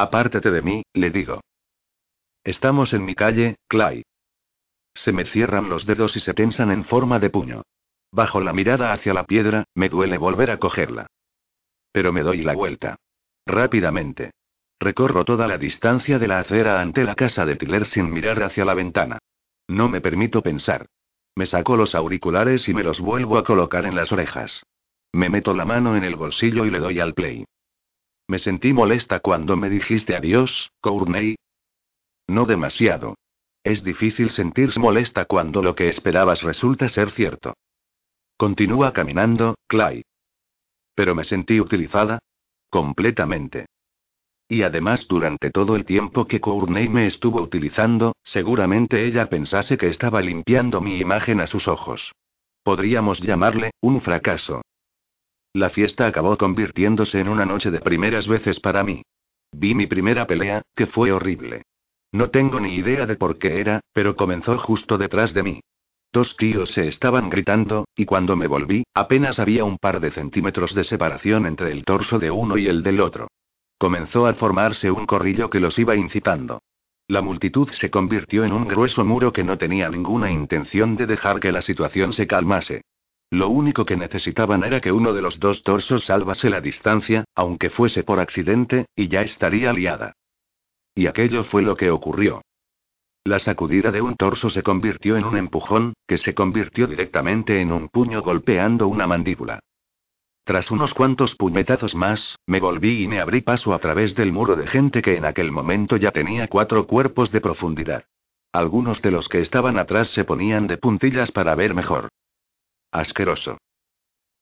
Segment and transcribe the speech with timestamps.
[0.00, 1.42] Apártate de mí, le digo.
[2.42, 4.02] Estamos en mi calle, Clay.
[4.94, 7.64] Se me cierran los dedos y se tensan en forma de puño.
[8.10, 11.06] Bajo la mirada hacia la piedra, me duele volver a cogerla.
[11.92, 12.96] Pero me doy la vuelta.
[13.44, 14.30] Rápidamente.
[14.80, 18.64] Recorro toda la distancia de la acera ante la casa de Tiller sin mirar hacia
[18.64, 19.18] la ventana.
[19.68, 20.86] No me permito pensar.
[21.34, 24.62] Me saco los auriculares y me los vuelvo a colocar en las orejas.
[25.12, 27.44] Me meto la mano en el bolsillo y le doy al play.
[28.30, 31.34] Me sentí molesta cuando me dijiste adiós, Courtney.
[32.28, 33.16] No demasiado.
[33.64, 37.54] Es difícil sentirse molesta cuando lo que esperabas resulta ser cierto.
[38.36, 40.04] Continúa caminando, Clay.
[40.94, 42.20] Pero me sentí utilizada.
[42.68, 43.66] Completamente.
[44.46, 49.88] Y además durante todo el tiempo que Courtney me estuvo utilizando, seguramente ella pensase que
[49.88, 52.12] estaba limpiando mi imagen a sus ojos.
[52.62, 54.62] Podríamos llamarle, un fracaso.
[55.52, 59.02] La fiesta acabó convirtiéndose en una noche de primeras veces para mí.
[59.52, 61.62] Vi mi primera pelea, que fue horrible.
[62.12, 65.60] No tengo ni idea de por qué era, pero comenzó justo detrás de mí.
[66.12, 70.74] Dos tíos se estaban gritando, y cuando me volví, apenas había un par de centímetros
[70.74, 73.28] de separación entre el torso de uno y el del otro.
[73.78, 76.60] Comenzó a formarse un corrillo que los iba incitando.
[77.08, 81.40] La multitud se convirtió en un grueso muro que no tenía ninguna intención de dejar
[81.40, 82.82] que la situación se calmase.
[83.30, 87.70] Lo único que necesitaban era que uno de los dos torsos salvase la distancia, aunque
[87.70, 90.16] fuese por accidente, y ya estaría liada.
[90.96, 92.42] Y aquello fue lo que ocurrió.
[93.22, 97.70] La sacudida de un torso se convirtió en un empujón, que se convirtió directamente en
[97.70, 99.60] un puño golpeando una mandíbula.
[100.42, 104.56] Tras unos cuantos puñetazos más, me volví y me abrí paso a través del muro
[104.56, 108.04] de gente que en aquel momento ya tenía cuatro cuerpos de profundidad.
[108.50, 112.08] Algunos de los que estaban atrás se ponían de puntillas para ver mejor.
[112.92, 113.58] Asqueroso.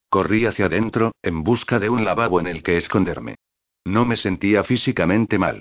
[0.09, 3.37] Corrí hacia adentro, en busca de un lavabo en el que esconderme.
[3.85, 5.61] No me sentía físicamente mal.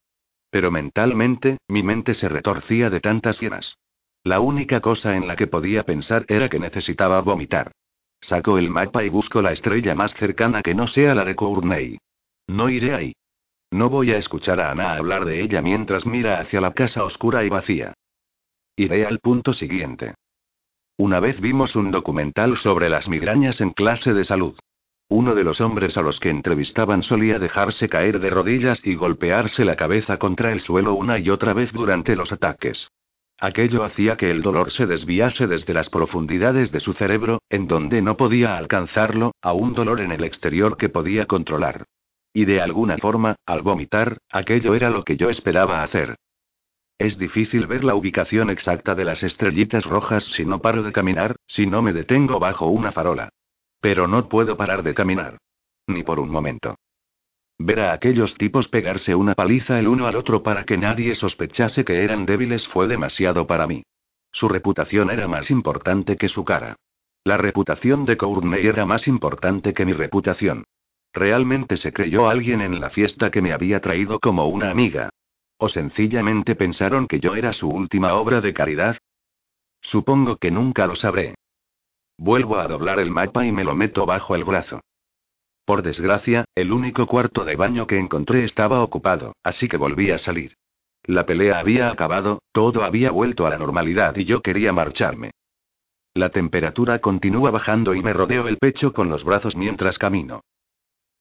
[0.50, 3.78] Pero mentalmente, mi mente se retorcía de tantas llenas.
[4.24, 7.72] La única cosa en la que podía pensar era que necesitaba vomitar.
[8.20, 11.98] Saco el mapa y busco la estrella más cercana que no sea la de Courtney.
[12.48, 13.14] No iré ahí.
[13.72, 17.44] No voy a escuchar a Ana hablar de ella mientras mira hacia la casa oscura
[17.44, 17.94] y vacía.
[18.76, 20.16] Iré al punto siguiente.
[21.00, 24.58] Una vez vimos un documental sobre las migrañas en clase de salud.
[25.10, 29.64] Uno de los hombres a los que entrevistaban solía dejarse caer de rodillas y golpearse
[29.64, 32.90] la cabeza contra el suelo una y otra vez durante los ataques.
[33.40, 38.02] Aquello hacía que el dolor se desviase desde las profundidades de su cerebro, en donde
[38.02, 41.86] no podía alcanzarlo, a un dolor en el exterior que podía controlar.
[42.34, 46.16] Y de alguna forma, al vomitar, aquello era lo que yo esperaba hacer.
[46.98, 51.36] Es difícil ver la ubicación exacta de las estrellitas rojas si no paro de caminar,
[51.46, 53.30] si no me detengo bajo una farola.
[53.80, 55.38] Pero no puedo parar de caminar.
[55.86, 56.76] Ni por un momento.
[57.60, 61.86] Ver a aquellos tipos pegarse una paliza el uno al otro para que nadie sospechase
[61.86, 63.84] que eran débiles fue demasiado para mí.
[64.32, 66.76] Su reputación era más importante que su cara.
[67.24, 70.64] La reputación de Courtney era más importante que mi reputación.
[71.14, 75.10] ¿Realmente se creyó alguien en la fiesta que me había traído como una amiga?
[75.58, 78.98] ¿O sencillamente pensaron que yo era su última obra de caridad?
[79.82, 81.36] Supongo que nunca lo sabré.
[82.18, 84.82] Vuelvo a doblar el mapa y me lo meto bajo el brazo.
[85.66, 90.17] Por desgracia, el único cuarto de baño que encontré estaba ocupado, así que volví a
[90.17, 90.56] salir.
[91.04, 95.32] La pelea había acabado, todo había vuelto a la normalidad y yo quería marcharme.
[96.14, 100.42] La temperatura continúa bajando y me rodeo el pecho con los brazos mientras camino.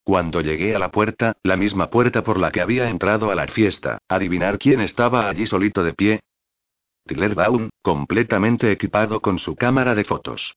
[0.06, 3.49] Cuando llegué a la puerta, la misma puerta por la que había entrado a la
[3.49, 6.21] fiesta, adivinar quién estaba allí solito de pie.
[7.06, 10.55] Tiller Baum, completamente equipado con su cámara de fotos.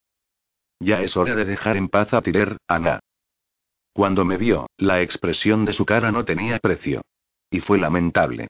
[0.79, 2.99] Ya es hora de dejar en paz a Tirer, Ana.
[3.91, 7.01] Cuando me vio, la expresión de su cara no tenía precio.
[7.49, 8.49] Y fue lamentable.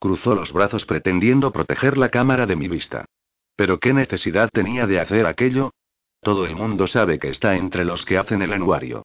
[0.00, 3.04] Cruzó los brazos pretendiendo proteger la cámara de mi vista.
[3.54, 5.70] Pero ¿qué necesidad tenía de hacer aquello?
[6.20, 9.04] Todo el mundo sabe que está entre los que hacen el anuario.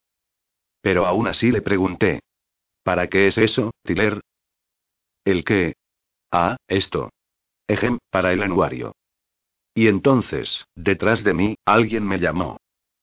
[0.86, 2.20] Pero aún así le pregunté.
[2.84, 4.22] ¿Para qué es eso, Tiller?
[5.26, 5.74] ¿El qué?
[6.32, 7.10] Ah, esto.
[7.68, 8.94] Ejem, para el anuario.
[9.74, 12.58] Y entonces, detrás de mí, alguien me llamó.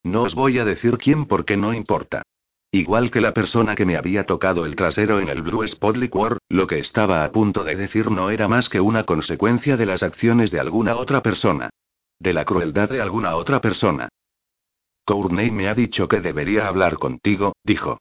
[0.05, 2.23] No os voy a decir quién porque no importa.
[2.70, 6.38] Igual que la persona que me había tocado el trasero en el Blue Spot Liquor,
[6.49, 10.05] lo que estaba a punto de decir no era más que una consecuencia de las
[10.05, 11.70] acciones de alguna otra persona.
[12.20, 14.08] De la crueldad de alguna otra persona.
[15.04, 17.99] Courtney me ha dicho que debería hablar contigo, dijo.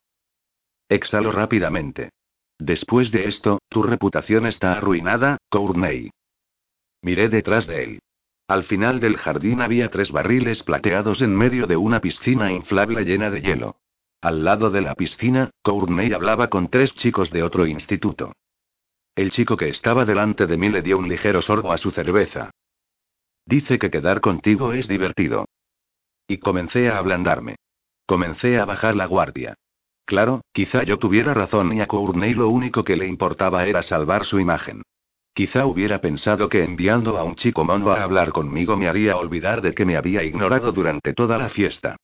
[0.88, 2.12] Exhalo rápidamente.
[2.60, 6.12] Después de esto, tu reputación está arruinada, Courtney.
[7.02, 8.00] Miré detrás de él.
[8.48, 13.30] Al final del jardín había tres barriles plateados en medio de una piscina inflable llena
[13.30, 13.78] de hielo.
[14.22, 18.34] Al lado de la piscina, Courtney hablaba con tres chicos de otro instituto.
[19.16, 22.52] El chico que estaba delante de mí le dio un ligero sorbo a su cerveza.
[23.46, 25.46] Dice que quedar contigo es divertido.
[26.32, 27.58] Y comencé a ablandarme.
[28.06, 29.56] Comencé a bajar la guardia.
[30.06, 34.24] Claro, quizá yo tuviera razón y a Courtney lo único que le importaba era salvar
[34.24, 34.82] su imagen.
[35.34, 39.62] Quizá hubiera pensado que enviando a un chico mono a hablar conmigo me haría olvidar
[39.62, 41.98] de que me había ignorado durante toda la fiesta.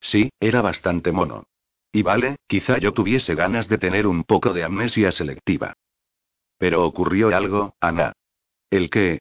[0.00, 1.44] Sí, era bastante mono.
[1.92, 5.74] Y vale, quizá yo tuviese ganas de tener un poco de amnesia selectiva.
[6.56, 8.14] Pero ocurrió algo, Ana.
[8.70, 9.18] ¿El qué?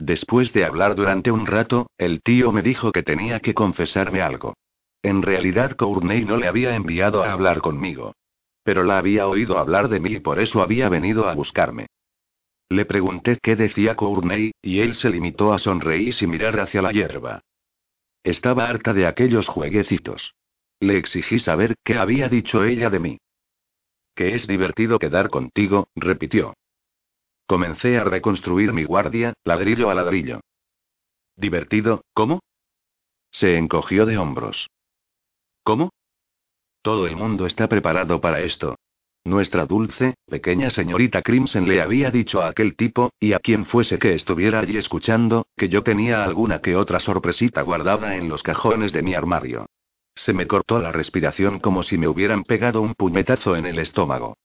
[0.00, 4.54] Después de hablar durante un rato, el tío me dijo que tenía que confesarme algo.
[5.02, 8.14] En realidad Courtney no le había enviado a hablar conmigo.
[8.62, 11.86] Pero la había oído hablar de mí y por eso había venido a buscarme.
[12.70, 16.92] Le pregunté qué decía Courtney, y él se limitó a sonreír y mirar hacia la
[16.92, 17.42] hierba.
[18.24, 20.34] Estaba harta de aquellos jueguecitos.
[20.78, 23.18] Le exigí saber qué había dicho ella de mí.
[24.14, 26.54] Que es divertido quedar contigo, repitió.
[27.50, 30.38] Comencé a reconstruir mi guardia, ladrillo a ladrillo.
[31.34, 32.04] ¿Divertido?
[32.14, 32.38] ¿Cómo?
[33.32, 34.68] Se encogió de hombros.
[35.64, 35.90] ¿Cómo?
[36.80, 38.76] Todo el mundo está preparado para esto.
[39.24, 43.98] Nuestra dulce, pequeña señorita Crimson le había dicho a aquel tipo, y a quien fuese
[43.98, 48.92] que estuviera allí escuchando, que yo tenía alguna que otra sorpresita guardada en los cajones
[48.92, 49.66] de mi armario.
[50.14, 54.36] Se me cortó la respiración como si me hubieran pegado un puñetazo en el estómago.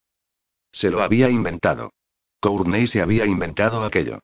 [0.72, 1.92] Se lo había inventado.
[2.40, 4.20] Courtney se había inventado aquello.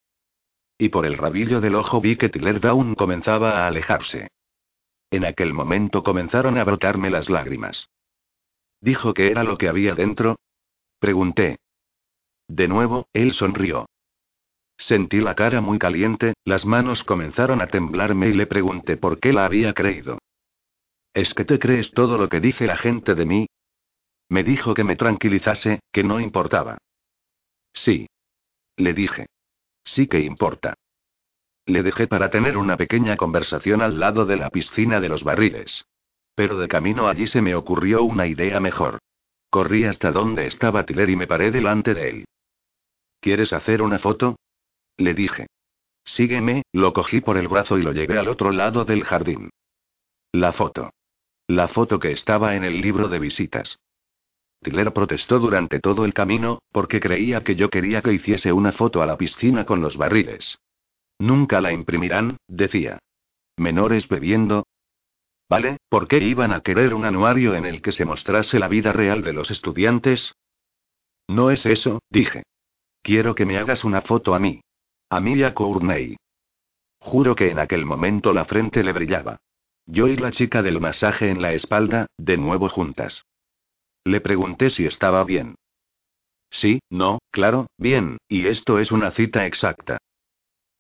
[0.78, 4.30] Y por el rabillo del ojo vi que Tiller Down comenzaba a alejarse.
[5.12, 7.90] En aquel momento comenzaron a brotarme las lágrimas.
[8.80, 10.38] ¿Dijo que era lo que había dentro?
[11.00, 11.58] Pregunté.
[12.48, 13.86] De nuevo, él sonrió.
[14.78, 19.32] Sentí la cara muy caliente, las manos comenzaron a temblarme y le pregunté por qué
[19.32, 20.18] la había creído.
[21.14, 23.48] ¿Es que te crees todo lo que dice la gente de mí?
[24.30, 26.78] Me dijo que me tranquilizase, que no importaba.
[27.74, 28.08] Sí.
[28.78, 29.28] Le dije.
[29.84, 30.76] Sí que importa.
[31.66, 35.86] Le dejé para tener una pequeña conversación al lado de la piscina de los barriles.
[36.36, 39.00] Pero de camino allí se me ocurrió una idea mejor.
[39.50, 42.26] Corrí hasta donde estaba Tiller y me paré delante de él.
[43.20, 44.38] ¿Quieres hacer una foto?
[44.98, 45.48] Le dije.
[46.04, 49.50] Sígueme, lo cogí por el brazo y lo llevé al otro lado del jardín.
[50.32, 50.92] La foto.
[51.48, 53.78] La foto que estaba en el libro de visitas.
[54.62, 59.02] Tiller protestó durante todo el camino, porque creía que yo quería que hiciese una foto
[59.02, 60.60] a la piscina con los barriles.
[61.18, 63.00] Nunca la imprimirán, decía.
[63.58, 64.68] Menores bebiendo.
[65.50, 65.78] ¿Vale?
[65.90, 69.24] ¿Por qué iban a querer un anuario en el que se mostrase la vida real
[69.24, 70.34] de los estudiantes?
[71.28, 72.44] No es eso, dije.
[73.02, 74.62] Quiero que me hagas una foto a mí.
[75.10, 76.18] A mí y a Courtney.
[77.00, 79.42] Juro que en aquel momento la frente le brillaba.
[79.88, 83.26] Yo y la chica del masaje en la espalda, de nuevo juntas.
[84.04, 85.56] Le pregunté si estaba bien.
[86.50, 89.98] Sí, no, claro, bien, y esto es una cita exacta.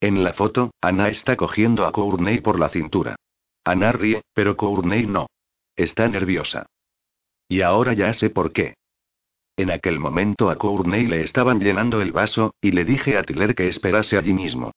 [0.02, 3.16] En la foto, Ana está cogiendo a Courtney por la cintura.
[3.64, 5.28] Ana ríe, pero Courtney no.
[5.76, 6.66] Está nerviosa.
[7.48, 8.74] Y ahora ya sé por qué.
[9.56, 13.54] En aquel momento a Courtney le estaban llenando el vaso, y le dije a Tiller
[13.54, 14.72] que esperase allí mismo.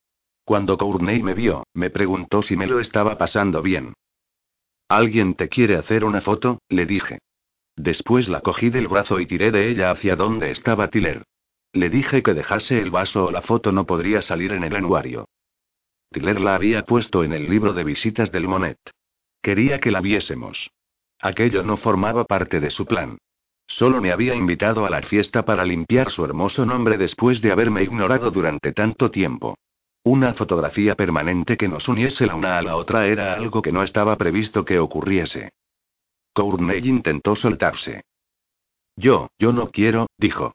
[0.45, 3.95] Cuando Courtney me vio, me preguntó si me lo estaba pasando bien.
[4.89, 6.59] ¿Alguien te quiere hacer una foto?
[6.69, 7.19] le dije.
[7.77, 11.25] Después la cogí del brazo y tiré de ella hacia donde estaba Tiller.
[11.73, 15.29] Le dije que dejase el vaso o la foto no podría salir en el anuario.
[16.11, 18.79] Tiller la había puesto en el libro de visitas del Monet.
[19.43, 20.71] Quería que la viésemos.
[21.21, 23.19] Aquello no formaba parte de su plan.
[23.67, 27.83] Solo me había invitado a la fiesta para limpiar su hermoso nombre después de haberme
[27.83, 29.57] ignorado durante tanto tiempo.
[30.05, 33.83] Una fotografía permanente que nos uniese la una a la otra era algo que no
[33.83, 35.51] estaba previsto que ocurriese.
[36.35, 38.03] Courtney intentó soltarse.
[38.97, 40.55] Yo, yo no quiero, dijo.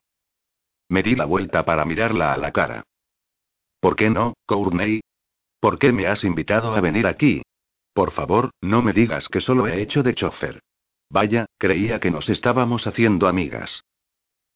[0.90, 2.84] Me di la vuelta para mirarla a la cara.
[3.80, 5.02] ¿Por qué no, Courtney?
[5.62, 7.42] ¿Por qué me has invitado a venir aquí?
[7.94, 10.62] Por favor, no me digas que solo he hecho de chofer.
[11.10, 13.84] Vaya, creía que nos estábamos haciendo amigas.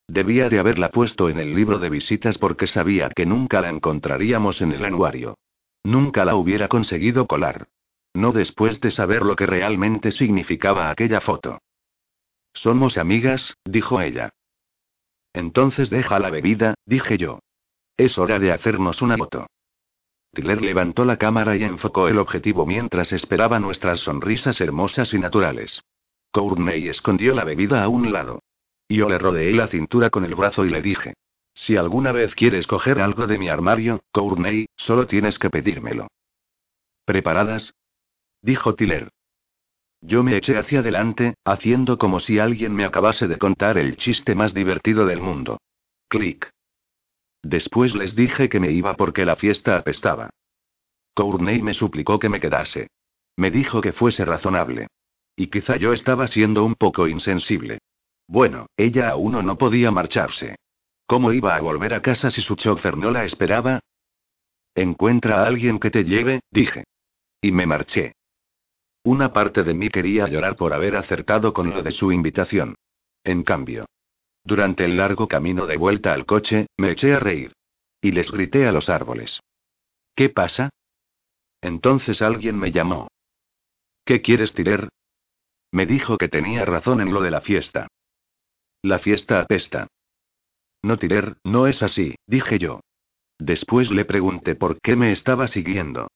[0.07, 4.61] Debía de haberla puesto en el libro de visitas porque sabía que nunca la encontraríamos
[4.61, 5.37] en el anuario.
[5.83, 7.67] Nunca la hubiera conseguido colar.
[8.13, 11.59] No después de saber lo que realmente significaba aquella foto.
[12.53, 14.29] Somos amigas, dijo ella.
[15.33, 17.39] Entonces deja la bebida, dije yo.
[17.97, 19.47] Es hora de hacernos una foto.
[20.31, 25.81] Tiller levantó la cámara y enfocó el objetivo mientras esperaba nuestras sonrisas hermosas y naturales.
[26.31, 28.41] Courtney escondió la bebida a un lado.
[28.89, 31.13] Yo le rodeé la cintura con el brazo y le dije.
[31.53, 36.07] Si alguna vez quieres coger algo de mi armario, Courtney, solo tienes que pedírmelo.
[37.05, 37.75] ¿Preparadas?
[38.43, 39.09] Dijo Tiller.
[40.01, 44.35] Yo me eché hacia adelante, haciendo como si alguien me acabase de contar el chiste
[44.35, 45.61] más divertido del mundo.
[46.09, 46.51] Clic.
[47.41, 50.29] Después les dije que me iba porque la fiesta apestaba.
[51.15, 52.89] Courtney me suplicó que me quedase.
[53.37, 54.87] Me dijo que fuese razonable.
[55.37, 57.79] Y quizá yo estaba siendo un poco insensible.
[58.27, 60.57] Bueno, ella aún no podía marcharse.
[61.05, 63.79] ¿Cómo iba a volver a casa si su chofer no la esperaba?
[64.75, 66.83] Encuentra a alguien que te lleve, dije.
[67.39, 68.11] Y me marché.
[69.03, 72.75] Una parte de mí quería llorar por haber acertado con lo de su invitación.
[73.23, 73.85] En cambio,
[74.43, 77.53] durante el largo camino de vuelta al coche, me eché a reír.
[78.01, 79.39] Y les grité a los árboles.
[80.15, 80.69] ¿Qué pasa?
[81.61, 83.07] Entonces alguien me llamó.
[84.05, 84.89] ¿Qué quieres, Tirer?
[85.71, 87.87] Me dijo que tenía razón en lo de la fiesta.
[88.81, 89.87] La fiesta apesta.
[90.81, 92.81] No, Tirer, no es así, dije yo.
[93.39, 96.09] Después le pregunté por qué me estaba siguiendo.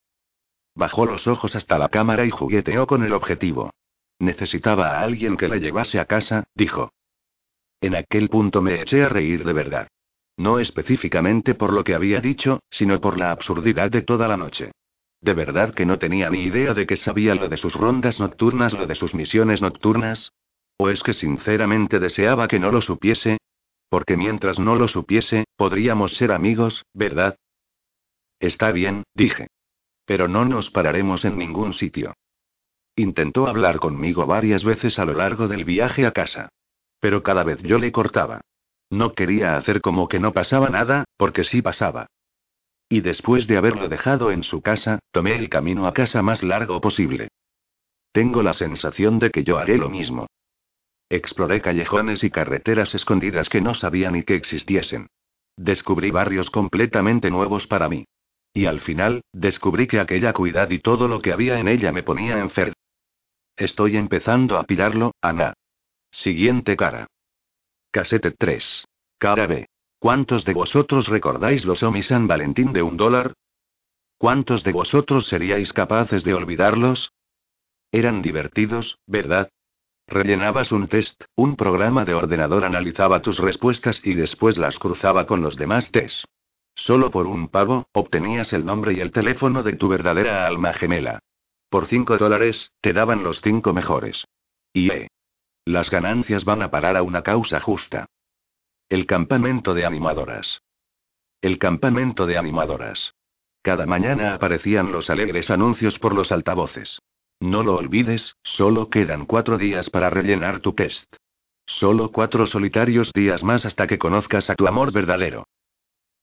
[0.78, 3.72] Bajó los ojos hasta la cámara y jugueteó con el objetivo.
[4.20, 6.92] Necesitaba a alguien que la llevase a casa, dijo.
[7.82, 9.88] En aquel punto me eché a reír de verdad.
[10.38, 14.72] No específicamente por lo que había dicho, sino por la absurdidad de toda la noche.
[15.20, 18.74] De verdad que no tenía ni idea de que sabía lo de sus rondas nocturnas,
[18.74, 20.32] lo de sus misiones nocturnas.
[20.78, 23.40] ¿O es que sinceramente deseaba que no lo supiese?
[23.90, 27.36] Porque mientras no lo supiese, podríamos ser amigos, ¿verdad?
[28.40, 29.48] Está bien, dije.
[30.08, 32.14] Pero no nos pararemos en ningún sitio.
[32.96, 36.48] Intentó hablar conmigo varias veces a lo largo del viaje a casa.
[37.02, 38.40] Pero cada vez yo le cortaba.
[38.90, 42.08] No quería hacer como que no pasaba nada, porque sí pasaba.
[42.88, 46.80] Y después de haberlo dejado en su casa, tomé el camino a casa más largo
[46.80, 47.28] posible.
[48.14, 50.28] Tengo la sensación de que yo haré lo mismo.
[51.10, 55.08] Exploré callejones y carreteras escondidas que no sabía ni que existiesen.
[55.58, 58.06] Descubrí barrios completamente nuevos para mí.
[58.58, 62.02] Y al final, descubrí que aquella cuidad y todo lo que había en ella me
[62.02, 62.74] ponía enfermo.
[63.56, 65.54] Estoy empezando a pillarlo, Ana.
[66.10, 67.06] Siguiente cara.
[67.92, 68.88] Casete 3.
[69.20, 69.68] Cara B.
[70.00, 73.34] ¿Cuántos de vosotros recordáis los Omi San Valentín de un dólar?
[74.18, 77.12] ¿Cuántos de vosotros seríais capaces de olvidarlos?
[77.92, 79.52] Eran divertidos, ¿verdad?
[80.08, 85.42] Rellenabas un test, un programa de ordenador analizaba tus respuestas y después las cruzaba con
[85.42, 86.26] los demás tests.
[86.78, 91.20] Solo por un pavo, obtenías el nombre y el teléfono de tu verdadera alma gemela.
[91.70, 94.26] Por cinco dólares, te daban los cinco mejores.
[94.72, 95.08] Y eh.
[95.66, 98.06] Las ganancias van a parar a una causa justa.
[98.90, 100.62] El campamento de animadoras.
[101.42, 103.16] El campamento de animadoras.
[103.64, 107.00] Cada mañana aparecían los alegres anuncios por los altavoces.
[107.40, 111.16] No lo olvides, solo quedan cuatro días para rellenar tu test.
[111.66, 115.48] Solo cuatro solitarios días más hasta que conozcas a tu amor verdadero.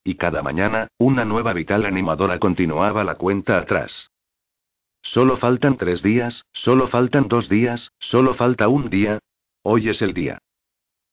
[0.04, 4.10] Y cada mañana, una nueva vital animadora continuaba la cuenta atrás.
[5.00, 9.18] Solo faltan tres días, solo faltan dos días, solo falta un día.
[9.62, 10.38] Hoy es el día.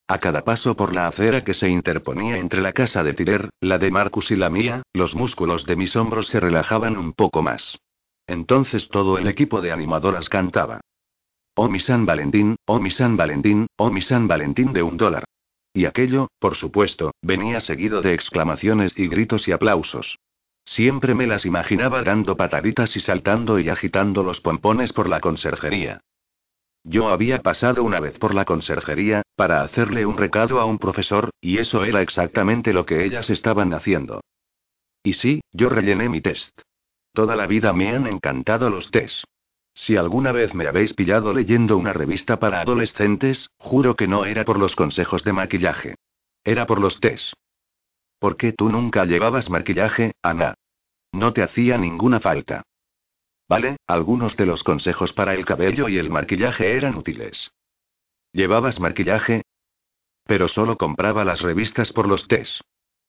[0.08, 3.78] A cada paso por la acera que se interponía entre la casa de Tirer, la
[3.78, 7.80] de Marcus y la mía, los músculos de mis hombros se relajaban un poco más.
[8.28, 10.82] Entonces todo el equipo de animadoras cantaba.
[11.56, 15.24] Oh mi San Valentín, oh mi San Valentín, oh mi San Valentín de un dólar.
[15.74, 20.20] Y aquello, por supuesto, venía seguido de exclamaciones y gritos y aplausos.
[20.66, 26.02] Siempre me las imaginaba dando pataditas y saltando y agitando los pompones por la conserjería.
[26.84, 31.30] Yo había pasado una vez por la conserjería, para hacerle un recado a un profesor,
[31.40, 34.22] y eso era exactamente lo que ellas estaban haciendo.
[35.04, 36.60] Y sí, yo rellené mi test.
[37.14, 39.24] Toda la vida me han encantado los tests.
[39.74, 44.46] Si alguna vez me habéis pillado leyendo una revista para adolescentes, juro que no era
[44.46, 45.96] por los consejos de maquillaje.
[46.44, 47.34] Era por los tests.
[48.20, 50.56] ¿Por qué tú nunca llevabas maquillaje, Ana?
[51.12, 52.64] No te hacía ninguna falta.
[53.50, 57.52] Vale, algunos de los consejos para el cabello y el maquillaje eran útiles.
[58.32, 59.44] ¿Llevabas maquillaje?
[60.26, 62.62] Pero solo compraba las revistas por los test.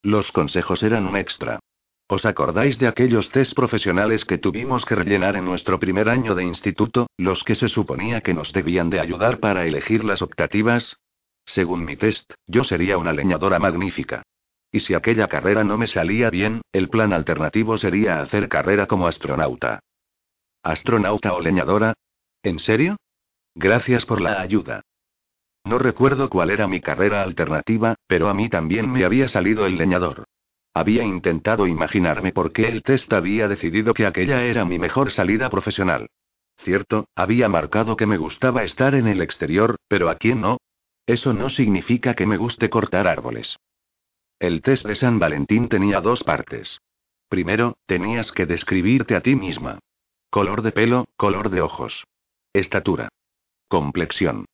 [0.02, 1.60] Los consejos eran un extra.
[2.06, 6.44] ¿Os acordáis de aquellos test profesionales que tuvimos que rellenar en nuestro primer año de
[6.44, 10.98] instituto, los que se suponía que nos debían de ayudar para elegir las optativas?
[11.44, 14.22] Según mi test, yo sería una leñadora magnífica.
[14.70, 19.06] Y si aquella carrera no me salía bien, el plan alternativo sería hacer carrera como
[19.06, 19.80] astronauta.
[20.62, 21.94] ¿Astronauta o leñadora?
[22.42, 22.96] ¿En serio?
[23.54, 24.82] Gracias por la ayuda.
[25.64, 29.76] No recuerdo cuál era mi carrera alternativa, pero a mí también me había salido el
[29.76, 30.24] leñador.
[30.74, 35.50] Había intentado imaginarme por qué el test había decidido que aquella era mi mejor salida
[35.50, 36.08] profesional.
[36.58, 40.58] Cierto, había marcado que me gustaba estar en el exterior, pero ¿a quién no?
[41.06, 43.58] Eso no significa que me guste cortar árboles.
[44.38, 46.80] El test de San Valentín tenía dos partes.
[47.28, 49.78] Primero, tenías que describirte a ti misma.
[50.30, 52.04] Color de pelo, color de ojos.
[52.52, 53.08] Estatura.
[53.68, 54.46] Complexión.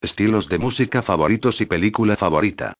[0.00, 2.74] Estilos de música favoritos y película favorita.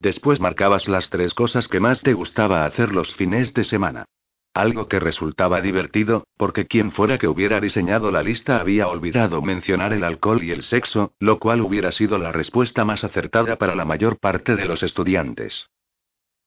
[0.00, 4.04] Después marcabas las tres cosas que más te gustaba hacer los fines de semana.
[4.52, 9.92] Algo que resultaba divertido, porque quien fuera que hubiera diseñado la lista había olvidado mencionar
[9.92, 13.84] el alcohol y el sexo, lo cual hubiera sido la respuesta más acertada para la
[13.84, 15.68] mayor parte de los estudiantes.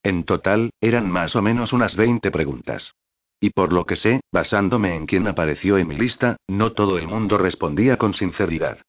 [0.02, 2.94] En total, eran más o menos unas 20 preguntas.
[3.38, 7.06] Y por lo que sé, basándome en quien apareció en mi lista, no todo el
[7.06, 8.80] mundo respondía con sinceridad.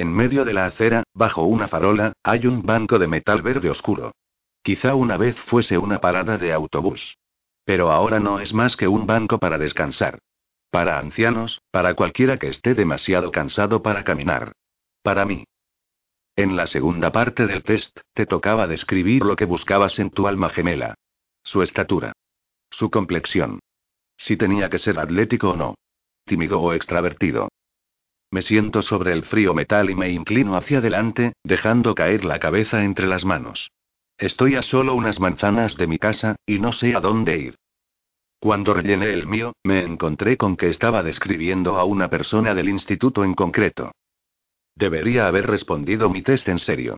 [0.00, 4.12] En medio de la acera, bajo una farola, hay un banco de metal verde oscuro.
[4.62, 7.18] Quizá una vez fuese una parada de autobús.
[7.66, 10.18] Pero ahora no es más que un banco para descansar.
[10.70, 14.52] Para ancianos, para cualquiera que esté demasiado cansado para caminar.
[15.02, 15.44] Para mí.
[16.34, 20.48] En la segunda parte del test, te tocaba describir lo que buscabas en tu alma
[20.48, 20.94] gemela.
[21.42, 22.14] Su estatura.
[22.70, 23.58] Su complexión.
[24.16, 25.74] Si tenía que ser atlético o no.
[26.24, 27.50] Tímido o extravertido.
[28.30, 32.84] Me siento sobre el frío metal y me inclino hacia adelante, dejando caer la cabeza
[32.84, 33.70] entre las manos.
[34.18, 37.56] Estoy a solo unas manzanas de mi casa, y no sé a dónde ir.
[38.38, 43.24] Cuando rellené el mío, me encontré con que estaba describiendo a una persona del instituto
[43.24, 43.92] en concreto.
[44.76, 46.96] Debería haber respondido mi test en serio.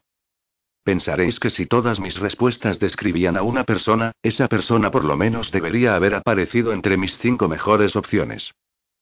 [0.84, 5.50] Pensaréis que si todas mis respuestas describían a una persona, esa persona por lo menos
[5.50, 8.52] debería haber aparecido entre mis cinco mejores opciones.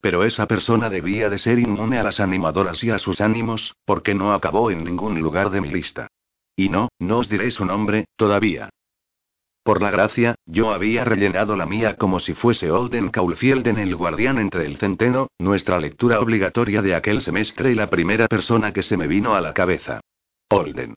[0.01, 4.15] Pero esa persona debía de ser inmune a las animadoras y a sus ánimos, porque
[4.15, 6.09] no acabó en ningún lugar de mi lista.
[6.57, 8.71] Y no, no os diré su nombre, todavía.
[9.63, 14.39] Por la gracia, yo había rellenado la mía como si fuese Olden Caulfielden el guardián
[14.39, 18.97] entre el centeno, nuestra lectura obligatoria de aquel semestre y la primera persona que se
[18.97, 20.01] me vino a la cabeza.
[20.49, 20.95] Olden.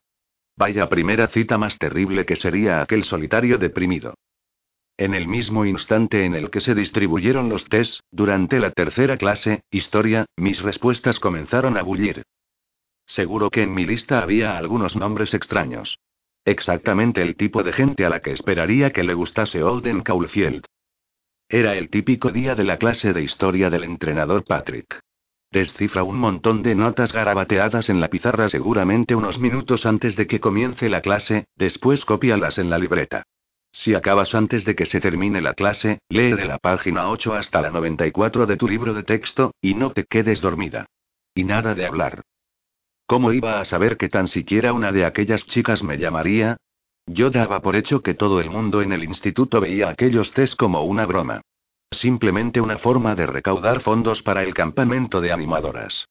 [0.56, 4.14] Vaya primera cita más terrible que sería aquel solitario deprimido.
[4.98, 9.64] En el mismo instante en el que se distribuyeron los test, durante la tercera clase,
[9.72, 12.24] historia, mis respuestas comenzaron a bullir.
[13.06, 15.98] Seguro que en mi lista había algunos nombres extraños.
[16.46, 20.66] Exactamente el tipo de gente a la que esperaría que le gustase Olden Caulfield.
[21.50, 25.00] Era el típico día de la clase de historia del entrenador Patrick.
[25.52, 30.40] Descifra un montón de notas garabateadas en la pizarra seguramente unos minutos antes de que
[30.40, 33.26] comience la clase, después cópialas en la libreta.
[33.74, 37.60] Si acabas antes de que se termine la clase, lee de la página 8 hasta
[37.60, 40.86] la 94 de tu libro de texto, y no te quedes dormida.
[41.34, 42.22] Y nada de hablar.
[43.08, 46.58] ¿Cómo iba a saber que tan siquiera una de aquellas chicas me llamaría?
[47.08, 50.84] Yo daba por hecho que todo el mundo en el instituto veía aquellos test como
[50.84, 51.42] una broma.
[51.92, 56.08] Simplemente una forma de recaudar fondos para el campamento de animadoras.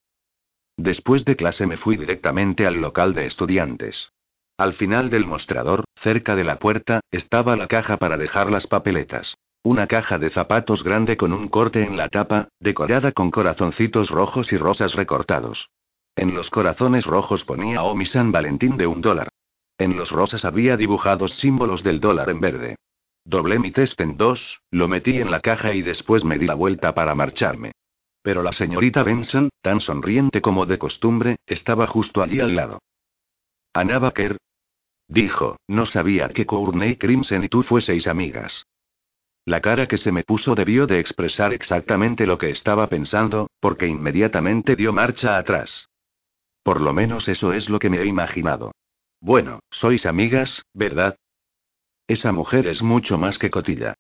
[0.77, 4.11] Después de clase me fui directamente al local de estudiantes.
[4.57, 9.37] Al final del mostrador, cerca de la puerta, estaba la caja para dejar las papeletas.
[9.65, 14.53] Una caja de zapatos grande con un corte en la tapa, decorada con corazoncitos rojos
[14.53, 15.69] y rosas recortados.
[16.17, 19.29] En los corazones rojos ponía Omi San Valentín de un dólar.
[19.79, 22.77] En los rosas había dibujados símbolos del dólar en verde.
[23.25, 26.55] Doblé mi test en dos, lo metí en la caja y después me di la
[26.55, 27.73] vuelta para marcharme.
[28.23, 32.81] Pero la señorita Benson, tan sonriente como de costumbre, estaba justo allí al lado.
[33.75, 34.37] Anna Baker.
[35.09, 38.67] Dijo, no sabía que Courtney Crimson y tú fueseis amigas.
[39.47, 43.87] La cara que se me puso debió de expresar exactamente lo que estaba pensando, porque
[43.87, 45.89] inmediatamente dio marcha atrás.
[46.63, 48.73] Por lo menos eso es lo que me he imaginado.
[49.21, 51.17] Bueno, sois amigas, ¿verdad?
[52.07, 53.95] Esa mujer es mucho más que cotilla.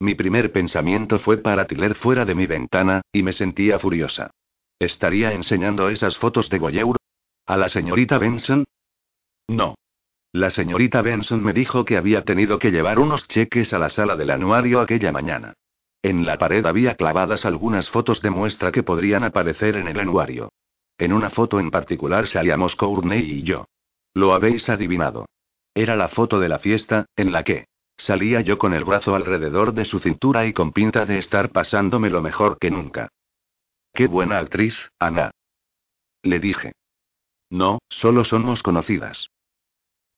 [0.00, 4.30] Mi primer pensamiento fue para tiler fuera de mi ventana, y me sentía furiosa.
[4.78, 6.96] ¿Estaría enseñando esas fotos de Goyeur?
[7.46, 8.64] ¿A la señorita Benson?
[9.48, 9.74] No.
[10.32, 14.14] La señorita Benson me dijo que había tenido que llevar unos cheques a la sala
[14.14, 15.54] del anuario aquella mañana.
[16.02, 20.50] En la pared había clavadas algunas fotos de muestra que podrían aparecer en el anuario.
[20.98, 23.66] En una foto en particular salíamos Courtney y yo.
[24.14, 25.26] Lo habéis adivinado.
[25.74, 29.72] Era la foto de la fiesta, en la que salía yo con el brazo alrededor
[29.72, 33.08] de su cintura y con pinta de estar pasándome lo mejor que nunca.
[33.92, 35.30] Qué buena actriz, Ana.
[36.22, 36.72] Le dije.
[37.50, 39.30] No, solo somos conocidas.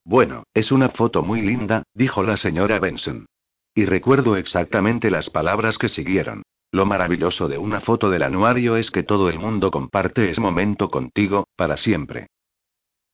[0.03, 3.25] Bueno, es una foto muy linda, dijo la señora Benson.
[3.73, 6.43] Y recuerdo exactamente las palabras que siguieron.
[6.71, 10.89] Lo maravilloso de una foto del anuario es que todo el mundo comparte ese momento
[10.89, 12.27] contigo, para siempre.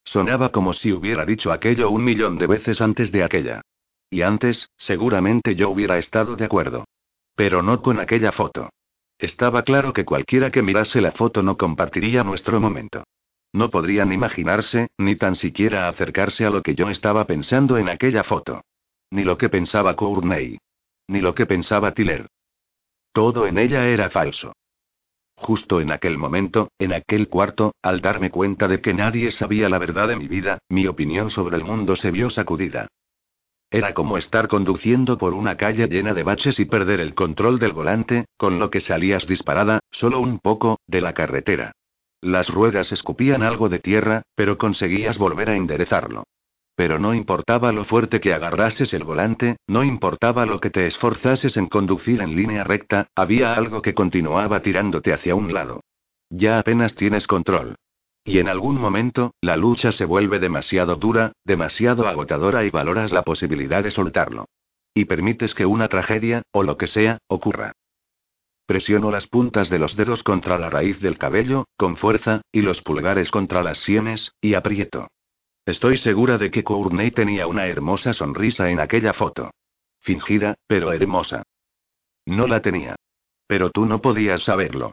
[0.03, 3.61] Sonaba como si hubiera dicho aquello un millón de veces antes de aquella.
[4.09, 6.85] Y antes, seguramente yo hubiera estado de acuerdo.
[7.35, 8.69] Pero no con aquella foto.
[9.17, 13.03] Estaba claro que cualquiera que mirase la foto no compartiría nuestro momento.
[13.53, 18.23] No podrían imaginarse, ni tan siquiera acercarse a lo que yo estaba pensando en aquella
[18.23, 18.63] foto.
[19.11, 20.57] Ni lo que pensaba Courtney.
[21.07, 22.27] Ni lo que pensaba Tiller.
[23.13, 24.53] Todo en ella era falso.
[25.35, 29.77] Justo en aquel momento, en aquel cuarto, al darme cuenta de que nadie sabía la
[29.77, 32.87] verdad de mi vida, mi opinión sobre el mundo se vio sacudida.
[33.69, 37.73] Era como estar conduciendo por una calle llena de baches y perder el control del
[37.73, 41.73] volante, con lo que salías disparada, solo un poco, de la carretera.
[42.27, 46.25] Las ruedas escupían algo de tierra, pero conseguías volver a enderezarlo.
[46.75, 51.55] Pero no importaba lo fuerte que agarrases el volante, no importaba lo que te esforzases
[51.55, 55.79] en conducir en línea recta, había algo que continuaba tirándote hacia un lado.
[56.29, 57.75] Ya apenas tienes control.
[58.25, 63.21] Y en algún momento, la lucha se vuelve demasiado dura, demasiado agotadora y valoras la
[63.21, 64.49] posibilidad de soltarlo.
[64.93, 67.71] Y permites que una tragedia, o lo que sea, ocurra.
[68.67, 72.81] Presiono las puntas de los dedos contra la raíz del cabello, con fuerza, y los
[72.81, 75.07] pulgares contra las sienes, y aprieto.
[75.65, 79.51] Estoy segura de que Courtney tenía una hermosa sonrisa en aquella foto.
[80.01, 81.43] Fingida, pero hermosa.
[82.25, 82.97] No la tenía.
[83.47, 84.91] Pero tú no podías saberlo.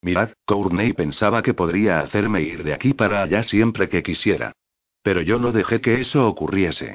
[0.00, 4.52] Mirad, Courtney pensaba que podría hacerme ir de aquí para allá siempre que quisiera.
[5.02, 6.94] Pero yo no dejé que eso ocurriese.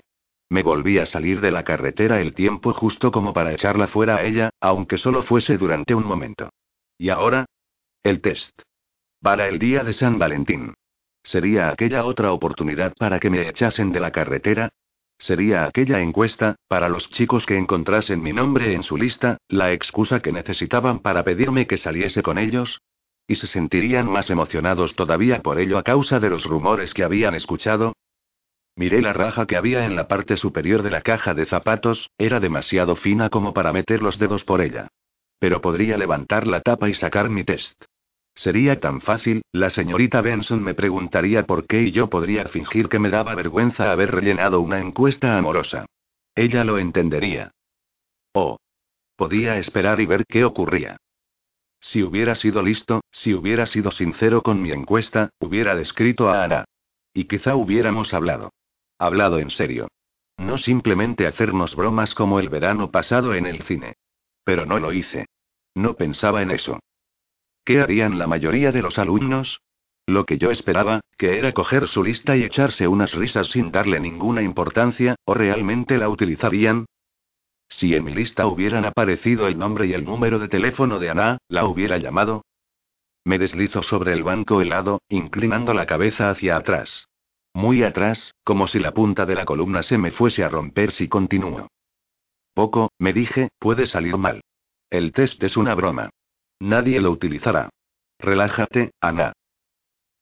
[0.50, 4.24] Me volví a salir de la carretera el tiempo justo como para echarla fuera a
[4.24, 6.50] ella, aunque solo fuese durante un momento.
[6.98, 7.46] ¿Y ahora?
[8.04, 8.62] El test.
[9.22, 10.74] Para el día de San Valentín.
[11.22, 14.70] ¿Sería aquella otra oportunidad para que me echasen de la carretera?
[15.20, 20.22] ¿Sería aquella encuesta, para los chicos que encontrasen mi nombre en su lista, la excusa
[20.22, 22.82] que necesitaban para pedirme que saliese con ellos?
[23.28, 27.36] ¿Y se sentirían más emocionados todavía por ello a causa de los rumores que habían
[27.36, 27.94] escuchado?
[28.80, 32.40] Miré la raja que había en la parte superior de la caja de zapatos, era
[32.40, 34.88] demasiado fina como para meter los dedos por ella.
[35.38, 37.84] Pero podría levantar la tapa y sacar mi test.
[38.34, 43.00] Sería tan fácil, la señorita Benson me preguntaría por qué y yo podría fingir que
[43.00, 45.86] me daba vergüenza haber rellenado una encuesta amorosa.
[46.34, 47.52] Ella lo entendería.
[48.32, 48.56] Oh.
[49.18, 50.96] Podía esperar y ver qué ocurría.
[51.82, 56.64] Si hubiera sido listo, si hubiera sido sincero con mi encuesta, hubiera descrito a Ana.
[57.14, 58.52] Y quizá hubiéramos hablado.
[59.00, 59.88] Hablado en serio.
[60.38, 63.96] No simplemente hacernos bromas como el verano pasado en el cine.
[64.44, 65.26] Pero no lo hice.
[65.74, 66.80] No pensaba en eso.
[67.64, 69.62] ¿Qué harían la mayoría de los alumnos?
[70.06, 74.00] Lo que yo esperaba, que era coger su lista y echarse unas risas sin darle
[74.00, 76.86] ninguna importancia, o realmente la utilizarían.
[77.70, 81.38] Si en mi lista hubieran aparecido el nombre y el número de teléfono de Ana,
[81.48, 82.44] ¿la hubiera llamado?
[83.24, 87.08] Me deslizo sobre el banco helado, inclinando la cabeza hacia atrás.
[87.54, 91.08] Muy atrás, como si la punta de la columna se me fuese a romper si
[91.08, 91.68] continúo.
[92.54, 94.42] Poco, me dije, puede salir mal.
[94.90, 96.10] El test es una broma.
[96.60, 97.70] Nadie lo utilizará.
[98.20, 99.34] Relájate, Ana.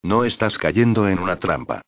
[0.03, 1.81] No estás cayendo en una trampa.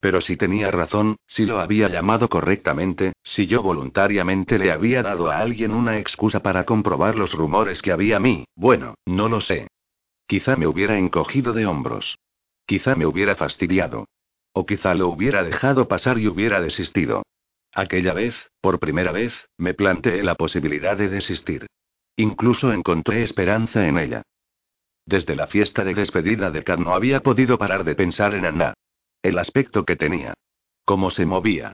[0.00, 5.30] Pero si tenía razón, si lo había llamado correctamente, si yo voluntariamente le había dado
[5.30, 9.40] a alguien una excusa para comprobar los rumores que había a mí, bueno, no lo
[9.40, 9.68] sé.
[10.26, 12.18] Quizá me hubiera encogido de hombros.
[12.66, 14.06] Quizá me hubiera fastidiado.
[14.52, 17.22] O quizá lo hubiera dejado pasar y hubiera desistido.
[17.74, 21.66] Aquella vez, por primera vez, me planteé la posibilidad de desistir.
[22.16, 24.22] Incluso encontré esperanza en ella.
[25.06, 28.74] Desde la fiesta de despedida de Kat no había podido parar de pensar en Anna.
[29.22, 30.34] El aspecto que tenía.
[30.84, 31.72] Cómo se movía.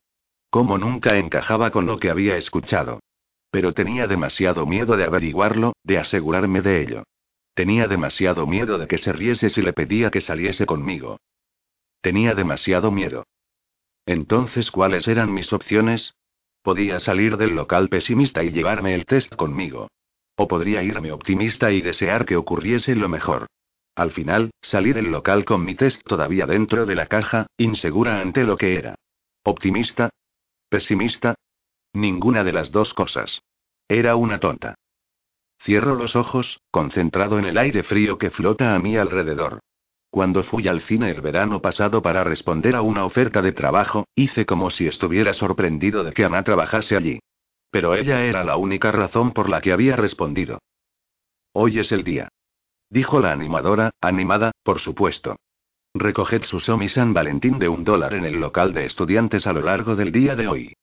[0.50, 3.00] Cómo nunca encajaba con lo que había escuchado.
[3.50, 7.02] Pero tenía demasiado miedo de averiguarlo, de asegurarme de ello.
[7.54, 11.18] Tenía demasiado miedo de que se riese si le pedía que saliese conmigo.
[12.00, 13.24] Tenía demasiado miedo.
[14.06, 16.14] Entonces, ¿cuáles eran mis opciones?
[16.62, 19.88] Podía salir del local pesimista y llevarme el test conmigo.
[20.36, 23.46] O podría irme optimista y desear que ocurriese lo mejor.
[23.94, 28.44] Al final, salí del local con mi test todavía dentro de la caja, insegura ante
[28.44, 28.94] lo que era.
[29.42, 30.10] ¿Optimista?
[30.68, 31.34] ¿Pesimista?
[31.92, 33.42] Ninguna de las dos cosas.
[33.88, 34.76] Era una tonta.
[35.60, 39.60] Cierro los ojos, concentrado en el aire frío que flota a mi alrededor.
[40.10, 44.46] Cuando fui al cine el verano pasado para responder a una oferta de trabajo, hice
[44.46, 47.20] como si estuviera sorprendido de que Ana trabajase allí.
[47.70, 50.60] Pero ella era la única razón por la que había respondido.
[51.52, 52.28] Hoy es el día.
[52.90, 55.36] Dijo la animadora, animada, por supuesto.
[55.94, 59.60] Recoged su Somi San Valentín de un dólar en el local de estudiantes a lo
[59.60, 60.74] largo del día de hoy.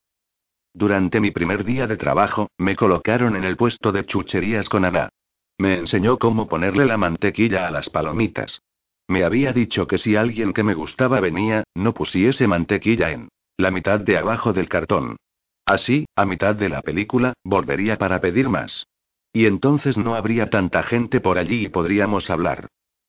[0.73, 5.09] Durante mi primer día de trabajo, me colocaron en el puesto de chucherías con Ana.
[5.57, 8.61] Me enseñó cómo ponerle la mantequilla a las palomitas.
[9.07, 13.71] Me había dicho que si alguien que me gustaba venía, no pusiese mantequilla en la
[13.71, 15.17] mitad de abajo del cartón.
[15.65, 18.85] Así, a mitad de la película, volvería para pedir más.
[19.31, 22.67] Y entonces no habría tanta gente por allí y podríamos hablar.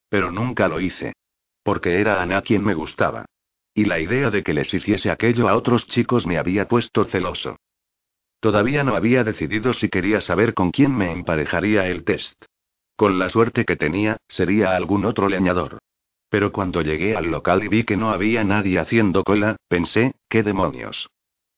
[0.09, 1.13] Pero nunca lo hice.
[1.63, 3.27] Porque era Ana quien me gustaba.
[3.75, 7.59] Y la idea de que les hiciese aquello a otros chicos me había puesto celoso.
[8.41, 12.45] Todavía no había decidido si quería saber con quién me emparejaría el test.
[12.97, 15.79] Con la suerte que tenía, sería algún otro leñador.
[16.31, 20.43] Pero cuando llegué al local y vi que no había nadie haciendo cola, pensé, ¿qué
[20.43, 21.09] demonios?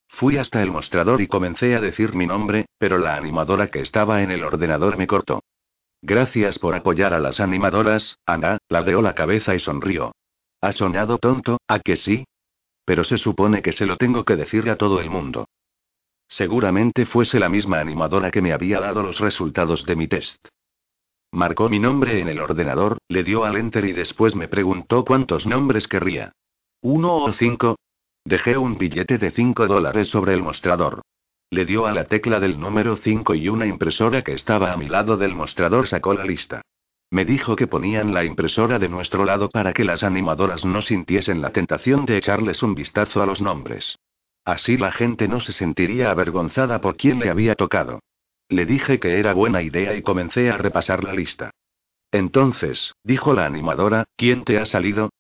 [0.09, 4.23] Fui hasta el mostrador y comencé a decir mi nombre, pero la animadora que estaba
[4.23, 5.43] en el ordenador me cortó.
[6.03, 10.13] Gracias por apoyar a las animadoras, Ana, ladeó la cabeza y sonrió.
[10.61, 12.25] ¿Has soñado tonto, a que sí?
[12.85, 15.47] Pero se supone que se lo tengo que decir a todo el mundo.
[16.27, 20.49] Seguramente fuese la misma animadora que me había dado los resultados de mi test.
[21.33, 25.47] Marcó mi nombre en el ordenador, le dio al enter y después me preguntó cuántos
[25.47, 26.33] nombres querría.
[26.81, 27.77] ¿Uno o cinco?
[28.25, 31.03] Dejé un billete de cinco dólares sobre el mostrador.
[31.51, 34.87] Le dio a la tecla del número 5 y una impresora que estaba a mi
[34.87, 36.61] lado del mostrador sacó la lista.
[37.11, 41.41] Me dijo que ponían la impresora de nuestro lado para que las animadoras no sintiesen
[41.41, 43.99] la tentación de echarles un vistazo a los nombres.
[44.45, 48.01] Así la gente no se sentiría avergonzada por quién le había tocado.
[48.49, 51.51] Le dije que era buena idea y comencé a repasar la lista.
[52.11, 55.11] Entonces, dijo la animadora, ¿quién te ha salido?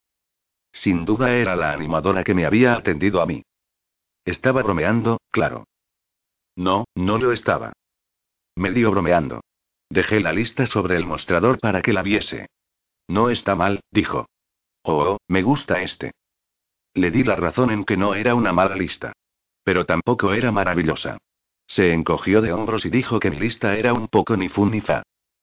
[0.72, 3.42] Sin duda era la animadora que me había atendido a mí.
[4.24, 5.64] Estaba bromeando, claro.
[6.56, 7.72] No, no lo estaba.
[8.56, 9.42] Medio bromeando.
[9.90, 12.48] Dejé la lista sobre el mostrador para que la viese.
[13.06, 14.26] No está mal, dijo.
[14.82, 16.12] Oh, me gusta este.
[16.94, 19.12] Le di la razón en que no era una mala lista.
[19.62, 21.18] Pero tampoco era maravillosa.
[21.68, 24.80] Se encogió de hombros y dijo que mi lista era un poco ni fun ni
[24.80, 25.02] fa.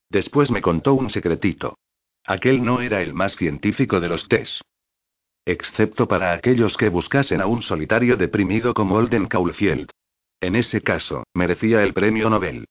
[0.09, 1.77] Después me contó un secretito.
[2.25, 4.61] Aquel no era el más científico de los test.
[5.45, 9.91] Excepto para aquellos que buscasen a un solitario deprimido como Olden Caulfield.
[10.41, 12.65] En ese caso, merecía el premio Nobel.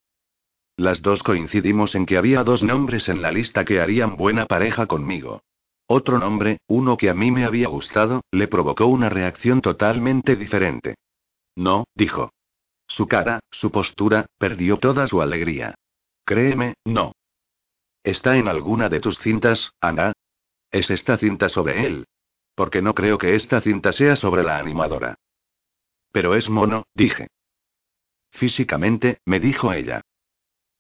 [0.77, 4.87] Las dos coincidimos en que había dos nombres en la lista que harían buena pareja
[4.87, 5.43] conmigo.
[5.87, 10.97] Otro nombre, uno que a mí me había gustado, le provocó una reacción totalmente diferente.
[11.55, 12.31] No, dijo.
[12.95, 15.75] Su cara, su postura, perdió toda su alegría.
[16.25, 17.11] Créeme, no.
[18.05, 20.13] ¿Está en alguna de tus cintas, Ana?
[20.71, 22.07] ¿Es esta cinta sobre él?
[22.55, 25.17] Porque no creo que esta cinta sea sobre la animadora.
[26.13, 27.27] Pero es mono, dije.
[28.31, 30.01] Físicamente, me dijo ella.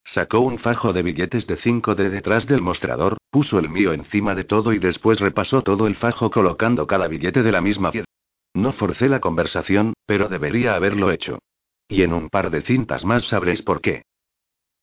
[0.05, 4.37] Sacó un fajo de billetes de 5 de detrás del mostrador, puso el mío encima
[4.37, 8.07] de todo y después repasó todo el fajo colocando cada billete de la misma piedra.
[8.55, 11.41] No forcé la conversación, pero debería haberlo hecho.
[11.89, 14.05] Y en un par de cintas más sabréis por qué.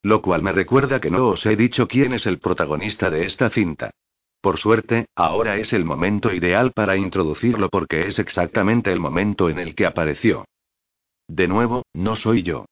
[0.03, 3.49] Lo cual me recuerda que no os he dicho quién es el protagonista de esta
[3.49, 3.91] cinta.
[4.41, 9.59] Por suerte, ahora es el momento ideal para introducirlo porque es exactamente el momento en
[9.59, 10.45] el que apareció.
[11.27, 12.65] De nuevo, no soy yo.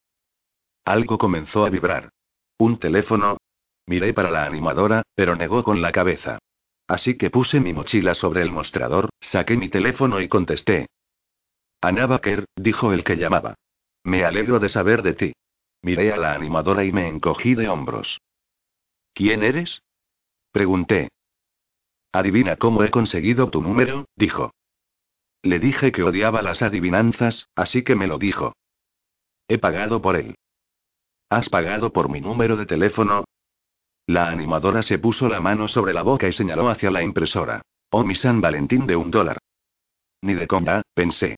[0.83, 2.09] Algo comenzó a vibrar.
[2.57, 3.37] ¿Un teléfono?
[3.85, 6.39] Miré para la animadora, pero negó con la cabeza.
[6.87, 10.87] Así que puse mi mochila sobre el mostrador, saqué mi teléfono y contesté.
[11.81, 13.53] Ana Baker, dijo el que llamaba.
[14.03, 15.33] Me alegro de saber de ti.
[15.81, 18.19] Miré a la animadora y me encogí de hombros.
[19.13, 19.81] ¿Quién eres?
[20.51, 21.09] Pregunté.
[22.11, 24.51] Adivina cómo he conseguido tu número, dijo.
[25.41, 28.53] Le dije que odiaba las adivinanzas, así que me lo dijo.
[29.47, 30.35] He pagado por él.
[31.29, 33.25] ¿Has pagado por mi número de teléfono?
[34.07, 37.61] La animadora se puso la mano sobre la boca y señaló hacia la impresora.
[37.91, 39.37] Oh, mi San Valentín de un dólar.
[40.21, 41.37] Ni de compra, pensé.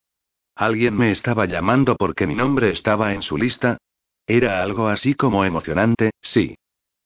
[0.56, 3.78] ¿Alguien me estaba llamando porque mi nombre estaba en su lista?
[4.28, 6.56] Era algo así como emocionante, sí.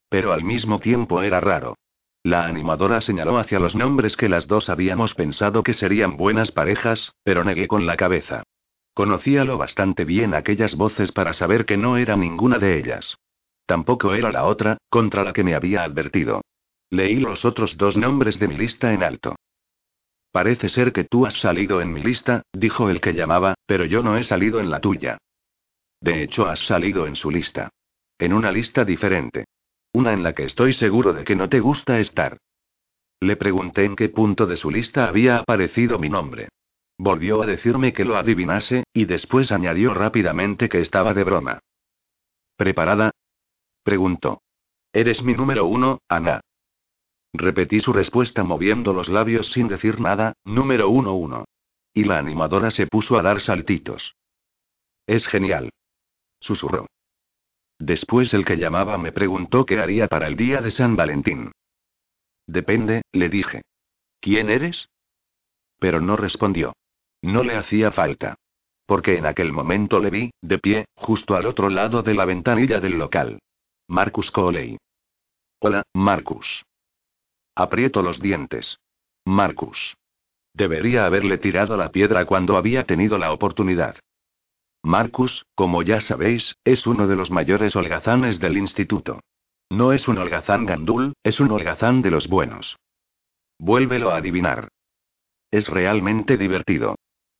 [0.09, 1.75] Pero al mismo tiempo era raro.
[2.23, 7.13] La animadora señaló hacia los nombres que las dos habíamos pensado que serían buenas parejas,
[7.23, 8.43] pero negué con la cabeza.
[8.95, 13.17] Conocía lo bastante bien aquellas voces para saber que no era ninguna de ellas.
[13.65, 16.41] Tampoco era la otra, contra la que me había advertido.
[16.89, 19.35] Leí los otros dos nombres de mi lista en alto.
[20.35, 24.03] Parece ser que tú has salido en mi lista, dijo el que llamaba, pero yo
[24.03, 25.17] no he salido en la tuya.
[26.01, 27.69] De hecho, has salido en su lista.
[28.19, 29.45] En una lista diferente.
[29.93, 32.37] Una en la que estoy seguro de que no te gusta estar.
[33.21, 36.49] Le pregunté en qué punto de su lista había aparecido mi nombre.
[36.97, 41.59] Volvió a decirme que lo adivinase, y después añadió rápidamente que estaba de broma.
[42.57, 43.11] ¿Preparada?
[43.83, 44.41] Preguntó.
[44.91, 46.41] Eres mi número uno, Ana.
[47.37, 51.45] Repetí su respuesta moviendo los labios sin decir nada, número uno uno.
[51.93, 54.15] Y la animadora se puso a dar saltitos.
[55.07, 55.71] Es genial.
[56.39, 56.87] Susurró.
[57.79, 61.51] Después el que llamaba me preguntó qué haría para el día de San Valentín.
[62.47, 63.63] Depende, le dije.
[64.19, 64.87] ¿Quién eres?
[65.79, 66.73] Pero no respondió.
[67.21, 68.35] No le hacía falta.
[68.85, 72.79] Porque en aquel momento le vi, de pie, justo al otro lado de la ventanilla
[72.79, 73.39] del local.
[73.87, 74.77] Marcus Coley.
[75.59, 76.63] Hola, Marcus.
[77.55, 78.79] Aprieto los dientes.
[79.23, 79.95] Marcus.
[80.53, 83.95] Debería haberle tirado la piedra cuando había tenido la oportunidad.
[84.83, 89.21] Marcus, como ya sabéis, es uno de los mayores holgazanes del instituto.
[89.69, 92.77] No es un holgazán gandul, es un holgazán de los buenos.
[93.57, 94.67] Vuélvelo a adivinar.
[95.49, 96.95] Es realmente divertido.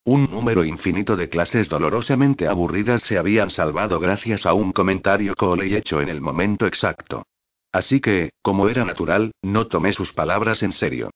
[0.06, 5.75] Un número infinito de clases dolorosamente aburridas se habían salvado gracias a un comentario Coley
[5.75, 7.25] hecho en el momento exacto.
[7.76, 11.10] Así que, como era natural, no tomé sus palabras en serio.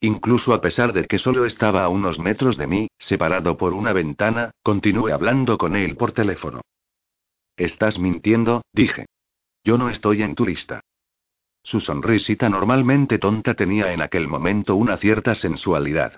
[0.00, 3.92] Incluso a pesar de que solo estaba a unos metros de mí, separado por una
[3.92, 6.62] ventana, continué hablando con él por teléfono.
[7.58, 9.04] Estás mintiendo, dije.
[9.62, 10.80] Yo no estoy en tu lista.
[11.62, 16.16] Su sonrisita normalmente tonta tenía en aquel momento una cierta sensualidad.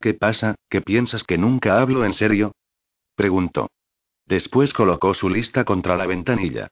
[0.00, 2.52] ¿Qué pasa, ¿Qué piensas que nunca hablo en serio?
[3.16, 3.68] preguntó.
[4.26, 6.68] Después colocó su lista contra la ventanilla.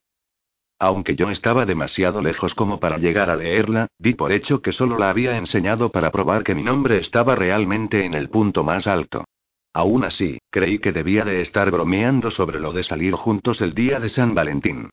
[0.83, 4.97] Aunque yo estaba demasiado lejos como para llegar a leerla, di por hecho que solo
[4.99, 9.27] la había enseñado para probar que mi nombre estaba realmente en el punto más alto.
[9.75, 14.01] Aún así, creí que debía de estar bromeando sobre lo de salir juntos el día
[14.01, 14.89] de San Valentín.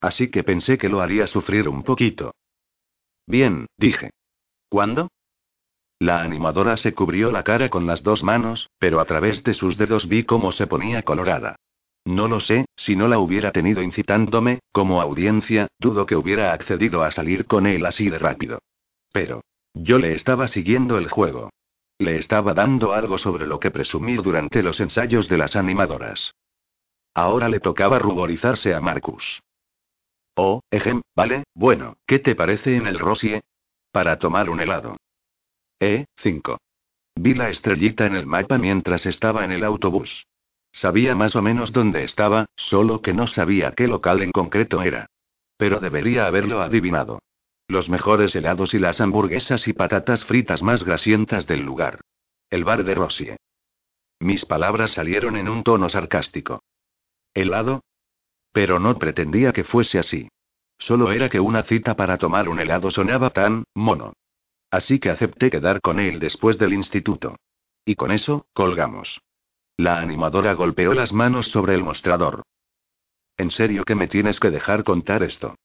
[0.00, 2.32] Así que pensé que lo haría sufrir un poquito.
[3.26, 4.10] Bien, dije.
[4.68, 5.08] ¿Cuándo?
[5.98, 9.76] La animadora se cubrió la cara con las dos manos, pero a través de sus
[9.76, 11.56] dedos vi cómo se ponía colorada.
[12.04, 17.04] No lo sé, si no la hubiera tenido incitándome, como audiencia, dudo que hubiera accedido
[17.04, 18.60] a salir con él así de rápido.
[19.12, 19.42] Pero.
[19.74, 21.50] Yo le estaba siguiendo el juego.
[21.98, 26.34] Le estaba dando algo sobre lo que presumir durante los ensayos de las animadoras.
[27.14, 29.42] Ahora le tocaba ruborizarse a Marcus.
[30.34, 33.42] Oh, ejem, vale, bueno, ¿qué te parece en el Rosie?
[33.92, 34.96] Para tomar un helado.
[35.78, 36.58] E, 5.
[37.14, 40.26] Vi la estrellita en el mapa mientras estaba en el autobús.
[40.72, 45.06] Sabía más o menos dónde estaba, solo que no sabía qué local en concreto era.
[45.56, 47.20] Pero debería haberlo adivinado.
[47.68, 52.00] Los mejores helados y las hamburguesas y patatas fritas más grasientas del lugar.
[52.50, 53.36] El bar de Rosie.
[54.18, 56.62] Mis palabras salieron en un tono sarcástico.
[57.34, 57.82] ¿Helado?
[58.52, 60.28] Pero no pretendía que fuese así.
[60.78, 64.14] Solo era que una cita para tomar un helado sonaba tan, mono.
[64.70, 67.36] Así que acepté quedar con él después del instituto.
[67.84, 69.20] Y con eso, colgamos.
[69.82, 72.44] La animadora golpeó las manos sobre el mostrador.
[73.36, 75.56] ¿En serio que me tienes que dejar contar esto?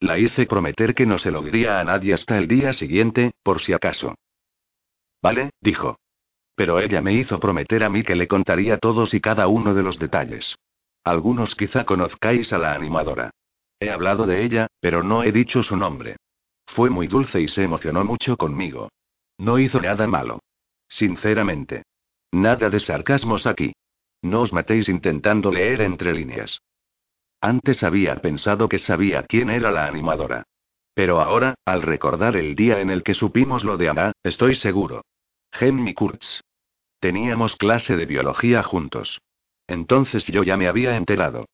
[0.00, 3.60] La hice prometer que no se lo diría a nadie hasta el día siguiente, por
[3.60, 4.14] si acaso.
[5.20, 5.98] Vale, dijo.
[6.54, 9.82] Pero ella me hizo prometer a mí que le contaría todos y cada uno de
[9.82, 10.56] los detalles.
[11.04, 13.28] Algunos quizá conozcáis a la animadora.
[13.78, 16.16] He hablado de ella, pero no he dicho su nombre.
[16.64, 18.88] Fue muy dulce y se emocionó mucho conmigo.
[19.36, 20.40] No hizo nada malo.
[20.88, 21.82] Sinceramente.
[22.34, 23.74] Nada de sarcasmos aquí.
[24.20, 26.62] No os matéis intentando leer entre líneas.
[27.40, 30.42] Antes había pensado que sabía quién era la animadora.
[30.94, 35.04] Pero ahora, al recordar el día en el que supimos lo de Ana, estoy seguro.
[35.52, 36.40] Henry Kurtz.
[36.98, 39.20] Teníamos clase de biología juntos.
[39.68, 41.46] Entonces yo ya me había enterado.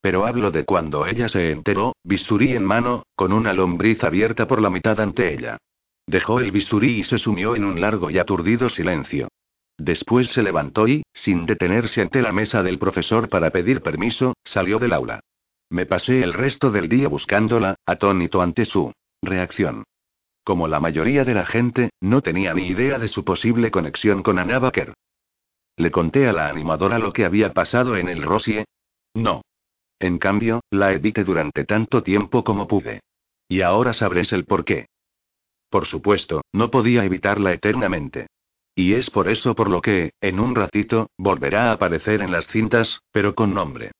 [0.00, 4.62] Pero hablo de cuando ella se enteró, bisturí en mano, con una lombriz abierta por
[4.62, 5.58] la mitad ante ella.
[6.06, 9.28] Dejó el bisturí y se sumió en un largo y aturdido silencio.
[9.78, 14.80] Después se levantó y, sin detenerse ante la mesa del profesor para pedir permiso, salió
[14.80, 15.20] del aula.
[15.70, 19.84] Me pasé el resto del día buscándola, atónito ante su reacción.
[20.42, 24.38] Como la mayoría de la gente, no tenía ni idea de su posible conexión con
[24.38, 24.94] Anna Baker.
[25.76, 28.64] Le conté a la animadora lo que había pasado en el Rosie.
[29.14, 29.42] No.
[30.00, 33.00] En cambio, la evité durante tanto tiempo como pude.
[33.48, 34.86] Y ahora sabréis el por qué.
[35.70, 38.26] Por supuesto, no podía evitarla eternamente.
[38.78, 42.46] Y es por eso por lo que, en un ratito, volverá a aparecer en las
[42.46, 43.90] cintas, pero con nombre.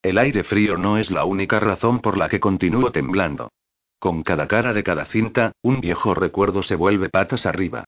[0.00, 3.50] El aire frío no es la única razón por la que continúo temblando.
[3.98, 7.82] Con cada cara de cada cinta, un viejo recuerdo se vuelve patas arriba.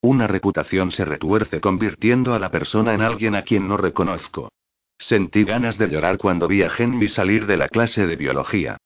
[0.00, 4.52] Una reputación se retuerce convirtiendo a la persona en alguien a quien no reconozco.
[4.96, 8.76] Sentí ganas de llorar cuando vi a Henry salir de la clase de biología.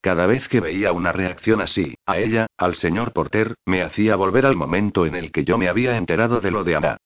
[0.00, 4.46] Cada vez que veía una reacción así, a ella, al señor Porter, me hacía volver
[4.46, 6.96] al momento en el que yo me había enterado de lo de Ana.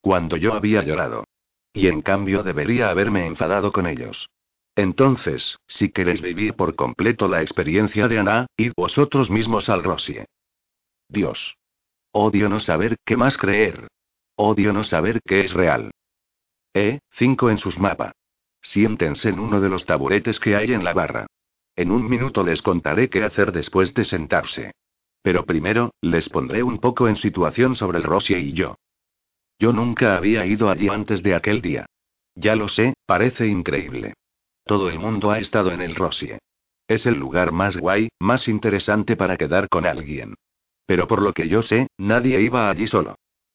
[0.00, 1.24] Cuando yo había llorado.
[1.72, 4.28] Y en cambio debería haberme enfadado con ellos.
[4.76, 10.26] Entonces, si queréis vivir por completo la experiencia de Ana, id vosotros mismos al Rosie.
[11.08, 11.56] Dios.
[12.12, 13.88] Odio no saber qué más creer.
[14.36, 15.90] Odio no saber qué es real.
[16.74, 18.12] E, 5 en sus mapas.
[18.62, 21.26] Siéntense en uno de los taburetes que hay en la barra.
[21.80, 24.72] En un minuto les contaré qué hacer después de sentarse.
[25.22, 28.76] Pero primero, les pondré un poco en situación sobre el Rosie y yo.
[29.58, 31.86] Yo nunca había ido allí antes de aquel día.
[32.34, 34.12] Ya lo sé, parece increíble.
[34.66, 36.38] Todo el mundo ha estado en el Rosie.
[36.86, 40.34] Es el lugar más guay, más interesante para quedar con alguien.
[40.84, 43.14] Pero por lo que yo sé, nadie iba allí solo.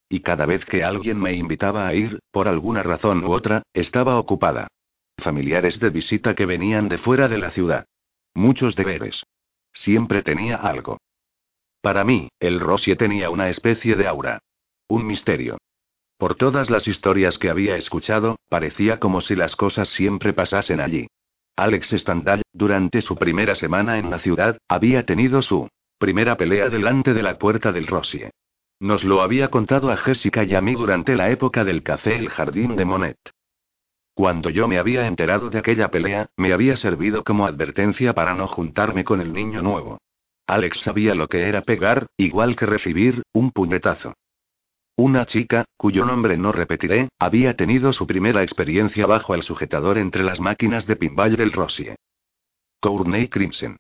[0.10, 4.18] Y cada vez que alguien me invitaba a ir, por alguna razón u otra, estaba
[4.18, 4.68] ocupada.
[5.16, 7.86] Familiares de visita que venían de fuera de la ciudad.
[8.36, 9.24] Muchos deberes.
[9.72, 10.98] Siempre tenía algo.
[11.82, 14.40] Para mí, el Rosie tenía una especie de aura.
[14.90, 15.58] Un misterio.
[16.18, 21.08] Por todas las historias que había escuchado, parecía como si las cosas siempre pasasen allí.
[21.56, 27.14] Alex Stendhal, durante su primera semana en la ciudad, había tenido su primera pelea delante
[27.14, 28.32] de la puerta del Rosie.
[28.82, 32.30] Nos lo había contado a Jessica y a mí durante la época del café El
[32.30, 33.18] Jardín de Monet.
[34.16, 38.48] Cuando yo me había enterado de aquella pelea, me había servido como advertencia para no
[38.48, 40.00] juntarme con el niño nuevo.
[40.48, 44.14] Alex sabía lo que era pegar, igual que recibir, un puñetazo.
[44.96, 50.24] Una chica, cuyo nombre no repetiré, había tenido su primera experiencia bajo el sujetador entre
[50.24, 51.98] las máquinas de pinball del Rosie.
[52.80, 53.76] Courtney Crimson.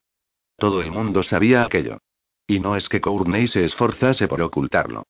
[0.58, 2.00] Todo el mundo sabía aquello.
[2.46, 5.04] Y no es que Courtney se esforzase por ocultarlo.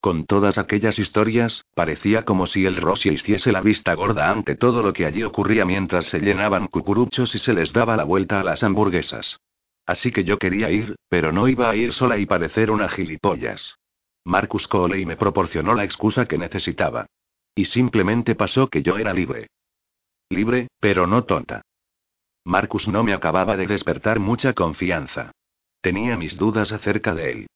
[0.00, 4.82] Con todas aquellas historias, parecía como si el Rosie hiciese la vista gorda ante todo
[4.82, 8.44] lo que allí ocurría mientras se llenaban cucuruchos y se les daba la vuelta a
[8.44, 9.40] las hamburguesas.
[9.86, 13.76] Así que yo quería ir, pero no iba a ir sola y parecer una gilipollas.
[14.24, 17.06] Marcus Coley me proporcionó la excusa que necesitaba.
[17.54, 19.48] Y simplemente pasó que yo era libre.
[20.30, 21.62] Libre, pero no tonta.
[22.44, 25.32] Marcus no me acababa de despertar mucha confianza.
[25.80, 27.46] Tenía mis dudas acerca de él.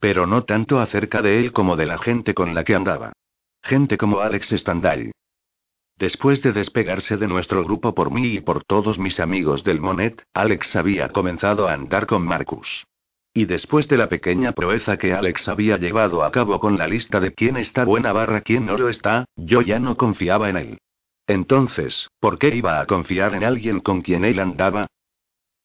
[0.00, 3.12] Pero no tanto acerca de él como de la gente con la que andaba.
[3.62, 5.12] Gente como Alex Standal.
[5.96, 10.22] Después de despegarse de nuestro grupo por mí y por todos mis amigos del Monet,
[10.32, 12.86] Alex había comenzado a andar con Marcus.
[13.34, 17.20] Y después de la pequeña proeza que Alex había llevado a cabo con la lista
[17.20, 20.78] de quién está buena barra quién no lo está, yo ya no confiaba en él.
[21.26, 24.86] Entonces, ¿por qué iba a confiar en alguien con quien él andaba?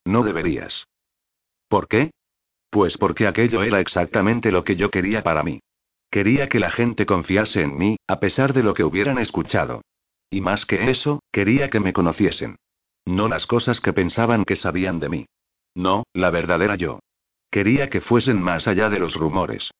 [0.03, 0.85] No deberías.
[1.69, 2.11] ¿Por qué?
[2.75, 5.61] Pues porque aquello era exactamente lo que yo quería para mí.
[6.11, 9.79] Quería que la gente confiase en mí, a pesar de lo que hubieran escuchado.
[10.29, 12.57] Y más que eso, quería que me conociesen.
[13.05, 15.25] No las cosas que pensaban que sabían de mí.
[15.73, 16.99] No, la verdadera yo.
[17.49, 19.71] Quería que fuesen más allá de los rumores.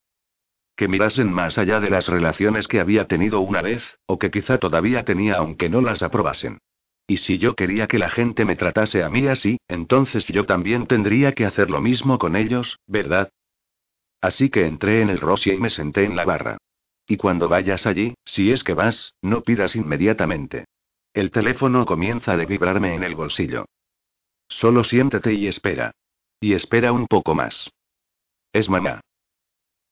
[0.78, 4.58] Que mirasen más allá de las relaciones que había tenido una vez, o que quizá
[4.58, 6.60] todavía tenía aunque no las aprobasen.
[7.08, 10.88] Y si yo quería que la gente me tratase a mí así, entonces yo también
[10.88, 13.30] tendría que hacer lo mismo con ellos, ¿verdad?
[14.22, 16.58] Así que entré en el Rosie y me senté en la barra.
[17.08, 20.66] Y cuando vayas allí, si es que vas, no pidas inmediatamente.
[21.14, 23.66] El teléfono comienza a vibrarme en el bolsillo.
[24.48, 25.92] Solo siéntate y espera.
[26.40, 27.70] Y espera un poco más.
[28.52, 29.02] Es mamá.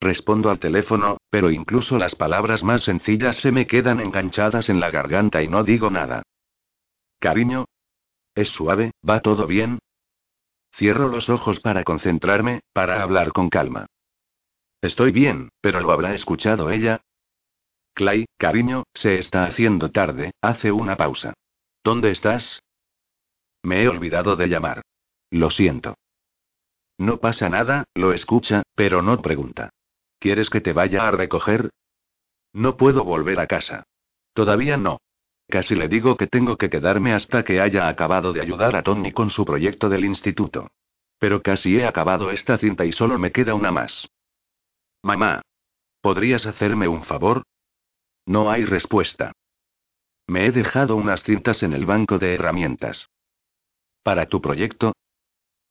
[0.01, 4.89] Respondo al teléfono, pero incluso las palabras más sencillas se me quedan enganchadas en la
[4.89, 6.23] garganta y no digo nada.
[7.23, 7.63] Cariño.
[8.35, 9.79] Es suave, ¿va todo bien?
[10.75, 13.85] Cierro los ojos para concentrarme, para hablar con calma.
[14.81, 16.99] Estoy bien, pero ¿lo habrá escuchado ella?
[17.93, 21.33] Clay, cariño, se está haciendo tarde, hace una pausa.
[21.81, 22.61] ¿Dónde estás?
[23.61, 24.81] Me he olvidado de llamar.
[25.31, 25.95] Lo siento.
[26.97, 29.69] No pasa nada, lo escucha, pero no pregunta.
[30.19, 31.69] ¿Quieres que te vaya a recoger?
[32.51, 33.85] No puedo volver a casa.
[34.33, 34.99] Todavía no.
[35.47, 39.11] Casi le digo que tengo que quedarme hasta que haya acabado de ayudar a Tony
[39.11, 40.71] con su proyecto del instituto.
[41.19, 44.09] Pero casi he acabado esta cinta y solo me queda una más.
[45.03, 45.41] Mamá.
[46.01, 47.43] ¿Podrías hacerme un favor?
[48.25, 49.31] No hay respuesta.
[50.27, 53.09] Me he dejado unas cintas en el banco de herramientas.
[54.03, 54.93] ¿Para tu proyecto?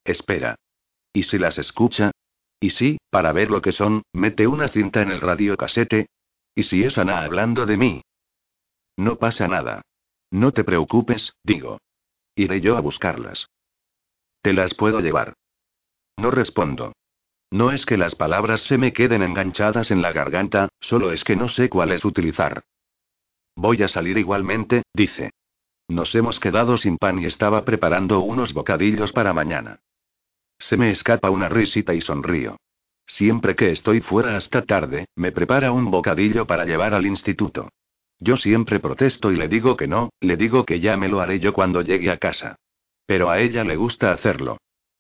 [0.05, 0.57] Espera.
[1.13, 2.13] ¿Y si las escucha?
[2.61, 6.07] ¿Y si, para ver lo que son, mete una cinta en el radio casete?
[6.55, 8.03] ¿Y si es Ana hablando de mí?
[8.97, 9.83] No pasa nada.
[10.31, 11.79] No te preocupes, digo.
[12.35, 13.49] Iré yo a buscarlas.
[14.43, 15.35] Te las puedo llevar.
[16.17, 16.93] No respondo.
[17.51, 21.37] No es que las palabras se me queden enganchadas en la garganta, solo es que
[21.37, 22.65] no sé cuáles utilizar.
[23.55, 25.33] Voy a salir igualmente, dice.
[25.89, 29.81] Nos hemos quedado sin pan y estaba preparando unos bocadillos para mañana.
[30.59, 32.57] Se me escapa una risita y sonrío.
[33.05, 37.69] Siempre que estoy fuera hasta tarde, me prepara un bocadillo para llevar al instituto.
[38.25, 41.41] Yo siempre protesto y le digo que no, le digo que ya me lo haré
[41.41, 42.55] yo cuando llegue a casa.
[43.05, 44.59] Pero a ella le gusta hacerlo.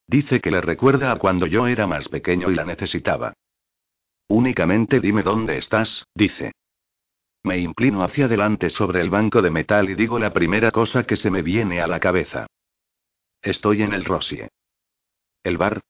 [0.08, 3.32] Dice que le recuerda a cuando yo era más pequeño y la necesitaba.
[4.26, 6.50] Únicamente dime dónde estás, dice.
[7.44, 11.16] Me inclino hacia adelante sobre el banco de metal y digo la primera cosa que
[11.16, 12.48] se me viene a la cabeza.
[13.40, 14.48] Estoy en el Rosie.
[15.44, 15.80] ¿El bar?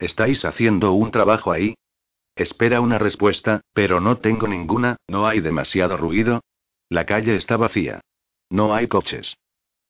[0.00, 1.76] ¿Estáis haciendo un trabajo ahí?
[2.34, 6.40] Espera una respuesta, pero no tengo ninguna, no hay demasiado ruido.
[6.92, 8.02] La calle está vacía.
[8.50, 9.38] No hay coches.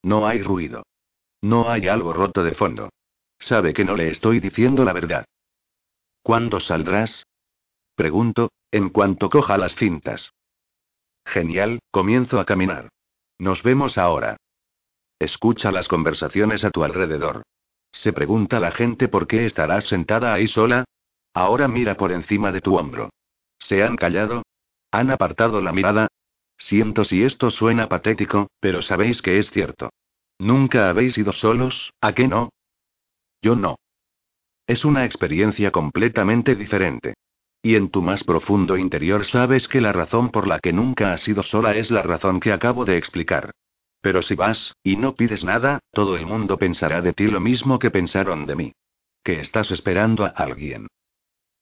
[0.04, 0.84] No hay ruido.
[1.40, 2.90] No hay algo roto de fondo.
[3.40, 5.24] Sabe que no le estoy diciendo la verdad.
[6.22, 7.26] ¿Cuándo saldrás?
[7.96, 10.32] Pregunto, en cuanto coja las cintas.
[11.26, 12.88] Genial, comienzo a caminar.
[13.36, 14.36] Nos vemos ahora.
[15.18, 17.42] Escucha las conversaciones a tu alrededor.
[17.90, 20.84] Se pregunta la gente por qué estarás sentada ahí sola.
[21.34, 23.10] Ahora mira por encima de tu hombro.
[23.58, 24.44] ¿Se han callado?
[24.92, 26.06] ¿Han apartado la mirada?
[26.64, 29.90] Siento si esto suena patético, pero sabéis que es cierto.
[30.38, 32.50] Nunca habéis ido solos, ¿a qué no?
[33.42, 33.80] Yo no.
[34.68, 37.14] Es una experiencia completamente diferente.
[37.62, 41.26] Y en tu más profundo interior sabes que la razón por la que nunca has
[41.26, 43.50] ido sola es la razón que acabo de explicar.
[44.00, 47.80] Pero si vas, y no pides nada, todo el mundo pensará de ti lo mismo
[47.80, 48.72] que pensaron de mí.
[49.24, 50.86] Que estás esperando a alguien.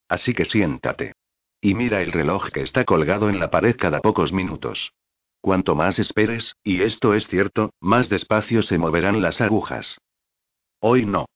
[0.09, 1.15] Así que siéntate.
[1.61, 4.93] Y mira el reloj que está colgado en la pared cada pocos minutos.
[5.41, 9.99] Cuanto más esperes, y esto es cierto, más despacio se moverán las agujas.
[10.81, 11.27] Hoy no.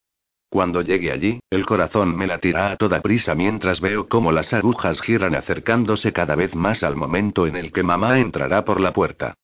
[0.48, 5.00] Cuando llegue allí, el corazón me latirá a toda prisa mientras veo cómo las agujas
[5.00, 9.34] giran acercándose cada vez más al momento en el que mamá entrará por la puerta.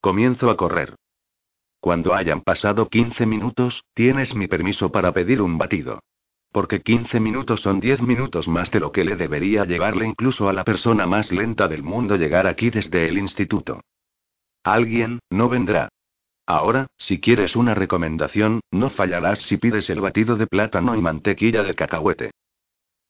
[0.00, 0.94] Comienzo a correr.
[1.80, 6.00] Cuando hayan pasado 15 minutos, tienes mi permiso para pedir un batido.
[6.52, 10.52] Porque 15 minutos son 10 minutos más de lo que le debería llevarle incluso a
[10.52, 13.82] la persona más lenta del mundo llegar aquí desde el instituto.
[14.64, 15.88] Alguien, no vendrá.
[16.46, 21.62] Ahora, si quieres una recomendación, no fallarás si pides el batido de plátano y mantequilla
[21.62, 22.32] de cacahuete.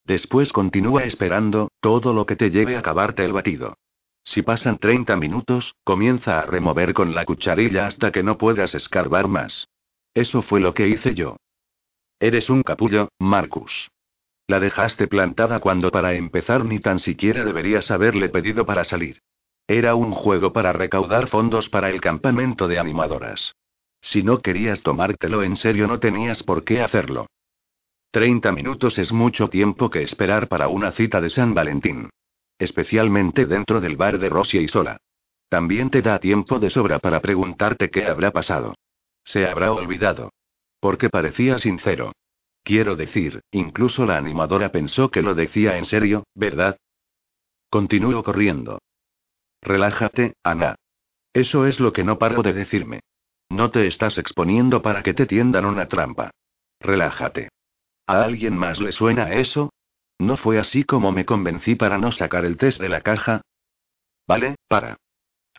[0.04, 3.74] Después continúa esperando, todo lo que te lleve a acabarte el batido.
[4.22, 9.28] Si pasan 30 minutos, comienza a remover con la cucharilla hasta que no puedas escarbar
[9.28, 9.66] más.
[10.12, 11.36] Eso fue lo que hice yo.
[12.22, 13.90] Eres un capullo, Marcus.
[14.46, 19.22] La dejaste plantada cuando para empezar ni tan siquiera deberías haberle pedido para salir.
[19.66, 23.54] Era un juego para recaudar fondos para el campamento de animadoras.
[24.02, 27.26] Si no querías tomártelo en serio no tenías por qué hacerlo.
[28.10, 32.10] Treinta minutos es mucho tiempo que esperar para una cita de San Valentín.
[32.58, 34.98] Especialmente dentro del bar de Rosia y sola.
[35.48, 38.74] También te da tiempo de sobra para preguntarte qué habrá pasado.
[39.24, 40.30] Se habrá olvidado.
[40.80, 42.12] Porque parecía sincero.
[42.62, 46.76] Quiero decir, incluso la animadora pensó que lo decía en serio, ¿verdad?
[47.70, 48.80] Continúo corriendo.
[49.62, 50.76] Relájate, Ana.
[51.32, 53.00] Eso es lo que no paro de decirme.
[53.48, 56.30] No te estás exponiendo para que te tiendan una trampa.
[56.80, 57.48] Relájate.
[58.06, 59.70] ¿A alguien más le suena eso?
[60.18, 63.42] ¿No fue así como me convencí para no sacar el test de la caja?
[64.26, 64.96] Vale, para.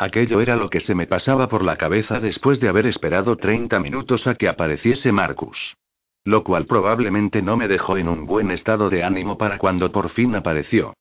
[0.02, 3.80] Aquello era lo que se me pasaba por la cabeza después de haber esperado 30
[3.80, 5.78] minutos a que apareciese Marcus.
[6.24, 10.10] Lo cual probablemente no me dejó en un buen estado de ánimo para cuando por
[10.10, 10.96] fin apareció.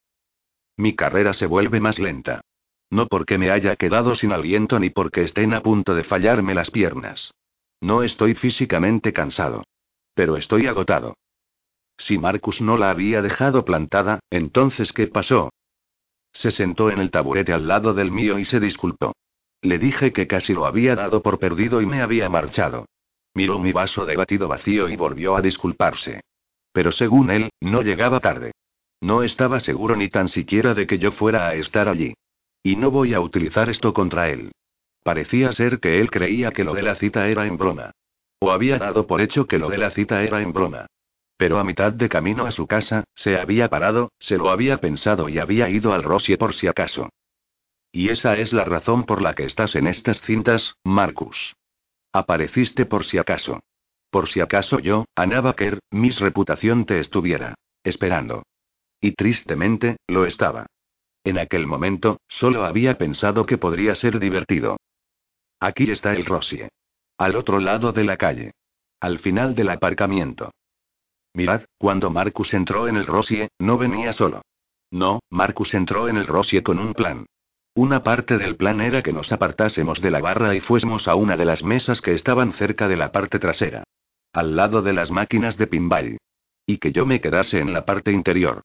[0.77, 2.41] Mi carrera se vuelve más lenta.
[2.91, 6.69] No porque me haya quedado sin aliento ni porque estén a punto de fallarme las
[6.69, 7.33] piernas.
[7.81, 9.63] No estoy físicamente cansado.
[10.13, 11.15] Pero estoy agotado.
[11.97, 15.49] Si Marcus no la había dejado plantada, entonces ¿qué pasó?
[16.33, 19.13] Se sentó en el taburete al lado del mío y se disculpó.
[19.61, 22.85] Le dije que casi lo había dado por perdido y me había marchado.
[23.33, 26.21] Miró mi vaso de batido vacío y volvió a disculparse.
[26.73, 28.51] Pero según él, no llegaba tarde.
[29.01, 32.13] No estaba seguro ni tan siquiera de que yo fuera a estar allí.
[32.63, 34.51] Y no voy a utilizar esto contra él.
[35.03, 37.91] Parecía ser que él creía que lo de la cita era en broma.
[38.39, 40.87] O había dado por hecho que lo de la cita era en broma.
[41.41, 45.27] Pero a mitad de camino a su casa, se había parado, se lo había pensado
[45.27, 47.09] y había ido al Rosie por si acaso.
[47.91, 51.55] Y esa es la razón por la que estás en estas cintas, Marcus.
[52.13, 53.59] Apareciste por si acaso.
[54.11, 58.43] Por si acaso yo, Anna Baker, mis reputación te estuviera esperando.
[58.99, 60.67] Y tristemente, lo estaba.
[61.23, 64.77] En aquel momento, solo había pensado que podría ser divertido.
[65.59, 66.69] Aquí está el Rosie.
[67.17, 68.51] Al otro lado de la calle.
[68.99, 70.51] Al final del aparcamiento.
[71.33, 74.41] Mirad, cuando Marcus entró en el Rosie, no venía solo.
[74.91, 77.25] No, Marcus entró en el Rosie con un plan.
[77.73, 81.37] Una parte del plan era que nos apartásemos de la barra y fuésemos a una
[81.37, 83.83] de las mesas que estaban cerca de la parte trasera.
[84.33, 86.17] Al lado de las máquinas de pinball.
[86.65, 88.63] Y que yo me quedase en la parte interior.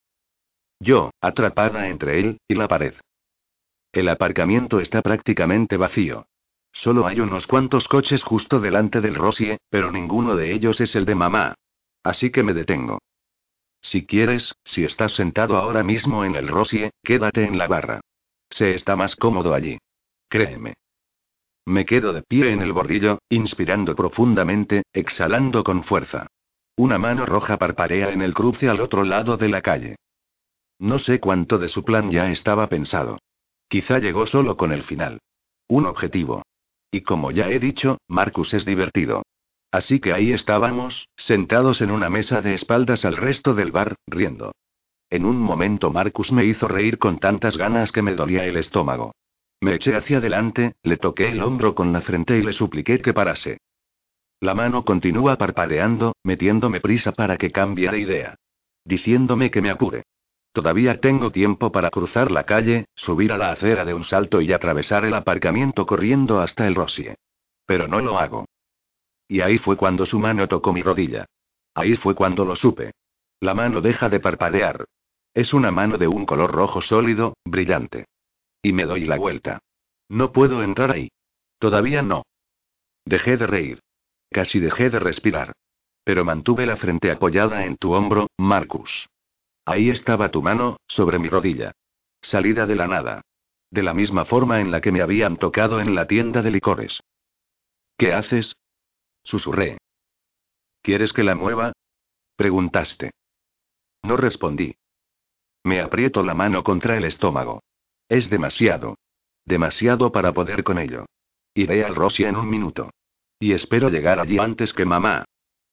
[0.80, 2.94] Yo, atrapada entre él y la pared.
[3.92, 6.26] El aparcamiento está prácticamente vacío.
[6.72, 11.06] Solo hay unos cuantos coches justo delante del Rosie, pero ninguno de ellos es el
[11.06, 11.54] de mamá.
[12.06, 13.00] Así que me detengo.
[13.82, 18.00] Si quieres, si estás sentado ahora mismo en el Rosie, quédate en la barra.
[18.48, 19.78] Se está más cómodo allí.
[20.28, 20.74] Créeme.
[21.64, 26.28] Me quedo de pie en el bordillo, inspirando profundamente, exhalando con fuerza.
[26.76, 29.96] Una mano roja parparea en el cruce al otro lado de la calle.
[30.78, 33.18] No sé cuánto de su plan ya estaba pensado.
[33.66, 35.18] Quizá llegó solo con el final.
[35.66, 36.42] Un objetivo.
[36.92, 39.24] Y como ya he dicho, Marcus es divertido.
[39.76, 44.54] Así que ahí estábamos, sentados en una mesa de espaldas al resto del bar, riendo.
[45.10, 49.14] En un momento Marcus me hizo reír con tantas ganas que me dolía el estómago.
[49.60, 53.12] Me eché hacia adelante, le toqué el hombro con la frente y le supliqué que
[53.12, 53.58] parase.
[54.40, 58.34] La mano continúa parpadeando, metiéndome prisa para que cambie de idea.
[58.82, 60.04] Diciéndome que me apure.
[60.52, 64.54] Todavía tengo tiempo para cruzar la calle, subir a la acera de un salto y
[64.54, 67.16] atravesar el aparcamiento corriendo hasta el Rosie.
[67.66, 68.46] Pero no lo hago.
[69.28, 71.26] Y ahí fue cuando su mano tocó mi rodilla.
[71.74, 72.92] Ahí fue cuando lo supe.
[73.40, 74.86] La mano deja de parpadear.
[75.34, 78.06] Es una mano de un color rojo sólido, brillante.
[78.62, 79.58] Y me doy la vuelta.
[80.08, 81.10] No puedo entrar ahí.
[81.58, 82.22] Todavía no.
[83.04, 83.80] Dejé de reír.
[84.30, 85.52] Casi dejé de respirar.
[86.04, 89.08] Pero mantuve la frente apoyada en tu hombro, Marcus.
[89.64, 91.72] Ahí estaba tu mano, sobre mi rodilla.
[92.22, 93.22] Salida de la nada.
[93.70, 97.00] De la misma forma en la que me habían tocado en la tienda de licores.
[97.98, 98.54] ¿Qué haces?
[99.26, 99.78] Susurré.
[100.82, 101.72] ¿Quieres que la mueva?
[102.36, 103.10] Preguntaste.
[104.04, 104.76] No respondí.
[105.64, 107.60] Me aprieto la mano contra el estómago.
[108.08, 108.94] Es demasiado.
[109.44, 111.06] Demasiado para poder con ello.
[111.54, 112.90] Iré al Rossi en un minuto.
[113.40, 115.24] Y espero llegar allí antes que mamá.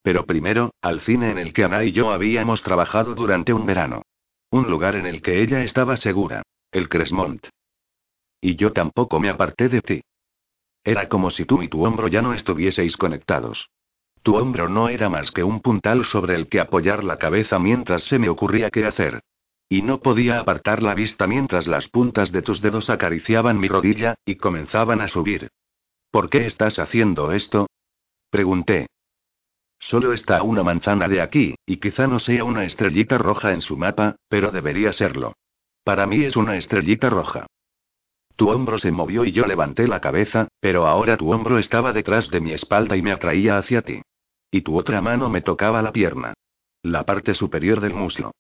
[0.02, 4.02] Pero primero, al cine en el que Ana y yo habíamos trabajado durante un verano.
[4.50, 6.42] Un lugar en el que ella estaba segura.
[6.72, 7.48] El Cresmont.
[8.42, 10.02] Y yo tampoco me aparté de ti.
[10.84, 13.70] Era como si tú y tu hombro ya no estuvieseis conectados.
[14.22, 18.04] Tu hombro no era más que un puntal sobre el que apoyar la cabeza mientras
[18.04, 19.22] se me ocurría qué hacer.
[19.70, 24.16] Y no podía apartar la vista mientras las puntas de tus dedos acariciaban mi rodilla,
[24.26, 25.50] y comenzaban a subir.
[26.12, 27.68] ¿Por qué estás haciendo esto?
[28.30, 28.88] Pregunté.
[29.80, 33.76] Solo está una manzana de aquí, y quizá no sea una estrellita roja en su
[33.76, 35.34] mapa, pero debería serlo.
[35.84, 37.48] Para mí es una estrellita roja.
[38.36, 42.30] Tu hombro se movió y yo levanté la cabeza, pero ahora tu hombro estaba detrás
[42.30, 44.02] de mi espalda y me atraía hacia ti.
[44.50, 46.34] Y tu otra mano me tocaba la pierna.
[46.82, 48.32] La parte superior del muslo.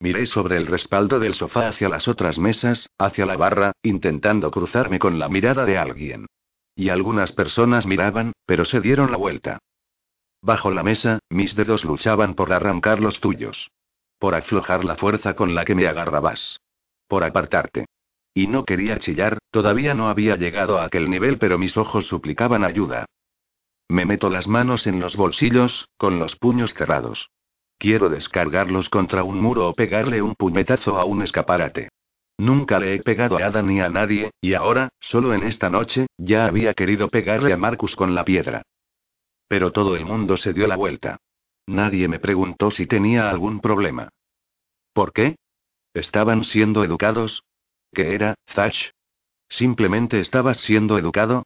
[0.00, 4.98] Miré sobre el respaldo del sofá hacia las otras mesas, hacia la barra, intentando cruzarme
[4.98, 6.26] con la mirada de alguien.
[6.74, 9.58] Y algunas personas miraban, pero se dieron la vuelta.
[10.40, 13.70] Bajo la mesa, mis dedos luchaban por arrancar los tuyos.
[14.18, 16.58] Por aflojar la fuerza con la que me agarrabas.
[17.06, 17.86] Por apartarte.
[18.34, 22.64] Y no quería chillar, todavía no había llegado a aquel nivel, pero mis ojos suplicaban
[22.64, 23.06] ayuda.
[23.88, 27.30] Me meto las manos en los bolsillos, con los puños cerrados.
[27.78, 31.90] Quiero descargarlos contra un muro o pegarle un puñetazo a un escaparate.
[32.38, 36.06] Nunca le he pegado a Ada ni a nadie, y ahora, solo en esta noche,
[36.16, 38.62] ya había querido pegarle a Marcus con la piedra.
[39.46, 41.18] Pero todo el mundo se dio la vuelta.
[41.66, 44.08] Nadie me preguntó si tenía algún problema.
[44.92, 45.36] ¿Por qué?
[45.94, 47.44] ¿Estaban siendo educados?
[47.92, 48.92] ¿Qué era, Zach?
[49.52, 51.44] ¿Simplemente estabas siendo educado?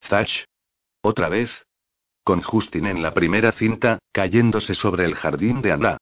[0.00, 0.44] Zach.
[1.02, 1.66] ¿Otra vez?
[2.22, 5.96] Con Justin en la primera cinta, cayéndose sobre el jardín de Anna.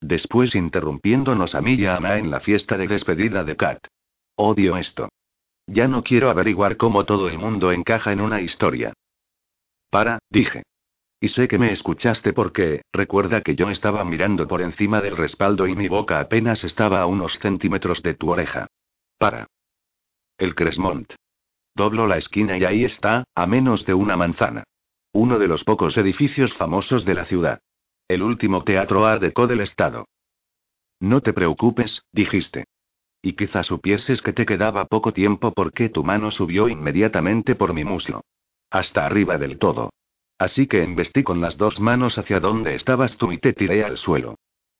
[0.00, 3.88] Después interrumpiéndonos a mí y a Ana en la fiesta de despedida de Kat.
[4.36, 5.10] Odio esto.
[5.66, 8.94] Ya no quiero averiguar cómo todo el mundo encaja en una historia.
[9.90, 10.62] Para, dije.
[11.20, 15.66] Y sé que me escuchaste porque, recuerda que yo estaba mirando por encima del respaldo
[15.66, 18.66] y mi boca apenas estaba a unos centímetros de tu oreja.
[19.18, 19.46] Para.
[20.40, 21.12] El Cresmont.
[21.74, 24.64] Doblo la esquina y ahí está, a menos de una manzana.
[25.12, 27.58] Uno de los pocos edificios famosos de la ciudad.
[28.08, 30.06] El último teatro Art Deco del estado.
[30.98, 32.64] No te preocupes, dijiste.
[33.20, 37.84] Y quizá supieses que te quedaba poco tiempo porque tu mano subió inmediatamente por mi
[37.84, 38.22] muslo.
[38.70, 39.90] Hasta arriba del todo.
[40.38, 43.98] Así que embestí con las dos manos hacia donde estabas tú y te tiré al
[43.98, 44.36] suelo.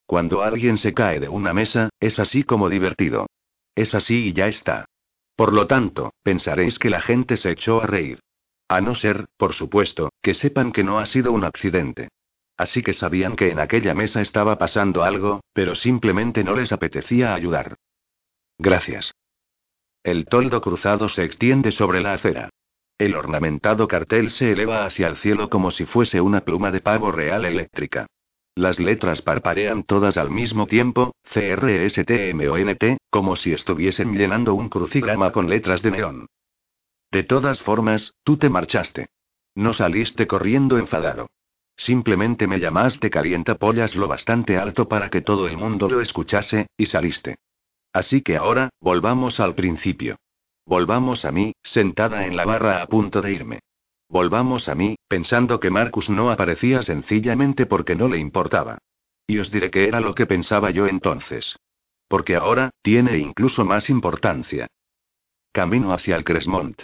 [0.06, 3.26] Cuando alguien se cae de una mesa, es así como divertido.
[3.74, 4.86] Es así y ya está.
[5.40, 8.20] Por lo tanto, pensaréis que la gente se echó a reír.
[8.68, 12.10] A no ser, por supuesto, que sepan que no ha sido un accidente.
[12.58, 17.32] Así que sabían que en aquella mesa estaba pasando algo, pero simplemente no les apetecía
[17.32, 17.76] ayudar.
[18.58, 19.14] Gracias.
[20.02, 22.50] El toldo cruzado se extiende sobre la acera.
[22.98, 27.12] El ornamentado cartel se eleva hacia el cielo como si fuese una pluma de pavo
[27.12, 28.08] real eléctrica.
[28.60, 35.48] Las letras parpadean todas al mismo tiempo, CRSTMONT, como si estuviesen llenando un crucigrama con
[35.48, 36.26] letras de neón.
[37.10, 39.08] De todas formas, tú te marchaste.
[39.54, 41.30] No saliste corriendo enfadado.
[41.74, 46.84] Simplemente me llamaste calientapollas lo bastante alto para que todo el mundo lo escuchase, y
[46.84, 47.38] saliste.
[47.94, 50.16] Así que ahora, volvamos al principio.
[50.66, 53.60] Volvamos a mí, sentada en la barra a punto de irme.
[54.10, 58.78] Volvamos a mí, pensando que Marcus no aparecía sencillamente porque no le importaba.
[59.28, 61.56] Y os diré qué era lo que pensaba yo entonces.
[62.08, 64.66] Porque ahora, tiene incluso más importancia.
[65.52, 66.82] Camino hacia el Cresmont.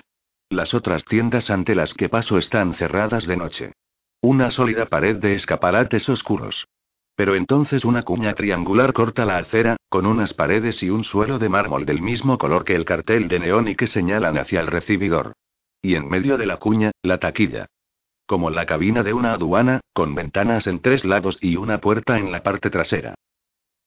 [0.50, 3.72] Las otras tiendas ante las que paso están cerradas de noche.
[4.20, 6.68] Una sólida pared de escaparates oscuros.
[7.16, 11.48] Pero entonces una cuña triangular corta la acera, con unas paredes y un suelo de
[11.48, 15.32] mármol del mismo color que el cartel de neón y que señalan hacia el recibidor.
[15.86, 17.66] Y en medio de la cuña, la taquilla.
[18.26, 22.32] Como la cabina de una aduana, con ventanas en tres lados y una puerta en
[22.32, 23.14] la parte trasera.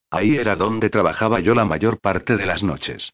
[0.10, 3.12] Ahí era donde trabajaba yo la mayor parte de las noches.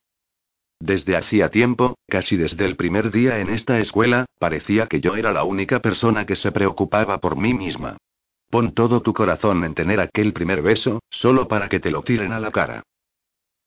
[0.80, 5.34] Desde hacía tiempo, casi desde el primer día en esta escuela, parecía que yo era
[5.34, 7.98] la única persona que se preocupaba por mí misma.
[8.52, 12.34] Pon todo tu corazón en tener aquel primer beso, solo para que te lo tiren
[12.34, 12.84] a la cara.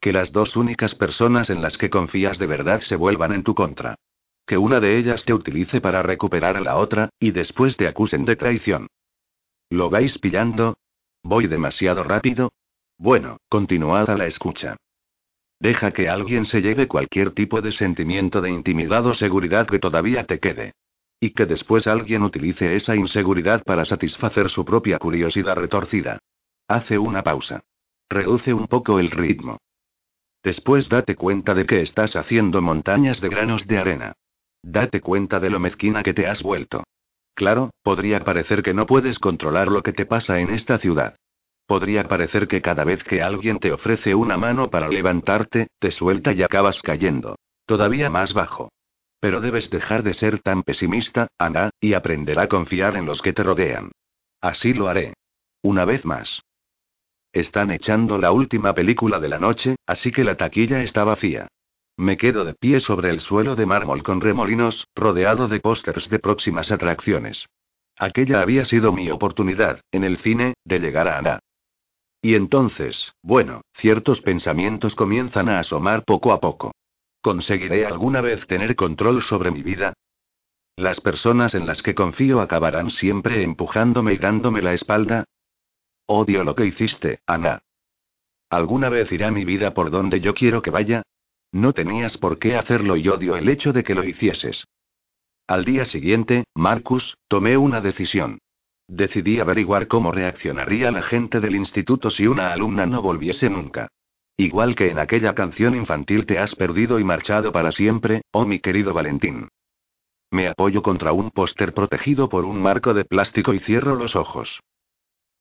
[0.00, 3.56] Que las dos únicas personas en las que confías de verdad se vuelvan en tu
[3.56, 3.96] contra.
[4.48, 8.24] Que una de ellas te utilice para recuperar a la otra, y después te acusen
[8.24, 8.86] de traición.
[9.68, 10.78] ¿Lo vais pillando?
[11.22, 12.52] ¿Voy demasiado rápido?
[12.96, 14.78] Bueno, continuad a la escucha.
[15.60, 20.24] Deja que alguien se lleve cualquier tipo de sentimiento de intimidad o seguridad que todavía
[20.24, 20.72] te quede.
[21.20, 26.20] Y que después alguien utilice esa inseguridad para satisfacer su propia curiosidad retorcida.
[26.68, 27.64] Hace una pausa.
[28.08, 29.58] Reduce un poco el ritmo.
[30.42, 34.14] Después date cuenta de que estás haciendo montañas de granos de arena.
[34.70, 36.84] Date cuenta de lo mezquina que te has vuelto.
[37.34, 41.16] Claro, podría parecer que no puedes controlar lo que te pasa en esta ciudad.
[41.66, 46.34] Podría parecer que cada vez que alguien te ofrece una mano para levantarte, te suelta
[46.34, 47.36] y acabas cayendo.
[47.64, 48.70] Todavía más bajo.
[49.20, 53.32] Pero debes dejar de ser tan pesimista, Ana, y aprender a confiar en los que
[53.32, 53.90] te rodean.
[54.42, 55.14] Así lo haré.
[55.62, 56.42] Una vez más.
[57.32, 61.48] Están echando la última película de la noche, así que la taquilla está vacía.
[61.98, 66.20] Me quedo de pie sobre el suelo de mármol con remolinos, rodeado de pósters de
[66.20, 67.48] próximas atracciones.
[67.96, 71.40] Aquella había sido mi oportunidad, en el cine, de llegar a Ana.
[72.22, 76.70] Y entonces, bueno, ciertos pensamientos comienzan a asomar poco a poco.
[77.20, 79.94] ¿Conseguiré alguna vez tener control sobre mi vida?
[80.76, 85.24] ¿Las personas en las que confío acabarán siempre empujándome y dándome la espalda?
[86.06, 87.60] Odio lo que hiciste, Ana.
[88.50, 91.02] ¿Alguna vez irá mi vida por donde yo quiero que vaya?
[91.52, 94.64] No tenías por qué hacerlo y odio el hecho de que lo hicieses.
[95.46, 98.38] Al día siguiente, Marcus, tomé una decisión.
[98.86, 103.88] Decidí averiguar cómo reaccionaría la gente del instituto si una alumna no volviese nunca.
[104.36, 108.60] Igual que en aquella canción infantil te has perdido y marchado para siempre, oh mi
[108.60, 109.48] querido Valentín.
[110.30, 114.60] Me apoyo contra un póster protegido por un marco de plástico y cierro los ojos.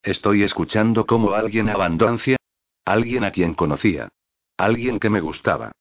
[0.02, 2.38] Estoy escuchando cómo alguien abandoncia.
[2.86, 4.08] Alguien a quien conocía.
[4.58, 5.74] Alguien que me gustaba.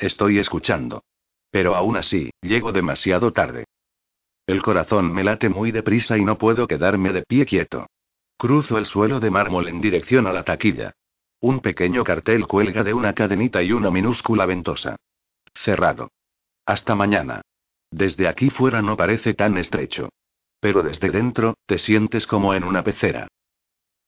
[0.00, 1.04] Estoy escuchando.
[1.50, 3.66] Pero aún así, llego demasiado tarde.
[4.46, 7.86] El corazón me late muy deprisa y no puedo quedarme de pie quieto.
[8.38, 10.94] Cruzo el suelo de mármol en dirección a la taquilla.
[11.40, 14.96] Un pequeño cartel cuelga de una cadenita y una minúscula ventosa.
[15.54, 16.10] Cerrado.
[16.64, 17.42] Hasta mañana.
[17.90, 20.08] Desde aquí fuera no parece tan estrecho.
[20.60, 23.28] Pero desde dentro, te sientes como en una pecera.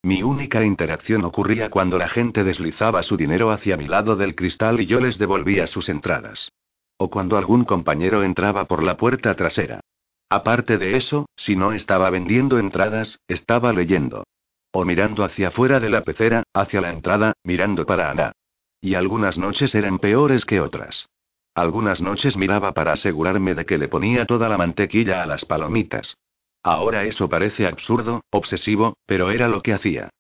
[0.05, 4.81] Mi única interacción ocurría cuando la gente deslizaba su dinero hacia mi lado del cristal
[4.81, 6.51] y yo les devolvía sus entradas.
[6.97, 9.81] O cuando algún compañero entraba por la puerta trasera.
[10.29, 14.25] Aparte de eso, si no estaba vendiendo entradas, estaba leyendo.
[14.73, 18.33] O mirando hacia afuera de la pecera, hacia la entrada, mirando para Ana.
[18.81, 21.09] Y algunas noches eran peores que otras.
[21.55, 26.17] Algunas noches miraba para asegurarme de que le ponía toda la mantequilla a las palomitas.
[26.63, 30.11] Ahora eso parece absurdo, obsesivo, pero era lo que hacía.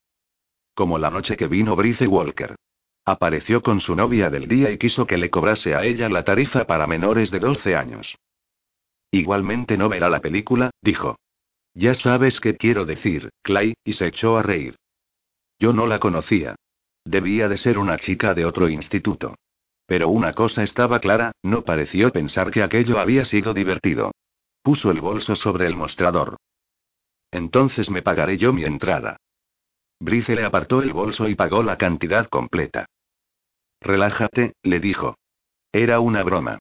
[0.75, 2.57] Como la noche que vino Brice Walker.
[3.05, 6.67] Apareció con su novia del día y quiso que le cobrase a ella la tarifa
[6.67, 8.17] para menores de 12 años.
[9.11, 11.17] Igualmente no verá la película, dijo.
[11.75, 14.77] Ya sabes qué quiero decir, Clay, y se echó a reír.
[15.59, 16.57] Yo no la conocía.
[17.05, 19.35] Debía de ser una chica de otro instituto.
[19.87, 24.13] Pero una cosa estaba clara, no pareció pensar que aquello había sido divertido.
[24.63, 26.37] Puso el bolso sobre el mostrador.
[27.31, 29.17] Entonces me pagaré yo mi entrada.
[29.99, 32.87] Brice le apartó el bolso y pagó la cantidad completa.
[33.81, 35.17] Relájate, le dijo.
[35.73, 36.59] Era una broma.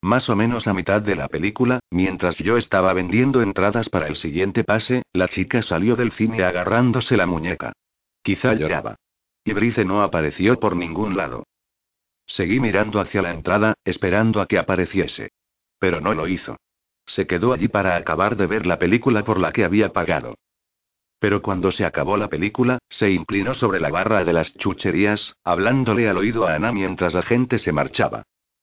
[0.00, 4.16] Más o menos a mitad de la película, mientras yo estaba vendiendo entradas para el
[4.16, 7.72] siguiente pase, la chica salió del cine agarrándose la muñeca.
[8.22, 8.96] Quizá lloraba.
[9.44, 11.44] Y Brice no apareció por ningún lado.
[12.26, 15.30] Seguí mirando hacia la entrada, esperando a que apareciese.
[15.78, 16.56] Pero no lo hizo.
[17.12, 20.34] Se quedó allí para acabar de ver la película por la que había pagado.
[21.18, 26.08] Pero cuando se acabó la película, se inclinó sobre la barra de las chucherías, hablándole
[26.08, 28.22] al oído a Ana mientras la gente se marchaba.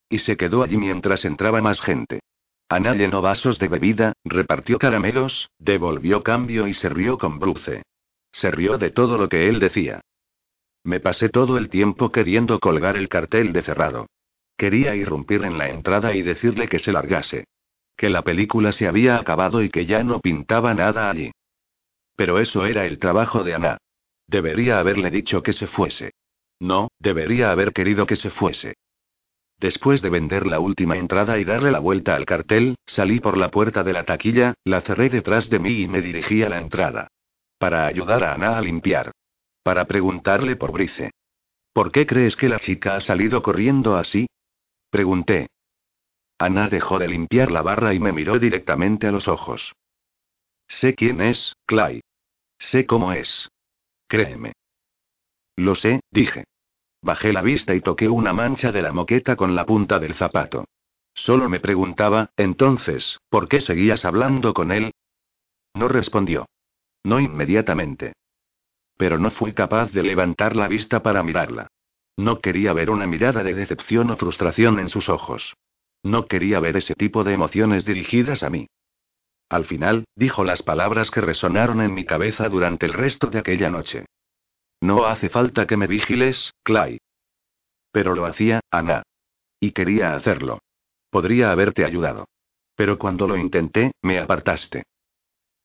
[0.10, 2.22] Y se quedó allí mientras entraba más gente.
[2.70, 7.84] Ana llenó vasos de bebida, repartió caramelos, devolvió cambio y se rió con Bruce.
[8.32, 10.02] Se rió de todo lo que él decía.
[10.84, 14.08] Me pasé todo el tiempo queriendo colgar el cartel de cerrado.
[14.58, 17.46] Quería irrumpir en la entrada y decirle que se largase.
[18.00, 21.34] Que la película se había acabado y que ya no pintaba nada allí.
[22.16, 23.78] Pero eso era el trabajo de Ana.
[24.26, 26.14] Debería haberle dicho que se fuese.
[26.62, 28.76] No, debería haber querido que se fuese.
[29.58, 33.52] Después de vender la última entrada y darle la vuelta al cartel, salí por la
[33.52, 37.10] puerta de la taquilla, la cerré detrás de mí y me dirigí a la entrada.
[37.58, 39.12] Para ayudar a Ana a limpiar.
[39.62, 41.12] Para preguntarle por Brice.
[41.74, 44.30] ¿Por qué crees que la chica ha salido corriendo así?
[44.90, 45.50] Pregunté.
[46.40, 49.74] Ana dejó de limpiar la barra y me miró directamente a los ojos.
[50.70, 52.02] Sé quién es, Clay.
[52.58, 53.50] Sé cómo es.
[54.08, 54.54] Créeme.
[55.58, 56.46] Lo sé, dije.
[57.02, 60.66] Bajé la vista y toqué una mancha de la moqueta con la punta del zapato.
[61.14, 64.94] Solo me preguntaba, entonces, ¿por qué seguías hablando con él?
[65.74, 66.46] No respondió.
[67.04, 68.14] No inmediatamente.
[68.98, 71.68] Pero no fui capaz de levantar la vista para mirarla.
[72.16, 75.56] No quería ver una mirada de decepción o frustración en sus ojos.
[76.04, 78.68] No quería ver ese tipo de emociones dirigidas a mí.
[79.50, 83.70] Al final, dijo las palabras que resonaron en mi cabeza durante el resto de aquella
[83.70, 84.06] noche.
[84.82, 87.00] No hace falta que me vigiles, Clay.
[87.92, 89.04] Pero lo hacía, Ana.
[89.60, 90.60] Y quería hacerlo.
[91.10, 92.28] Podría haberte ayudado.
[92.76, 94.84] Pero cuando lo intenté, me apartaste.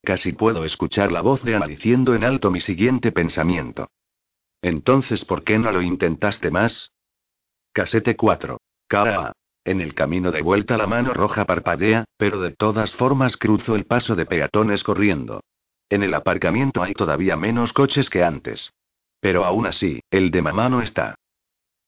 [0.03, 3.89] Casi puedo escuchar la voz de Ana diciendo en alto mi siguiente pensamiento.
[4.63, 6.91] Entonces, ¿por qué no lo intentaste más?
[7.73, 8.59] Casete 4.
[8.89, 9.33] Cara A.
[9.65, 13.87] En el camino de vuelta la mano roja parpadea, pero de todas formas cruzo el
[13.87, 15.41] paso de peatones corriendo.
[15.89, 18.75] En el aparcamiento hay todavía menos coches que antes.
[19.21, 21.15] Pero aún así, el de mamá no está.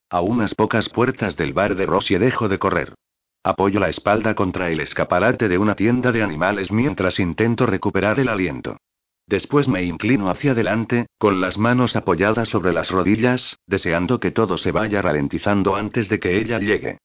[0.09, 2.95] A unas pocas puertas del bar de Rosie dejo de correr.
[3.43, 8.29] Apoyo la espalda contra el escaparate de una tienda de animales mientras intento recuperar el
[8.29, 8.79] aliento.
[9.27, 14.57] Después me inclino hacia adelante, con las manos apoyadas sobre las rodillas, deseando que todo
[14.57, 16.99] se vaya ralentizando antes de que ella llegue.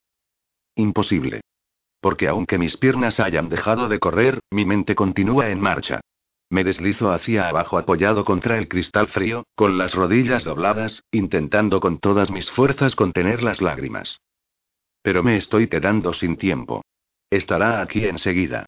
[0.75, 1.41] Imposible.
[1.99, 6.01] Porque aunque mis piernas hayan dejado de correr, mi mente continúa en marcha.
[6.49, 11.99] Me deslizo hacia abajo apoyado contra el cristal frío, con las rodillas dobladas, intentando con
[11.99, 14.19] todas mis fuerzas contener las lágrimas.
[15.01, 16.83] Pero me estoy quedando sin tiempo.
[17.29, 18.65] Estará aquí enseguida.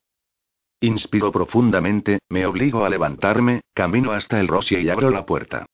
[0.80, 5.66] Inspiro profundamente, me obligo a levantarme, camino hasta el Rosie y abro la puerta.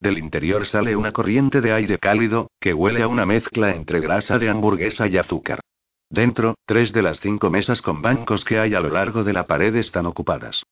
[0.00, 4.38] Del interior sale una corriente de aire cálido, que huele a una mezcla entre grasa
[4.38, 5.60] de hamburguesa y azúcar.
[6.10, 9.46] Dentro, tres de las cinco mesas con bancos que hay a lo largo de la
[9.46, 10.62] pared están ocupadas.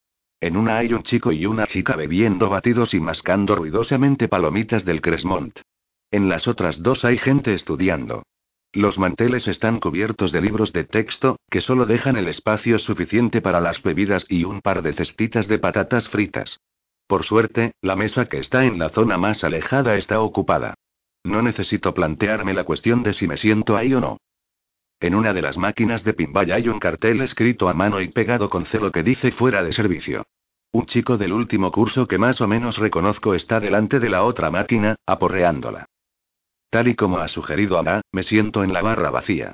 [0.41, 5.01] En una hay un chico y una chica bebiendo batidos y mascando ruidosamente palomitas del
[5.01, 5.61] Cresmont.
[6.11, 8.25] En las otras dos hay gente estudiando.
[8.73, 13.61] Los manteles están cubiertos de libros de texto, que solo dejan el espacio suficiente para
[13.61, 16.59] las bebidas y un par de cestitas de patatas fritas.
[17.13, 20.73] Por suerte, la mesa que está en la zona más alejada está ocupada.
[21.25, 24.17] No necesito plantearme la cuestión de si me siento ahí o no.
[24.99, 28.49] En una de las máquinas de pinball hay un cartel escrito a mano y pegado
[28.49, 30.25] con celo que dice fuera de servicio.
[30.73, 34.51] Un chico del último curso que más o menos reconozco está delante de la otra
[34.51, 35.85] máquina, aporreándola.
[36.71, 39.53] Tal y como ha sugerido Ana, me siento en la barra vacía.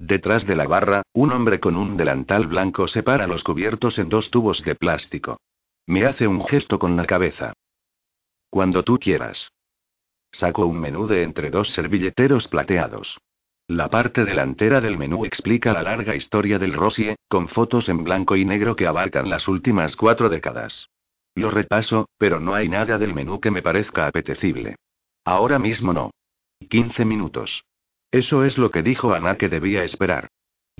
[0.00, 4.32] Detrás de la barra, un hombre con un delantal blanco separa los cubiertos en dos
[4.32, 5.38] tubos de plástico.
[5.86, 7.52] Me hace un gesto con la cabeza.
[8.48, 9.50] Cuando tú quieras.
[10.32, 13.18] Saco un menú de entre dos servilleteros plateados.
[13.68, 18.36] La parte delantera del menú explica la larga historia del Rosie, con fotos en blanco
[18.36, 20.88] y negro que abarcan las últimas cuatro décadas.
[21.34, 24.76] Lo repaso, pero no hay nada del menú que me parezca apetecible.
[25.24, 26.10] Ahora mismo no.
[26.68, 27.64] 15 minutos.
[28.10, 30.28] Eso es lo que dijo Ana que debía esperar.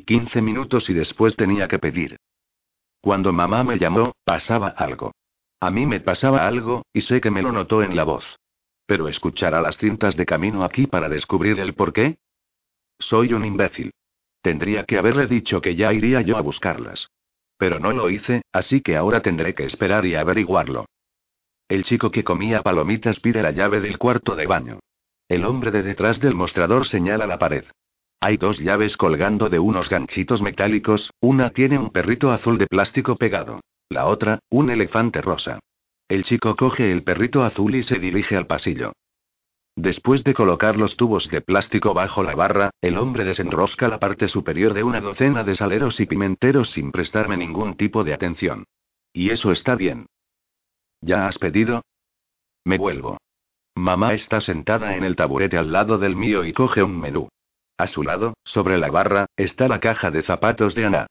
[0.06, 2.16] 15 minutos y después tenía que pedir.
[3.04, 5.12] Cuando mamá me llamó, pasaba algo.
[5.60, 8.24] A mí me pasaba algo, y sé que me lo notó en la voz.
[8.86, 12.16] Pero escuchar a las cintas de camino aquí para descubrir el por qué,
[12.98, 13.92] soy un imbécil.
[14.40, 17.10] Tendría que haberle dicho que ya iría yo a buscarlas.
[17.58, 20.86] Pero no lo hice, así que ahora tendré que esperar y averiguarlo.
[21.68, 24.80] El chico que comía palomitas pide la llave del cuarto de baño.
[25.28, 27.66] El hombre de detrás del mostrador señala la pared.
[28.26, 33.16] Hay dos llaves colgando de unos ganchitos metálicos, una tiene un perrito azul de plástico
[33.16, 33.60] pegado.
[33.90, 35.60] La otra, un elefante rosa.
[36.08, 38.94] El chico coge el perrito azul y se dirige al pasillo.
[39.76, 44.26] Después de colocar los tubos de plástico bajo la barra, el hombre desenrosca la parte
[44.26, 48.64] superior de una docena de saleros y pimenteros sin prestarme ningún tipo de atención.
[49.12, 50.06] Y eso está bien.
[51.02, 51.82] ¿Ya has pedido?
[52.64, 53.18] Me vuelvo.
[53.74, 57.28] Mamá está sentada en el taburete al lado del mío y coge un menú.
[57.76, 61.06] A su lado, sobre la barra, está la caja de zapatos de Ana.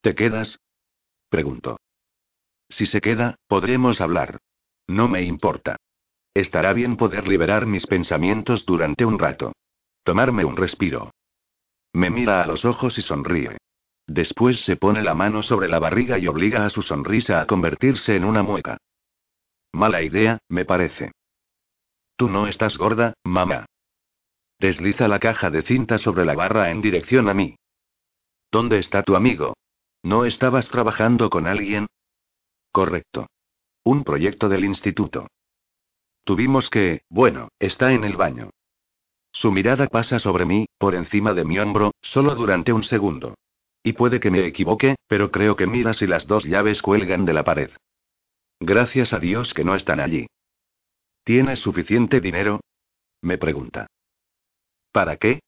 [0.00, 0.60] ¿Te quedas?
[1.28, 1.78] Pregunto.
[2.68, 4.38] Si se queda, podremos hablar.
[4.86, 5.76] No me importa.
[6.34, 9.52] Estará bien poder liberar mis pensamientos durante un rato.
[10.04, 11.10] Tomarme un respiro.
[11.92, 13.56] Me mira a los ojos y sonríe.
[14.06, 18.14] Después se pone la mano sobre la barriga y obliga a su sonrisa a convertirse
[18.14, 18.76] en una mueca.
[19.72, 21.12] Mala idea, me parece.
[22.16, 23.66] Tú no estás gorda, mamá.
[24.58, 27.56] Desliza la caja de cinta sobre la barra en dirección a mí.
[28.50, 29.54] ¿Dónde está tu amigo?
[30.02, 31.86] ¿No estabas trabajando con alguien?
[32.72, 33.26] Correcto.
[33.84, 35.26] Un proyecto del instituto.
[36.24, 38.50] Tuvimos que, bueno, está en el baño.
[39.32, 43.34] Su mirada pasa sobre mí, por encima de mi hombro, solo durante un segundo.
[43.82, 47.34] Y puede que me equivoque, pero creo que mira si las dos llaves cuelgan de
[47.34, 47.70] la pared.
[48.58, 50.26] Gracias a Dios que no están allí.
[51.22, 52.60] ¿Tienes suficiente dinero?
[53.20, 53.86] Me pregunta.
[54.96, 55.40] ¿Para qué?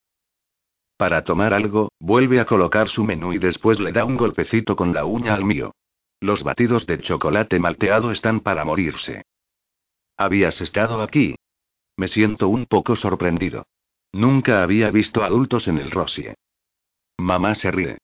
[0.98, 4.92] Para tomar algo, vuelve a colocar su menú y después le da un golpecito con
[4.92, 5.72] la uña al mío.
[6.20, 9.22] Los batidos de chocolate malteado están para morirse.
[10.18, 11.34] ¿Habías estado aquí?
[11.96, 13.64] Me siento un poco sorprendido.
[14.12, 16.34] Nunca había visto adultos en el Rosie.
[17.16, 17.96] Mamá se ríe.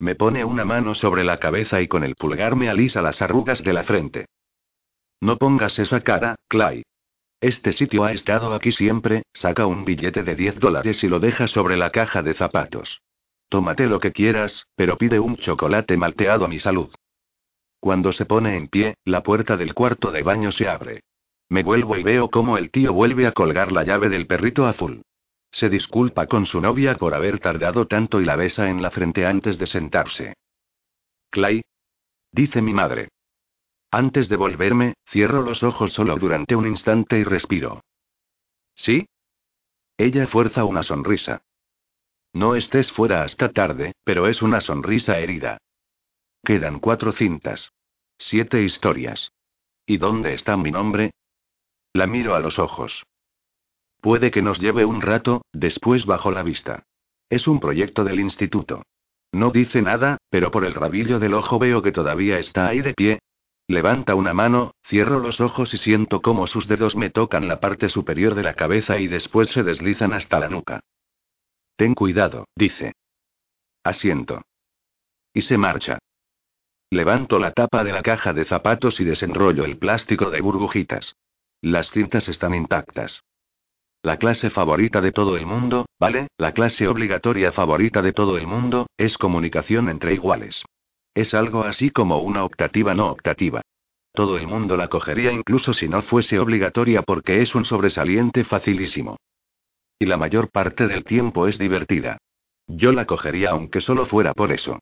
[0.00, 3.64] Me pone una mano sobre la cabeza y con el pulgar me alisa las arrugas
[3.64, 4.26] de la frente.
[5.22, 6.82] No pongas esa cara, Clay.
[7.40, 11.48] Este sitio ha estado aquí siempre, saca un billete de 10 dólares y lo deja
[11.48, 13.00] sobre la caja de zapatos.
[13.48, 16.94] Tómate lo que quieras, pero pide un chocolate malteado a mi salud.
[17.80, 21.00] Cuando se pone en pie, la puerta del cuarto de baño se abre.
[21.48, 25.02] Me vuelvo y veo cómo el tío vuelve a colgar la llave del perrito azul.
[25.50, 29.24] Se disculpa con su novia por haber tardado tanto y la besa en la frente
[29.24, 30.34] antes de sentarse.
[31.30, 31.62] Clay.
[32.30, 33.08] Dice mi madre.
[33.90, 37.82] Antes de volverme, cierro los ojos solo durante un instante y respiro.
[38.74, 39.06] ¿Sí?
[39.98, 41.42] Ella fuerza una sonrisa.
[42.32, 45.58] No estés fuera hasta tarde, pero es una sonrisa herida.
[46.44, 47.72] Quedan cuatro cintas.
[48.16, 49.32] Siete historias.
[49.86, 51.10] ¿Y dónde está mi nombre?
[51.92, 53.04] La miro a los ojos.
[54.00, 56.84] Puede que nos lleve un rato, después bajo la vista.
[57.28, 58.84] Es un proyecto del instituto.
[59.32, 62.94] No dice nada, pero por el rabillo del ojo veo que todavía está ahí de
[62.94, 63.18] pie.
[63.70, 67.88] Levanta una mano, cierro los ojos y siento cómo sus dedos me tocan la parte
[67.88, 70.80] superior de la cabeza y después se deslizan hasta la nuca.
[71.76, 72.94] Ten cuidado, dice.
[73.84, 74.42] Asiento.
[75.32, 76.00] Y se marcha.
[76.90, 81.14] Levanto la tapa de la caja de zapatos y desenrollo el plástico de burbujitas.
[81.62, 83.22] Las cintas están intactas.
[84.02, 86.26] La clase favorita de todo el mundo, ¿vale?
[86.38, 90.64] La clase obligatoria favorita de todo el mundo, es comunicación entre iguales.
[91.20, 93.60] Es algo así como una optativa no optativa.
[94.14, 99.18] Todo el mundo la cogería incluso si no fuese obligatoria porque es un sobresaliente facilísimo.
[99.98, 102.16] Y la mayor parte del tiempo es divertida.
[102.66, 104.78] Yo la cogería aunque solo fuera por eso.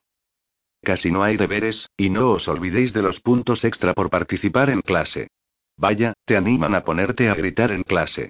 [0.81, 4.83] Casi no hay deberes, y no os olvidéis de los puntos extra por participar en
[4.83, 5.27] clase.
[5.77, 8.29] Vaya, te animan a ponerte a gritar en clase.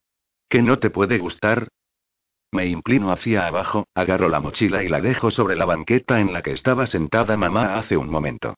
[0.48, 1.68] ¿Que no te puede gustar?
[2.51, 6.42] Me inclino hacia abajo, agarro la mochila y la dejo sobre la banqueta en la
[6.42, 8.55] que estaba sentada mamá hace un momento.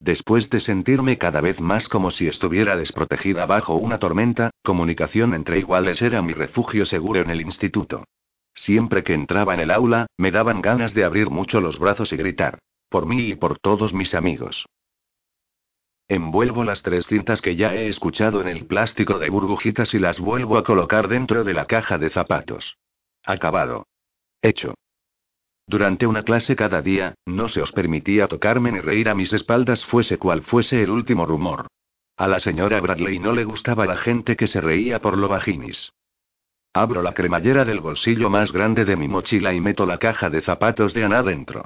[0.00, 5.58] Después de sentirme cada vez más como si estuviera desprotegida bajo una tormenta, comunicación entre
[5.58, 8.04] iguales era mi refugio seguro en el instituto.
[8.54, 12.16] Siempre que entraba en el aula, me daban ganas de abrir mucho los brazos y
[12.16, 12.58] gritar.
[12.88, 14.66] Por mí y por todos mis amigos.
[16.06, 20.20] Envuelvo las tres cintas que ya he escuchado en el plástico de burbujitas y las
[20.20, 22.76] vuelvo a colocar dentro de la caja de zapatos.
[23.24, 23.86] Acabado.
[24.42, 24.74] Hecho.
[25.66, 29.82] Durante una clase cada día, no se os permitía tocarme ni reír a mis espaldas
[29.86, 31.68] fuese cual fuese el último rumor.
[32.18, 35.90] A la señora Bradley no le gustaba la gente que se reía por lo vaginis.
[36.74, 40.42] Abro la cremallera del bolsillo más grande de mi mochila y meto la caja de
[40.42, 41.64] zapatos de Ana dentro.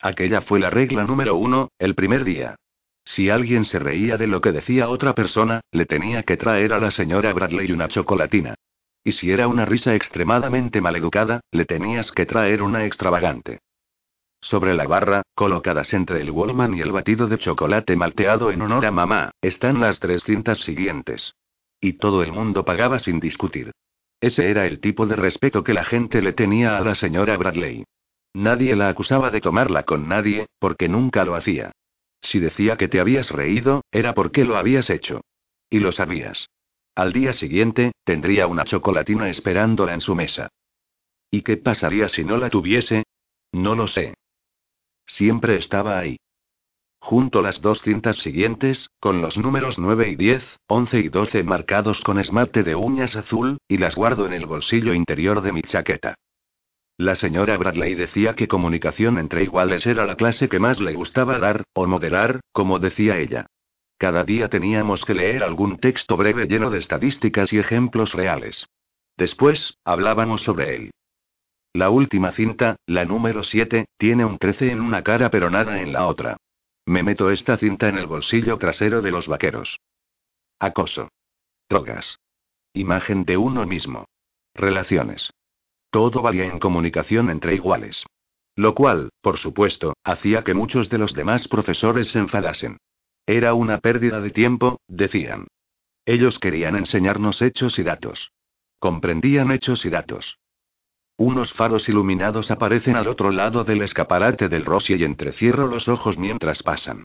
[0.00, 2.56] Aquella fue la regla número uno, el primer día.
[3.04, 6.80] Si alguien se reía de lo que decía otra persona, le tenía que traer a
[6.80, 8.54] la señora Bradley una chocolatina.
[9.04, 13.60] Y si era una risa extremadamente maleducada, le tenías que traer una extravagante.
[14.40, 18.86] Sobre la barra, colocadas entre el Wallman y el batido de chocolate malteado en honor
[18.86, 21.34] a mamá, están las tres cintas siguientes.
[21.80, 23.72] Y todo el mundo pagaba sin discutir.
[24.20, 27.84] Ese era el tipo de respeto que la gente le tenía a la señora Bradley.
[28.32, 31.72] Nadie la acusaba de tomarla con nadie, porque nunca lo hacía.
[32.20, 35.20] Si decía que te habías reído, era porque lo habías hecho.
[35.68, 36.48] Y lo sabías.
[36.94, 40.48] Al día siguiente, tendría una chocolatina esperándola en su mesa.
[41.30, 43.02] ¿Y qué pasaría si no la tuviese?
[43.52, 44.14] No lo sé.
[45.04, 46.16] Siempre estaba ahí.
[47.00, 52.00] Junto las dos cintas siguientes, con los números 9 y 10, 11 y 12 marcados
[52.02, 56.14] con esmalte de uñas azul, y las guardo en el bolsillo interior de mi chaqueta.
[56.96, 61.40] La señora Bradley decía que comunicación entre iguales era la clase que más le gustaba
[61.40, 63.46] dar, o moderar, como decía ella.
[64.04, 68.66] Cada día teníamos que leer algún texto breve lleno de estadísticas y ejemplos reales.
[69.16, 70.90] Después, hablábamos sobre él.
[71.72, 75.94] La última cinta, la número 7, tiene un 13 en una cara pero nada en
[75.94, 76.36] la otra.
[76.84, 79.80] Me meto esta cinta en el bolsillo trasero de los vaqueros.
[80.58, 81.08] Acoso.
[81.70, 82.18] Drogas.
[82.74, 84.04] Imagen de uno mismo.
[84.52, 85.32] Relaciones.
[85.88, 88.04] Todo valía en comunicación entre iguales.
[88.54, 92.76] Lo cual, por supuesto, hacía que muchos de los demás profesores se enfadasen.
[93.26, 95.46] Era una pérdida de tiempo, decían.
[96.04, 98.32] Ellos querían enseñarnos hechos y datos.
[98.78, 100.38] Comprendían hechos y datos.
[101.16, 106.18] Unos faros iluminados aparecen al otro lado del escaparate del Rossi y entrecierro los ojos
[106.18, 107.04] mientras pasan.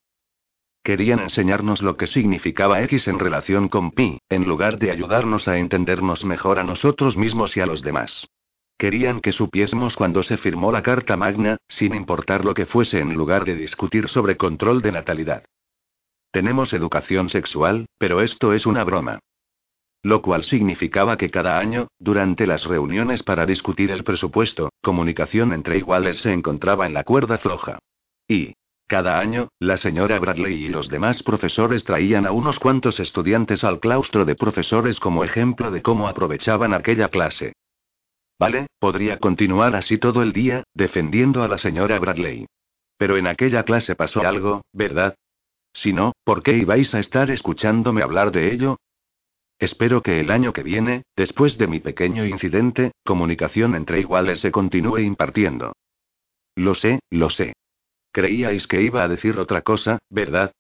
[0.84, 5.58] Querían enseñarnos lo que significaba X en relación con Pi, en lugar de ayudarnos a
[5.58, 8.28] entendernos mejor a nosotros mismos y a los demás.
[8.78, 13.14] Querían que supiésemos cuando se firmó la Carta Magna, sin importar lo que fuese en
[13.14, 15.44] lugar de discutir sobre control de natalidad.
[16.32, 19.20] Tenemos educación sexual, pero esto es una broma.
[20.04, 25.78] Lo cual significaba que cada año, durante las reuniones para discutir el presupuesto, comunicación entre
[25.78, 27.80] iguales se encontraba en la cuerda floja.
[28.28, 28.54] Y,
[28.88, 33.80] cada año, la señora Bradley y los demás profesores traían a unos cuantos estudiantes al
[33.80, 37.54] claustro de profesores como ejemplo de cómo aprovechaban aquella clase.
[38.40, 42.46] Vale, podría continuar así todo el día, defendiendo a la señora Bradley.
[42.98, 45.16] Pero en aquella clase pasó algo, ¿verdad?
[45.82, 48.76] Si no, ¿por qué ibais a estar escuchándome hablar de ello?
[49.58, 54.52] Espero que el año que viene, después de mi pequeño incidente, comunicación entre iguales se
[54.52, 55.72] continúe impartiendo.
[56.54, 57.54] Lo sé, lo sé.
[58.12, 60.52] Creíais que iba a decir otra cosa, ¿verdad?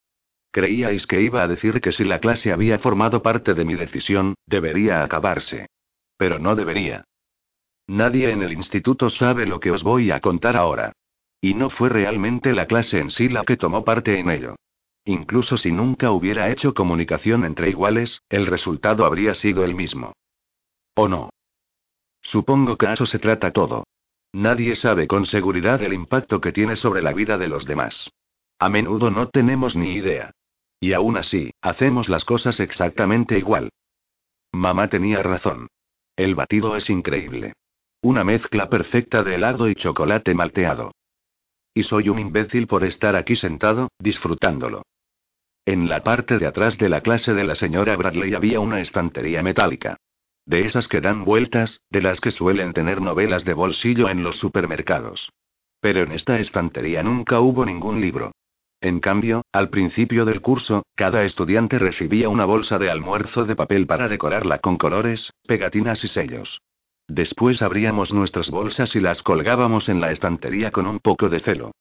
[0.51, 4.35] Creíais que iba a decir que si la clase había formado parte de mi decisión,
[4.45, 5.67] debería acabarse.
[6.15, 7.03] Pero no debería.
[7.87, 10.93] Nadie en el instituto sabe lo que os voy a contar ahora.
[11.41, 14.55] Y no fue realmente la clase en sí la que tomó parte en ello.
[15.05, 20.13] Incluso si nunca hubiera hecho comunicación entre iguales, el resultado habría sido el mismo.
[20.95, 21.29] ¿O no?
[22.21, 23.85] Supongo que eso se trata todo.
[24.33, 28.09] Nadie sabe con seguridad el impacto que tiene sobre la vida de los demás.
[28.59, 30.31] A menudo no tenemos ni idea.
[30.79, 33.69] Y aún así, hacemos las cosas exactamente igual.
[34.51, 35.67] Mamá tenía razón.
[36.15, 37.53] El batido es increíble.
[38.01, 40.91] Una mezcla perfecta de helado y chocolate malteado.
[41.79, 44.81] Y soy un imbécil por estar aquí sentado, disfrutándolo.
[45.65, 49.41] En la parte de atrás de la clase de la señora Bradley había una estantería
[49.43, 49.95] metálica.
[50.45, 54.35] De esas que dan vueltas, de las que suelen tener novelas de bolsillo en los
[54.35, 55.31] supermercados.
[55.79, 58.33] Pero en esta estantería nunca hubo ningún libro.
[58.81, 63.87] En cambio, al principio del curso, cada estudiante recibía una bolsa de almuerzo de papel
[63.87, 66.59] para decorarla con colores, pegatinas y sellos.
[67.09, 71.71] Después abríamos nuestras bolsas y las colgábamos en la estantería con un poco de celo.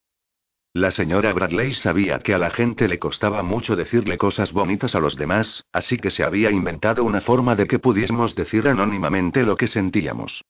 [0.73, 5.01] La señora Bradley sabía que a la gente le costaba mucho decirle cosas bonitas a
[5.01, 9.57] los demás, así que se había inventado una forma de que pudiésemos decir anónimamente lo
[9.57, 10.45] que sentíamos.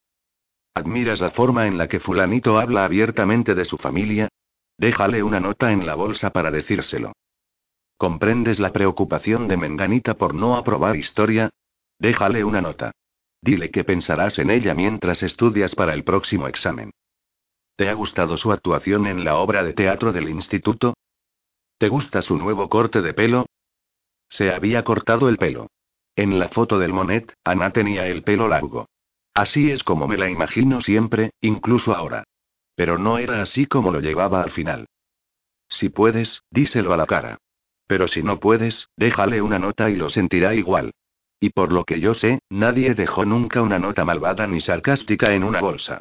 [0.75, 4.29] ¿Admiras la forma en la que fulanito habla abiertamente de su familia?
[4.77, 7.15] Déjale una nota en la bolsa para decírselo.
[7.97, 11.51] ¿Comprendes la preocupación de Menganita por no aprobar historia?
[11.99, 12.93] Déjale una nota.
[13.41, 16.91] Dile que pensarás en ella mientras estudias para el próximo examen.
[17.77, 20.95] ¿Te ha gustado su actuación en la obra de teatro del instituto?
[21.79, 23.47] ¿Te gusta su nuevo corte de pelo?
[24.29, 25.69] Se había cortado el pelo.
[26.17, 28.87] En la foto del Monet, Ana tenía el pelo largo.
[29.33, 32.25] Así es como me la imagino siempre, incluso ahora.
[32.75, 34.89] Pero no era así como lo llevaba al final.
[35.69, 37.39] Si puedes, díselo a la cara.
[37.87, 40.93] Pero si no puedes, déjale una nota y lo sentirá igual.
[41.41, 45.45] Y por lo que yo sé, nadie dejó nunca una nota malvada ni sarcástica en
[45.45, 46.01] una bolsa.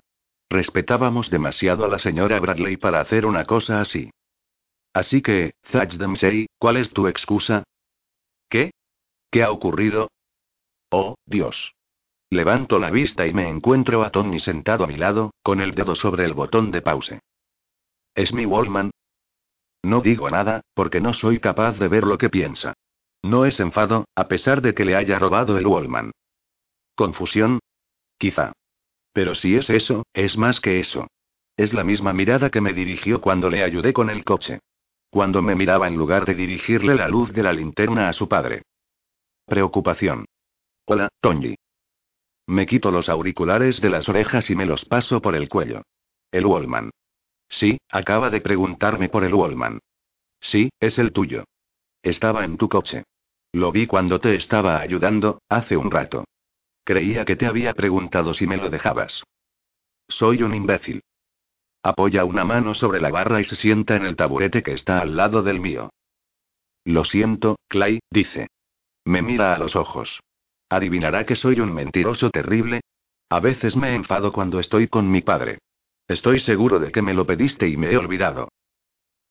[0.50, 4.10] Respetábamos demasiado a la señora Bradley para hacer una cosa así.
[4.94, 7.64] Así que, Dempsey, ¿cuál es tu excusa?
[8.50, 8.72] ¿Qué?
[9.30, 10.10] ¿Qué ha ocurrido?
[10.90, 11.74] Oh, Dios.
[12.30, 15.96] Levanto la vista y me encuentro a Tony sentado a mi lado, con el dedo
[15.96, 17.20] sobre el botón de pause.
[18.16, 18.90] ¿Es mi Wallman?
[19.84, 22.74] No digo nada, porque no soy capaz de ver lo que piensa.
[23.28, 26.12] No es enfado, a pesar de que le haya robado el Wallman.
[26.96, 27.60] ¿Confusión?
[28.18, 28.54] Quizá.
[29.12, 31.08] Pero si es eso, es más que eso.
[31.58, 34.60] Es la misma mirada que me dirigió cuando le ayudé con el coche.
[35.10, 38.62] Cuando me miraba en lugar de dirigirle la luz de la linterna a su padre.
[39.46, 40.24] Preocupación.
[40.86, 41.56] Hola, Tony.
[42.46, 45.82] Me quito los auriculares de las orejas y me los paso por el cuello.
[46.32, 46.92] El Wallman.
[47.50, 49.80] Sí, acaba de preguntarme por el Wallman.
[50.40, 51.44] Sí, es el tuyo.
[52.02, 53.04] Estaba en tu coche.
[53.58, 56.26] Lo vi cuando te estaba ayudando, hace un rato.
[56.84, 59.24] Creía que te había preguntado si me lo dejabas.
[60.08, 61.02] Soy un imbécil.
[61.82, 65.18] Apoya una mano sobre la barra y se sienta en el taburete que está al
[65.18, 65.90] lado del mío.
[66.86, 68.46] Lo siento, Clay, dice.
[69.06, 70.20] Me mira a los ojos.
[70.70, 72.82] ¿Adivinará que soy un mentiroso terrible?
[73.28, 75.58] A veces me enfado cuando estoy con mi padre.
[76.08, 78.50] Estoy seguro de que me lo pediste y me he olvidado.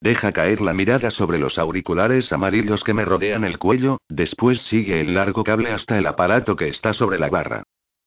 [0.01, 5.01] Deja caer la mirada sobre los auriculares amarillos que me rodean el cuello, después sigue
[5.01, 7.63] el largo cable hasta el aparato que está sobre la barra.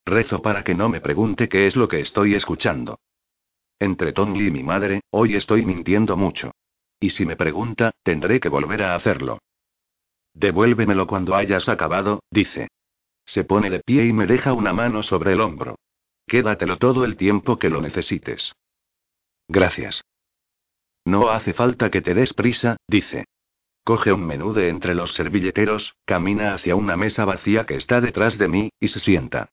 [0.06, 3.00] Rezo para que no me pregunte qué es lo que estoy escuchando.
[3.80, 6.52] Entre Tony y mi madre, hoy estoy mintiendo mucho.
[7.00, 9.40] Y si me pregunta, tendré que volver a hacerlo.
[10.34, 12.68] Devuélvemelo cuando hayas acabado, dice.
[13.26, 15.76] Se pone de pie y me deja una mano sobre el hombro.
[16.28, 18.54] Quédatelo todo el tiempo que lo necesites.
[19.48, 20.04] Gracias.
[21.06, 23.26] No hace falta que te des prisa, dice.
[23.84, 28.38] Coge un menú de entre los servilleteros, camina hacia una mesa vacía que está detrás
[28.38, 29.50] de mí, y se sienta.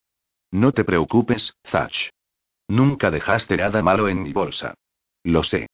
[0.50, 2.10] No te preocupes, Zach.
[2.68, 4.74] Nunca dejaste nada malo en mi bolsa.
[5.22, 5.68] Lo sé.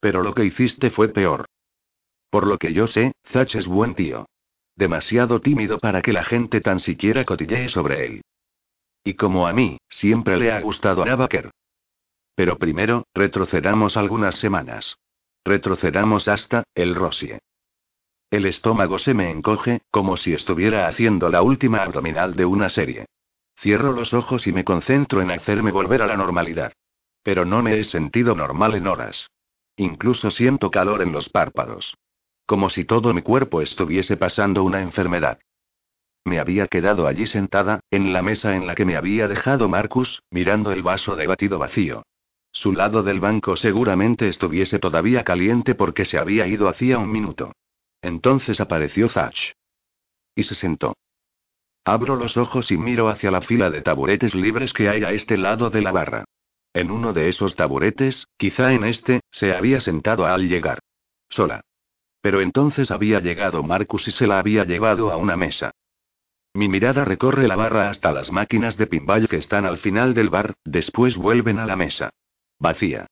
[0.00, 1.46] Pero lo que hiciste fue peor.
[2.30, 4.26] Por lo que yo sé, Zach es buen tío.
[4.76, 8.22] Demasiado tímido para que la gente tan siquiera cotillee sobre él.
[9.04, 11.50] Y como a mí, siempre le ha gustado a Baker.
[12.34, 14.96] Pero primero, retrocedamos algunas semanas.
[15.44, 17.38] Retrocedamos hasta, el Rosie.
[18.30, 23.06] El estómago se me encoge, como si estuviera haciendo la última abdominal de una serie.
[23.58, 26.72] Cierro los ojos y me concentro en hacerme volver a la normalidad.
[27.22, 29.28] Pero no me he sentido normal en horas.
[29.76, 31.96] Incluso siento calor en los párpados.
[32.46, 35.40] Como si todo mi cuerpo estuviese pasando una enfermedad.
[36.24, 40.22] Me había quedado allí sentada, en la mesa en la que me había dejado Marcus,
[40.30, 42.04] mirando el vaso de batido vacío.
[42.52, 47.52] Su lado del banco seguramente estuviese todavía caliente porque se había ido hacía un minuto.
[48.02, 49.54] Entonces apareció Zach.
[50.34, 50.96] Y se sentó.
[51.84, 55.36] Abro los ojos y miro hacia la fila de taburetes libres que hay a este
[55.36, 56.24] lado de la barra.
[56.72, 60.78] En uno de esos taburetes, quizá en este, se había sentado al llegar.
[61.28, 61.62] Sola.
[62.20, 65.72] Pero entonces había llegado Marcus y se la había llevado a una mesa.
[66.52, 70.28] Mi mirada recorre la barra hasta las máquinas de pinball que están al final del
[70.28, 72.10] bar, después vuelven a la mesa.
[72.60, 73.06] Vacía.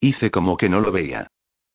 [0.00, 1.26] Hice como que no lo veía.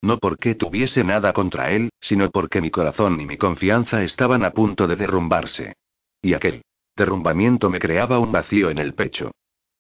[0.02, 4.52] No porque tuviese nada contra él, sino porque mi corazón y mi confianza estaban a
[4.52, 5.74] punto de derrumbarse.
[6.22, 6.62] Y aquel
[6.96, 9.32] derrumbamiento me creaba un vacío en el pecho.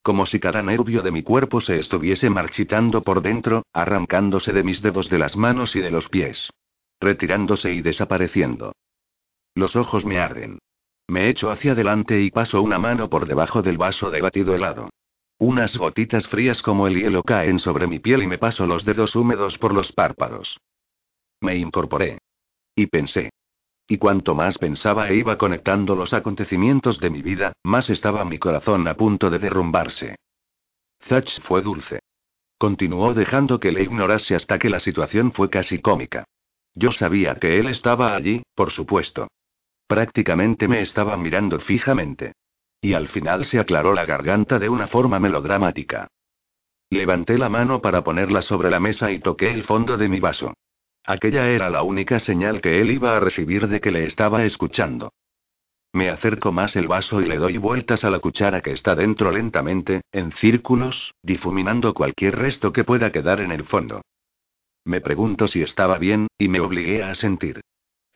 [0.04, 4.82] Como si cada nervio de mi cuerpo se estuviese marchitando por dentro, arrancándose de mis
[4.82, 6.50] dedos de las manos y de los pies.
[7.00, 8.74] Retirándose y desapareciendo.
[9.56, 10.60] Los ojos me arden.
[11.08, 14.90] Me echo hacia adelante y paso una mano por debajo del vaso de batido helado.
[15.40, 19.16] Unas gotitas frías como el hielo caen sobre mi piel y me paso los dedos
[19.16, 20.60] húmedos por los párpados.
[21.42, 22.18] Me incorporé.
[22.76, 23.30] Y pensé.
[23.88, 28.40] Y cuanto más pensaba e iba conectando los acontecimientos de mi vida, más estaba mi
[28.40, 30.16] corazón a punto de derrumbarse.
[31.04, 32.00] Zach fue dulce.
[32.58, 36.26] Continuó dejando que le ignorase hasta que la situación fue casi cómica.
[36.74, 39.28] Yo sabía que él estaba allí, por supuesto.
[39.88, 42.34] Prácticamente me estaba mirando fijamente.
[42.82, 46.08] Y al final se aclaró la garganta de una forma melodramática.
[46.90, 50.54] Levanté la mano para ponerla sobre la mesa y toqué el fondo de mi vaso.
[51.06, 55.14] Aquella era la única señal que él iba a recibir de que le estaba escuchando.
[55.94, 59.32] Me acerco más el vaso y le doy vueltas a la cuchara que está dentro
[59.32, 64.02] lentamente, en círculos, difuminando cualquier resto que pueda quedar en el fondo.
[64.86, 67.62] Me pregunto si estaba bien, y me obligué a sentir.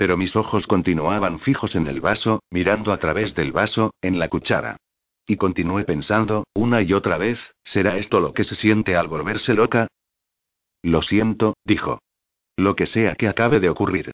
[0.02, 4.30] Pero mis ojos continuaban fijos en el vaso, mirando a través del vaso, en la
[4.30, 4.78] cuchara.
[5.28, 9.54] Y continué pensando, una y otra vez, ¿será esto lo que se siente al volverse
[9.54, 9.86] loca?
[10.82, 12.00] Lo siento, dijo.
[12.58, 14.10] Lo que sea que acabe de ocurrir.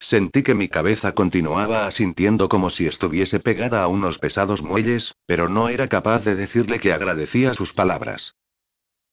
[0.00, 5.48] Sentí que mi cabeza continuaba asintiendo como si estuviese pegada a unos pesados muelles, pero
[5.48, 8.34] no era capaz de decirle que agradecía sus palabras.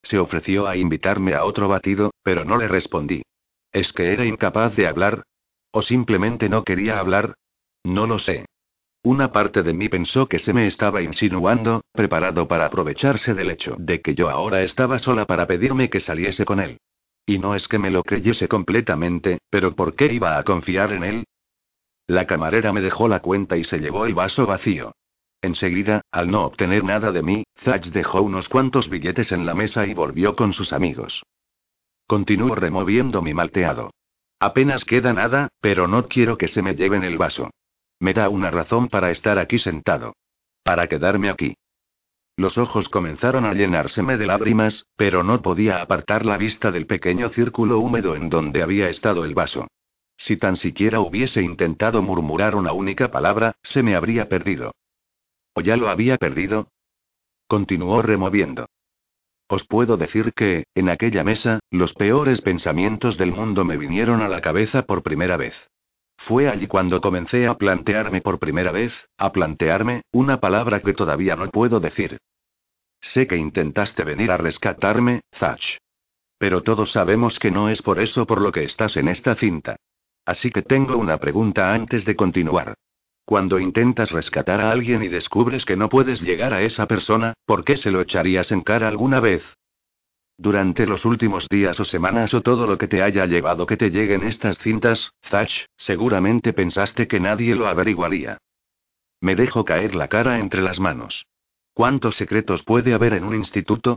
[0.02, 3.22] Se ofreció a invitarme a otro batido, pero no le respondí.
[3.70, 5.22] ¿Es que era incapaz de hablar?
[5.76, 7.34] ¿O simplemente no quería hablar?
[7.82, 8.46] No lo sé.
[9.02, 13.74] Una parte de mí pensó que se me estaba insinuando, preparado para aprovecharse del hecho
[13.76, 16.78] de que yo ahora estaba sola para pedirme que saliese con él.
[17.26, 21.02] Y no es que me lo creyese completamente, pero ¿por qué iba a confiar en
[21.02, 21.24] él?
[22.06, 24.92] La camarera me dejó la cuenta y se llevó el vaso vacío.
[25.42, 29.84] Enseguida, al no obtener nada de mí, Zach dejó unos cuantos billetes en la mesa
[29.88, 31.24] y volvió con sus amigos.
[32.06, 33.90] Continúo removiendo mi malteado.
[34.40, 37.50] Apenas queda nada, pero no quiero que se me lleven el vaso.
[38.00, 40.14] Me da una razón para estar aquí sentado.
[40.62, 41.54] Para quedarme aquí.
[42.36, 47.28] Los ojos comenzaron a llenárseme de lágrimas, pero no podía apartar la vista del pequeño
[47.28, 49.68] círculo húmedo en donde había estado el vaso.
[50.16, 54.72] Si tan siquiera hubiese intentado murmurar una única palabra, se me habría perdido.
[55.54, 56.68] ¿O ya lo había perdido?
[57.46, 58.66] Continuó removiendo.
[59.48, 64.28] Os puedo decir que, en aquella mesa, los peores pensamientos del mundo me vinieron a
[64.28, 65.54] la cabeza por primera vez.
[66.16, 71.36] Fue allí cuando comencé a plantearme por primera vez, a plantearme, una palabra que todavía
[71.36, 72.18] no puedo decir.
[73.00, 75.78] Sé que intentaste venir a rescatarme, Zach.
[76.38, 79.76] Pero todos sabemos que no es por eso por lo que estás en esta cinta.
[80.24, 82.74] Así que tengo una pregunta antes de continuar.
[83.24, 87.64] Cuando intentas rescatar a alguien y descubres que no puedes llegar a esa persona, ¿por
[87.64, 89.42] qué se lo echarías en cara alguna vez?
[90.36, 93.90] Durante los últimos días o semanas o todo lo que te haya llevado que te
[93.90, 98.38] lleguen estas cintas, Zach, seguramente pensaste que nadie lo averiguaría.
[99.20, 101.24] Me dejo caer la cara entre las manos.
[101.72, 103.96] ¿Cuántos secretos puede haber en un instituto?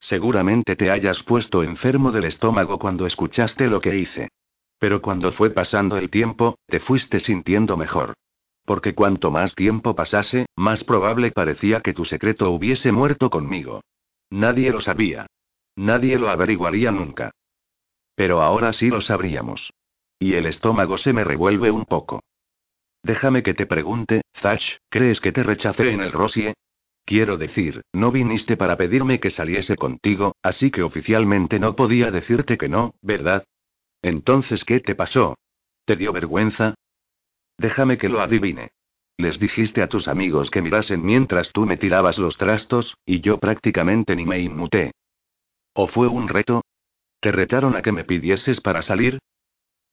[0.00, 4.28] Seguramente te hayas puesto enfermo del estómago cuando escuchaste lo que hice.
[4.78, 8.14] Pero cuando fue pasando el tiempo, te fuiste sintiendo mejor.
[8.64, 13.82] Porque cuanto más tiempo pasase, más probable parecía que tu secreto hubiese muerto conmigo.
[14.30, 15.26] Nadie lo sabía.
[15.76, 17.32] Nadie lo averiguaría nunca.
[18.14, 19.72] Pero ahora sí lo sabríamos.
[20.18, 22.22] Y el estómago se me revuelve un poco.
[23.02, 26.54] Déjame que te pregunte, Zach, ¿crees que te rechacé en el Rosie?
[27.04, 32.56] Quiero decir, no viniste para pedirme que saliese contigo, así que oficialmente no podía decirte
[32.56, 33.44] que no, ¿verdad?
[34.00, 35.36] Entonces, ¿qué te pasó?
[35.84, 36.74] ¿Te dio vergüenza?
[37.58, 38.72] Déjame que lo adivine.
[39.16, 43.38] Les dijiste a tus amigos que mirasen mientras tú me tirabas los trastos, y yo
[43.38, 44.92] prácticamente ni me inmuté.
[45.72, 46.64] ¿O fue un reto?
[47.20, 49.18] ¿Te retaron a que me pidieses para salir?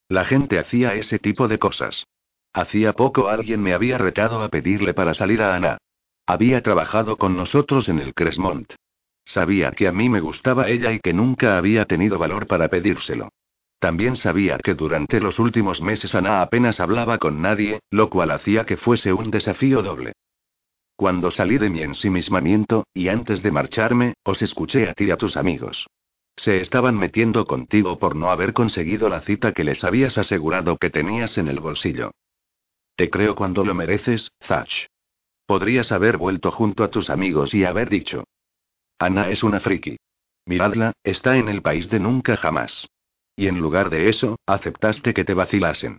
[0.10, 2.06] La gente hacía ese tipo de cosas.
[2.54, 5.78] Hacía poco alguien me había retado a pedirle para salir a Ana.
[6.26, 8.74] Había trabajado con nosotros en el Cresmont.
[9.24, 13.30] Sabía que a mí me gustaba ella y que nunca había tenido valor para pedírselo.
[13.82, 18.64] También sabía que durante los últimos meses Ana apenas hablaba con nadie, lo cual hacía
[18.64, 20.14] que fuese un desafío doble.
[20.96, 25.18] Cuando salí de mi ensimismamiento, y antes de marcharme, os escuché a ti y a
[25.18, 25.88] tus amigos.
[26.36, 30.92] Se estaban metiendo contigo por no haber conseguido la cita que les habías asegurado que
[30.92, 32.12] tenías en el bolsillo.
[32.96, 34.70] Te creo cuando lo mereces, Zach.
[35.48, 38.26] Podrías haber vuelto junto a tus amigos y haber dicho.
[39.00, 39.98] Ana es una friki.
[40.46, 42.88] Miradla, está en el país de nunca jamás.
[43.42, 45.98] Y en lugar de eso, aceptaste que te vacilasen.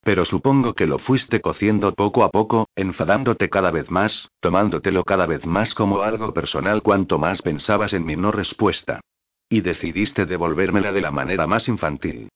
[0.00, 5.26] Pero supongo que lo fuiste cociendo poco a poco, enfadándote cada vez más, tomándotelo cada
[5.26, 9.00] vez más como algo personal cuanto más pensabas en mi no respuesta.
[9.48, 12.28] Y decidiste devolvérmela de la manera más infantil.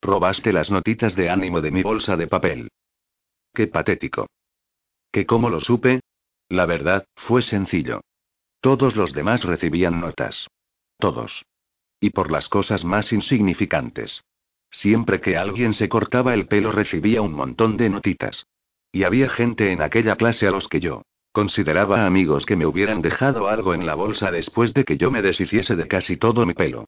[0.00, 2.70] Robaste las notitas de ánimo de mi bolsa de papel.
[3.52, 4.28] Qué patético.
[5.10, 6.00] ¿Que cómo lo supe?
[6.48, 8.00] La verdad, fue sencillo.
[8.62, 10.48] Todos los demás recibían notas.
[10.98, 11.44] Todos.
[12.02, 14.24] Y por las cosas más insignificantes.
[14.70, 18.48] Siempre que alguien se cortaba el pelo recibía un montón de notitas.
[18.90, 23.02] Y había gente en aquella clase a los que yo consideraba amigos que me hubieran
[23.02, 26.54] dejado algo en la bolsa después de que yo me deshiciese de casi todo mi
[26.54, 26.86] pelo.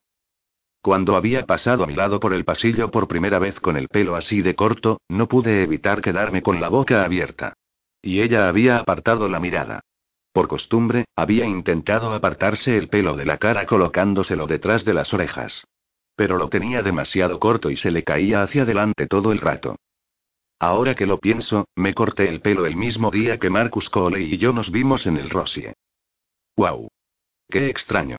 [0.82, 4.16] Cuando había pasado a mi lado por el pasillo por primera vez con el pelo
[4.16, 7.54] así de corto, no pude evitar quedarme con la boca abierta.
[8.02, 9.80] Y ella había apartado la mirada.
[10.34, 15.64] Por costumbre, había intentado apartarse el pelo de la cara colocándoselo detrás de las orejas.
[16.16, 19.76] Pero lo tenía demasiado corto y se le caía hacia adelante todo el rato.
[20.58, 24.38] Ahora que lo pienso, me corté el pelo el mismo día que Marcus Coley y
[24.38, 25.74] yo nos vimos en el Rosie.
[26.56, 26.88] ¡Wow!
[27.48, 28.16] ¡Qué extraño!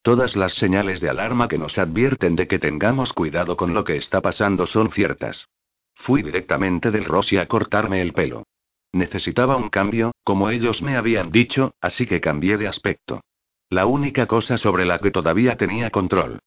[0.00, 3.96] Todas las señales de alarma que nos advierten de que tengamos cuidado con lo que
[3.96, 5.46] está pasando son ciertas.
[5.94, 8.44] Fui directamente del Rosie a cortarme el pelo.
[8.92, 13.22] Necesitaba un cambio, como ellos me habían dicho, así que cambié de aspecto.
[13.68, 16.40] La única cosa sobre la que todavía tenía control.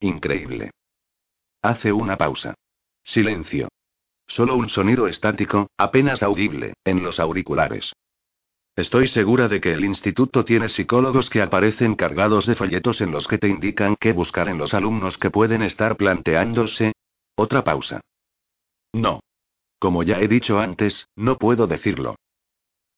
[0.00, 0.70] Increíble.
[1.60, 2.54] Hace una pausa.
[3.04, 3.68] Silencio.
[4.26, 7.92] Solo un sonido estático, apenas audible, en los auriculares.
[8.76, 13.26] Estoy segura de que el instituto tiene psicólogos que aparecen cargados de folletos en los
[13.26, 16.92] que te indican qué buscar en los alumnos que pueden estar planteándose.
[17.34, 18.00] Otra pausa.
[18.92, 19.20] No.
[19.78, 22.16] Como ya he dicho antes, no puedo decirlo.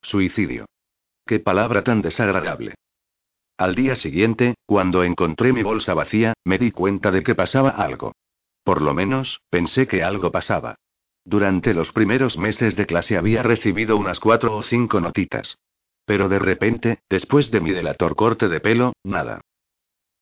[0.01, 0.65] Suicidio.
[1.25, 2.75] Qué palabra tan desagradable.
[3.57, 8.13] Al día siguiente, cuando encontré mi bolsa vacía, me di cuenta de que pasaba algo.
[8.63, 10.75] Por lo menos, pensé que algo pasaba.
[11.23, 15.57] Durante los primeros meses de clase había recibido unas cuatro o cinco notitas.
[16.05, 19.41] Pero de repente, después de mi delator corte de pelo, nada.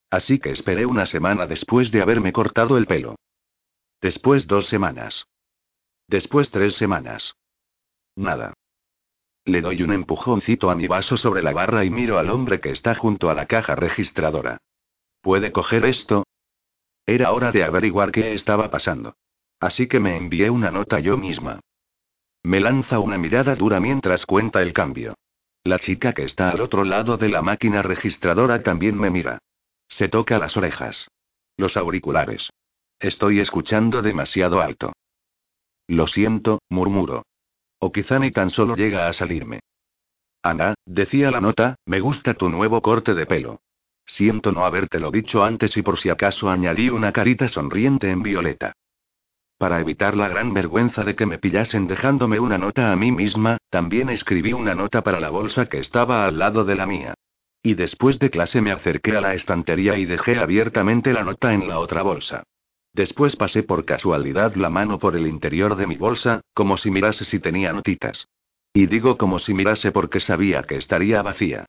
[0.10, 3.16] Así que esperé una semana después de haberme cortado el pelo.
[4.02, 5.26] Después dos semanas.
[6.10, 7.36] Después tres semanas.
[8.16, 8.56] Nada.
[9.46, 12.72] Le doy un empujoncito a mi vaso sobre la barra y miro al hombre que
[12.72, 14.58] está junto a la caja registradora.
[15.22, 16.26] ¿Puede coger esto?
[17.06, 19.18] Era hora de averiguar qué estaba pasando.
[19.60, 21.60] Así que me envié una nota yo misma.
[22.42, 25.14] Me lanza una mirada dura mientras cuenta el cambio.
[25.64, 29.38] La chica que está al otro lado de la máquina registradora también me mira.
[29.88, 31.08] Se toca las orejas.
[31.56, 32.50] Los auriculares.
[33.00, 34.94] Estoy escuchando demasiado alto.
[35.90, 37.26] Lo siento, murmuro.
[37.80, 39.62] O quizá ni tan solo llega a salirme.
[40.44, 43.62] Ana, decía la nota, me gusta tu nuevo corte de pelo.
[44.06, 48.74] Siento no habértelo dicho antes y por si acaso añadí una carita sonriente en violeta.
[49.58, 53.58] Para evitar la gran vergüenza de que me pillasen dejándome una nota a mí misma,
[53.72, 57.16] también escribí una nota para la bolsa que estaba al lado de la mía.
[57.64, 61.68] Y después de clase me acerqué a la estantería y dejé abiertamente la nota en
[61.68, 62.44] la otra bolsa.
[62.94, 67.26] Después pasé por casualidad la mano por el interior de mi bolsa, como si mirase
[67.26, 68.28] si tenía notitas.
[68.74, 71.66] Y digo como si mirase porque sabía que estaría vacía.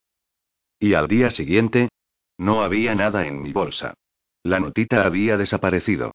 [0.79, 1.89] Y al día siguiente,
[2.39, 3.95] no había nada en mi bolsa.
[4.43, 6.13] La notita había desaparecido.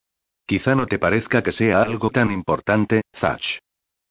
[0.47, 3.59] Quizá no te parezca que sea algo tan importante, Zach.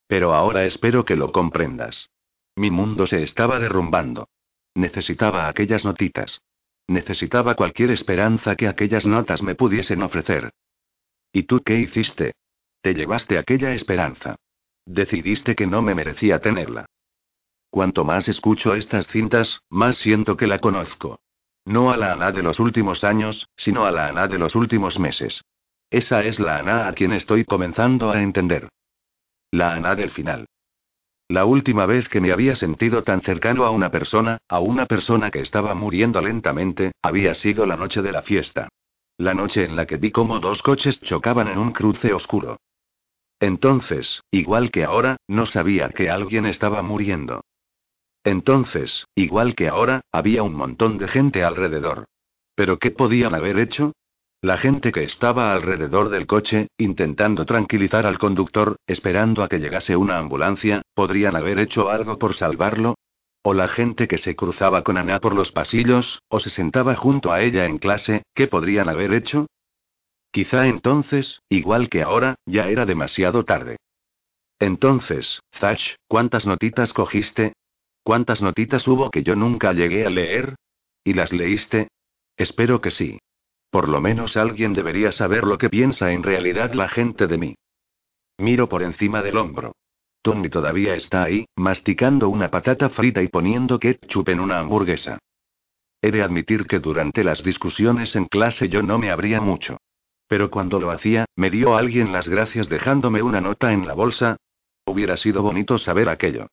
[0.07, 2.09] Pero ahora espero que lo comprendas.
[2.57, 4.29] Mi mundo se estaba derrumbando.
[4.75, 6.41] Necesitaba aquellas notitas.
[6.87, 10.53] Necesitaba cualquier esperanza que aquellas notas me pudiesen ofrecer.
[11.35, 12.35] ¿Y tú qué hiciste?
[12.81, 14.37] Te llevaste aquella esperanza.
[14.87, 16.87] Decidiste que no me merecía tenerla.
[17.71, 21.19] Cuanto más escucho estas cintas, más siento que la conozco.
[21.65, 25.01] No a la Ana de los últimos años, sino a la Ana de los últimos
[25.01, 25.43] meses.
[25.91, 28.69] Esa es la Ana a quien estoy comenzando a entender.
[29.51, 30.47] La Ana del final.
[31.27, 35.33] La última vez que me había sentido tan cercano a una persona, a una persona
[35.33, 38.69] que estaba muriendo lentamente, había sido la noche de la fiesta.
[39.17, 42.59] La noche en la que vi cómo dos coches chocaban en un cruce oscuro.
[43.39, 47.45] Entonces, igual que ahora, no sabía que alguien estaba muriendo.
[48.25, 52.07] Entonces, igual que ahora, había un montón de gente alrededor.
[52.57, 53.93] ¿Pero qué podían haber hecho?
[54.41, 59.95] La gente que estaba alrededor del coche, intentando tranquilizar al conductor, esperando a que llegase
[59.97, 62.97] una ambulancia, ¿podrían haber hecho algo por salvarlo?
[63.47, 67.31] ¿O la gente que se cruzaba con Ana por los pasillos, o se sentaba junto
[67.31, 69.49] a ella en clase, ¿qué podrían haber hecho?
[70.31, 73.77] Quizá entonces, igual que ahora, ya era demasiado tarde.
[74.59, 77.53] Entonces, Zach, ¿cuántas notitas cogiste?
[78.03, 80.55] ¿Cuántas notitas hubo que yo nunca llegué a leer?
[81.05, 81.89] ¿Y las leíste?
[82.39, 83.19] Espero que sí.
[83.69, 87.55] Por lo menos alguien debería saber lo que piensa en realidad la gente de mí.
[88.39, 89.75] Miro por encima del hombro.
[90.25, 95.19] Tony todavía está ahí, masticando una patata frita y poniendo ketchup en una hamburguesa.
[96.01, 99.77] He de admitir que durante las discusiones en clase yo no me abría mucho.
[100.27, 104.39] Pero cuando lo hacía, me dio alguien las gracias dejándome una nota en la bolsa.
[104.87, 106.47] Hubiera sido bonito saber aquello.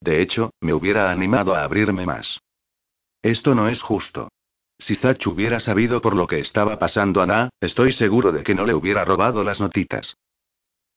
[0.00, 2.40] De hecho, me hubiera animado a abrirme más.
[3.20, 4.30] Esto no es justo.
[4.78, 8.54] Si Zach hubiera sabido por lo que estaba pasando a Na, estoy seguro de que
[8.54, 10.16] no le hubiera robado las notitas.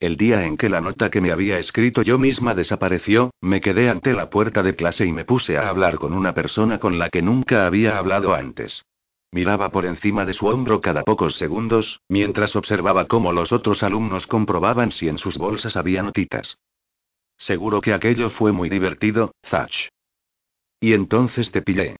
[0.01, 3.87] El día en que la nota que me había escrito yo misma desapareció, me quedé
[3.87, 7.11] ante la puerta de clase y me puse a hablar con una persona con la
[7.11, 8.83] que nunca había hablado antes.
[9.31, 14.25] Miraba por encima de su hombro cada pocos segundos, mientras observaba cómo los otros alumnos
[14.25, 16.57] comprobaban si en sus bolsas había notitas.
[17.37, 19.89] Seguro que aquello fue muy divertido, Zach.
[20.79, 21.97] Y entonces te pillé.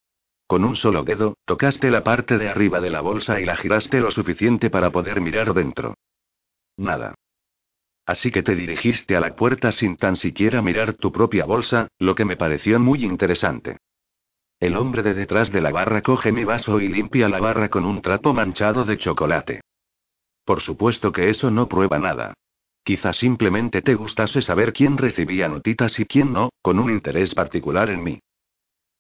[0.48, 4.00] Con un solo dedo, tocaste la parte de arriba de la bolsa y la giraste
[4.00, 5.94] lo suficiente para poder mirar dentro.
[6.78, 7.14] Nada.
[8.12, 12.14] Así que te dirigiste a la puerta sin tan siquiera mirar tu propia bolsa, lo
[12.14, 13.78] que me pareció muy interesante.
[14.60, 17.86] El hombre de detrás de la barra coge mi vaso y limpia la barra con
[17.86, 19.62] un trapo manchado de chocolate.
[20.44, 22.34] Por supuesto que eso no prueba nada.
[22.84, 27.90] Quizá simplemente te gustase saber quién recibía notitas y quién no, con un interés particular
[27.90, 28.20] en mí.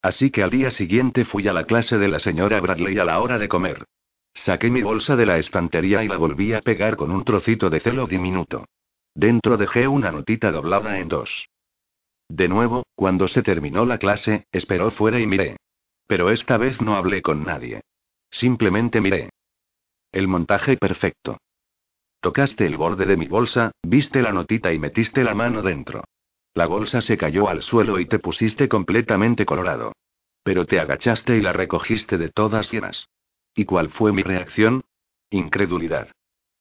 [0.01, 3.19] Así que al día siguiente fui a la clase de la señora Bradley a la
[3.19, 3.83] hora de comer.
[4.33, 7.81] Saqué mi bolsa de la estantería y la volví a pegar con un trocito de
[7.81, 8.63] celo diminuto.
[9.15, 11.47] Dentro dejé una notita doblada en dos.
[12.29, 15.57] De nuevo, cuando se terminó la clase, esperó fuera y miré.
[16.07, 17.81] Pero esta vez no hablé con nadie.
[18.29, 19.29] Simplemente miré.
[20.11, 21.37] El montaje perfecto.
[22.21, 26.03] Tocaste el borde de mi bolsa, viste la notita y metiste la mano dentro.
[26.53, 29.93] La bolsa se cayó al suelo y te pusiste completamente colorado.
[30.43, 33.07] Pero te agachaste y la recogiste de todas llenas.
[33.55, 34.83] ¿Y cuál fue mi reacción?
[35.29, 36.09] Incredulidad.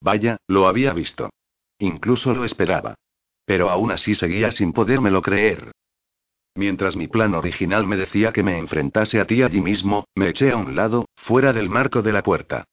[0.00, 1.30] Vaya, lo había visto.
[1.80, 2.94] Incluso lo esperaba.
[3.44, 5.72] Pero aún así seguía sin podérmelo creer.
[6.54, 10.52] Mientras mi plan original me decía que me enfrentase a ti allí mismo, me eché
[10.52, 12.64] a un lado, fuera del marco de la puerta.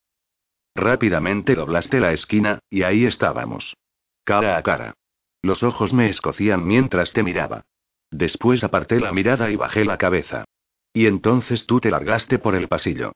[0.76, 3.76] Rápidamente doblaste la esquina, y ahí estábamos.
[4.24, 4.94] Cara a cara.
[5.42, 7.66] Los ojos me escocían mientras te miraba.
[8.12, 10.46] Después aparté la mirada y bajé la cabeza.
[10.92, 13.14] Y entonces tú te largaste por el pasillo.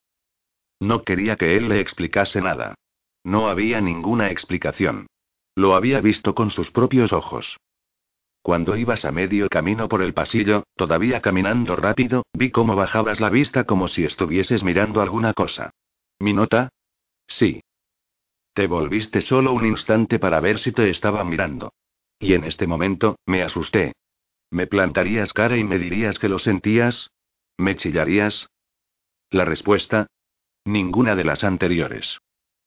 [0.80, 2.76] No quería que él le explicase nada.
[3.24, 5.08] No había ninguna explicación.
[5.56, 7.58] Lo había visto con sus propios ojos.
[8.42, 13.30] Cuando ibas a medio camino por el pasillo, todavía caminando rápido, vi cómo bajabas la
[13.30, 15.72] vista como si estuvieses mirando alguna cosa.
[16.20, 16.70] ¿Mi nota?
[17.28, 17.62] Sí.
[18.54, 21.74] Te volviste solo un instante para ver si te estaba mirando.
[22.20, 23.94] Y en este momento, me asusté.
[24.50, 27.12] ¿Me plantarías cara y me dirías que lo sentías?
[27.58, 28.50] ¿Me chillarías?
[29.30, 30.08] La respuesta.
[30.66, 32.20] Ninguna de las anteriores.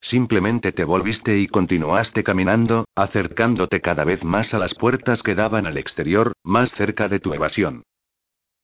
[0.05, 5.65] Simplemente te volviste y continuaste caminando, acercándote cada vez más a las puertas que daban
[5.65, 7.85] al exterior, más cerca de tu evasión.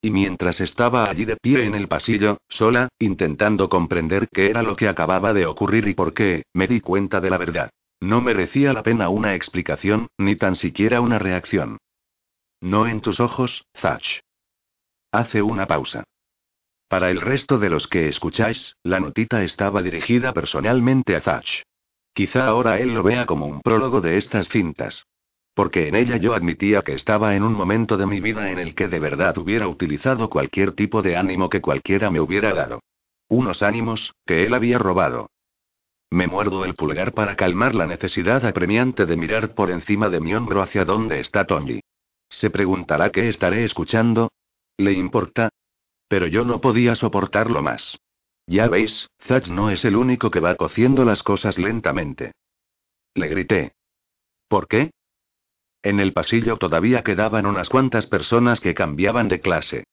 [0.03, 4.77] Y mientras estaba allí de pie en el pasillo, sola, intentando comprender qué era lo
[4.77, 7.71] que acababa de ocurrir y por qué, me di cuenta de la verdad.
[8.01, 11.79] No merecía la pena una explicación, ni tan siquiera una reacción.
[12.61, 14.21] No en tus ojos, Zach.
[15.11, 16.05] Hace una pausa.
[16.91, 21.62] Para el resto de los que escucháis, la notita estaba dirigida personalmente a Zach.
[22.12, 25.07] Quizá ahora él lo vea como un prólogo de estas cintas.
[25.55, 28.75] Porque en ella yo admitía que estaba en un momento de mi vida en el
[28.75, 32.81] que de verdad hubiera utilizado cualquier tipo de ánimo que cualquiera me hubiera dado.
[33.29, 35.31] Unos ánimos, que él había robado.
[36.11, 40.35] Me muerdo el pulgar para calmar la necesidad apremiante de mirar por encima de mi
[40.35, 41.79] hombro hacia dónde está Tony.
[42.29, 44.33] Se preguntará qué estaré escuchando.
[44.77, 45.51] ¿Le importa?
[46.11, 47.97] Pero yo no podía soportarlo más.
[48.45, 52.32] Ya veis, Zach no es el único que va cociendo las cosas lentamente.
[53.15, 53.74] Le grité.
[54.49, 54.91] ¿Por qué?
[55.85, 59.85] En el pasillo todavía quedaban unas cuantas personas que cambiaban de clase.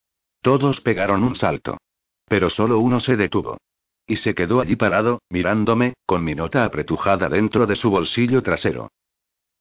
[0.42, 1.78] Todos pegaron un salto.
[2.26, 3.60] Pero solo uno se detuvo.
[4.08, 8.90] Y se quedó allí parado, mirándome, con mi nota apretujada dentro de su bolsillo trasero.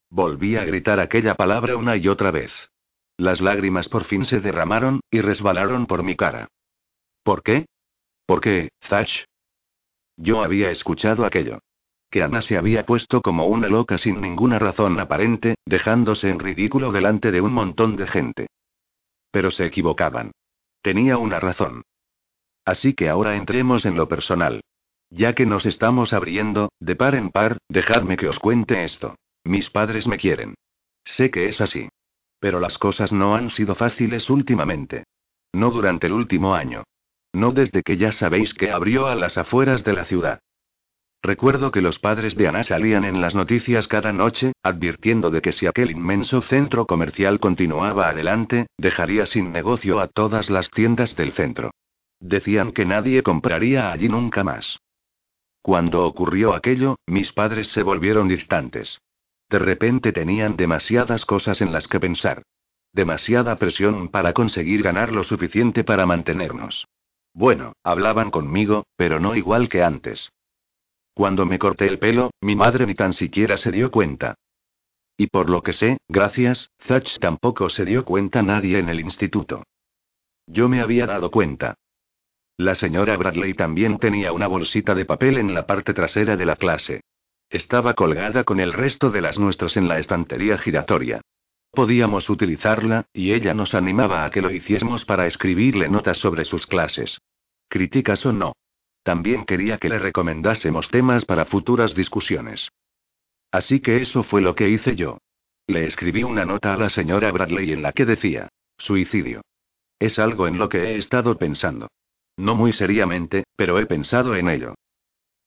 [0.09, 2.51] Volví a gritar aquella palabra una y otra vez.
[3.17, 6.49] Las lágrimas por fin se derramaron, y resbalaron por mi cara.
[7.23, 7.67] ¿Por qué?
[8.27, 9.25] ¿Por qué, Zach?
[10.17, 11.61] Yo había escuchado aquello
[12.11, 16.93] que Ana se había puesto como una loca sin ninguna razón aparente, dejándose en ridículo
[16.93, 18.47] delante de un montón de gente.
[19.31, 20.33] Pero se equivocaban.
[20.83, 21.83] Tenía una razón.
[22.65, 24.63] Así que ahora entremos en lo personal.
[25.11, 29.17] Ya que nos estamos abriendo, de par en par, dejadme que os cuente esto.
[29.45, 30.55] Mis padres me quieren.
[31.05, 31.89] Sé que es así.
[32.39, 35.05] Pero las cosas no han sido fáciles últimamente.
[35.53, 36.85] No durante el último año.
[37.33, 40.41] No desde que ya sabéis que abrió a las afueras de la ciudad.
[41.23, 45.53] Recuerdo que los padres de Ana salían en las noticias cada noche, advirtiendo de que
[45.53, 51.33] si aquel inmenso centro comercial continuaba adelante, dejaría sin negocio a todas las tiendas del
[51.33, 51.73] centro.
[52.21, 54.79] Decían que nadie compraría allí nunca más.
[55.63, 59.01] Cuando ocurrió aquello, mis padres se volvieron distantes.
[59.49, 62.43] De repente tenían demasiadas cosas en las que pensar.
[62.93, 66.87] Demasiada presión para conseguir ganar lo suficiente para mantenernos.
[67.33, 70.33] Bueno, hablaban conmigo, pero no igual que antes.
[71.15, 74.35] Cuando me corté el pelo, mi madre ni tan siquiera se dio cuenta.
[75.17, 79.63] Y por lo que sé, gracias, Zach tampoco se dio cuenta nadie en el instituto.
[80.47, 81.75] Yo me había dado cuenta.
[82.59, 86.57] La señora Bradley también tenía una bolsita de papel en la parte trasera de la
[86.57, 87.03] clase.
[87.49, 91.21] Estaba colgada con el resto de las nuestras en la estantería giratoria.
[91.71, 96.67] Podíamos utilizarla, y ella nos animaba a que lo hiciésemos para escribirle notas sobre sus
[96.67, 97.19] clases.
[97.69, 98.55] Críticas o no.
[99.03, 102.71] También quería que le recomendásemos temas para futuras discusiones.
[103.53, 105.19] Así que eso fue lo que hice yo.
[105.69, 108.49] Le escribí una nota a la señora Bradley en la que decía,
[108.79, 109.43] suicidio.
[109.99, 111.89] Es algo en lo que he estado pensando.
[112.37, 114.75] No muy seriamente, pero he pensado en ello.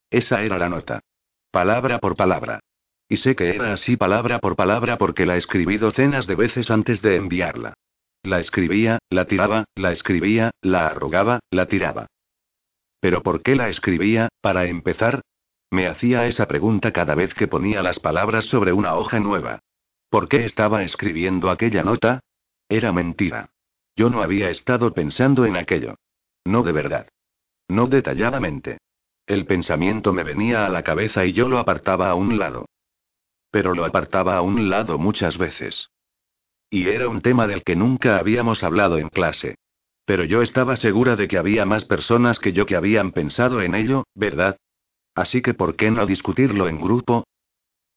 [0.09, 1.01] Esa era la nota.
[1.51, 2.59] Palabra por palabra.
[3.07, 7.01] Y sé que era así palabra por palabra porque la escribí docenas de veces antes
[7.01, 7.73] de enviarla.
[8.21, 12.07] La escribía, la tiraba, la escribía, la arrugaba, la tiraba.
[12.99, 15.21] ¿Pero por qué la escribía, para empezar?
[15.71, 19.59] Me hacía esa pregunta cada vez que ponía las palabras sobre una hoja nueva.
[20.09, 22.19] ¿Por qué estaba escribiendo aquella nota?
[22.67, 23.49] Era mentira.
[23.95, 25.95] Yo no había estado pensando en aquello.
[26.45, 27.07] No de verdad.
[27.67, 28.77] No detalladamente.
[29.29, 32.65] El pensamiento me venía a la cabeza y yo lo apartaba a un lado.
[33.51, 35.91] Pero lo apartaba a un lado muchas veces.
[36.71, 39.53] Y era un tema del que nunca habíamos hablado en clase.
[40.03, 43.75] Pero yo estaba segura de que había más personas que yo que habían pensado en
[43.75, 44.57] ello, ¿verdad?
[45.13, 47.27] Así que ¿por qué no discutirlo en grupo?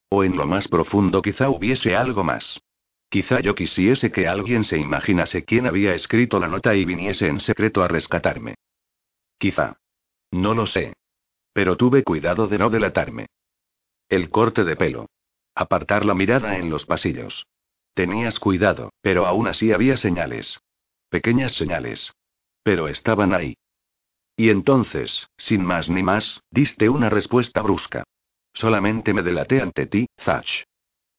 [0.09, 2.61] O en lo más profundo quizá hubiese algo más.
[3.09, 7.39] Quizá yo quisiese que alguien se imaginase quién había escrito la nota y viniese en
[7.39, 8.53] secreto a rescatarme.
[9.39, 9.77] Quizá.
[10.29, 10.93] No lo sé.
[11.53, 13.27] Pero tuve cuidado de no delatarme.
[14.09, 15.07] El corte de pelo.
[15.55, 17.45] Apartar la mirada en los pasillos.
[17.93, 20.59] Tenías cuidado, pero aún así había señales.
[21.09, 22.11] Pequeñas señales.
[22.63, 23.55] Pero estaban ahí.
[24.35, 28.03] Y entonces, sin más ni más, diste una respuesta brusca.
[28.53, 30.65] Solamente me delaté ante ti, Zach.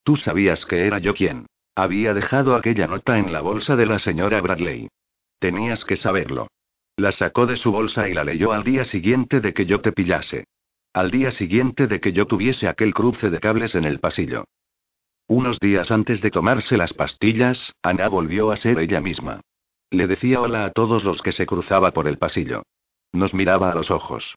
[0.03, 1.47] Tú sabías que era yo quien.
[1.77, 4.89] Había dejado aquella nota en la bolsa de la señora Bradley.
[5.39, 6.49] Tenías que saberlo.
[6.97, 9.93] La sacó de su bolsa y la leyó al día siguiente de que yo te
[9.93, 10.47] pillase.
[10.93, 14.45] Al día siguiente de que yo tuviese aquel cruce de cables en el pasillo.
[15.27, 19.41] Unos días antes de tomarse las pastillas, Ana volvió a ser ella misma.
[19.91, 22.63] Le decía hola a todos los que se cruzaba por el pasillo.
[23.11, 24.37] Nos miraba a los ojos.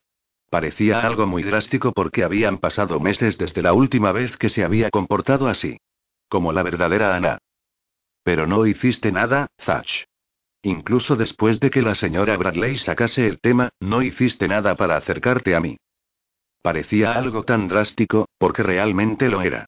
[0.50, 4.90] Parecía algo muy drástico porque habían pasado meses desde la última vez que se había
[4.90, 5.78] comportado así.
[6.30, 7.38] Como la verdadera Ana.
[8.24, 10.06] Pero no hiciste nada, Zach.
[10.68, 15.56] Incluso después de que la señora Bradley sacase el tema, no hiciste nada para acercarte
[15.56, 15.78] a mí.
[16.62, 19.68] Parecía algo tan drástico, porque realmente lo era.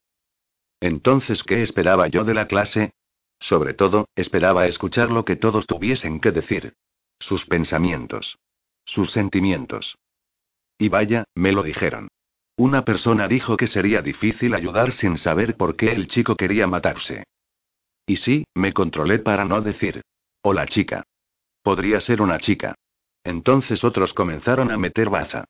[0.81, 2.91] Entonces, ¿qué esperaba yo de la clase?
[3.39, 6.73] Sobre todo, esperaba escuchar lo que todos tuviesen que decir.
[7.17, 8.37] Sus pensamientos.
[8.83, 9.97] Sus sentimientos.
[10.77, 12.09] Y vaya, me lo dijeron.
[12.57, 17.23] Una persona dijo que sería difícil ayudar sin saber por qué el chico quería matarse.
[18.05, 20.01] Y sí, me controlé para no decir.
[20.41, 21.03] O la chica.
[21.61, 22.75] Podría ser una chica.
[23.23, 25.45] Entonces otros comenzaron a meter baza.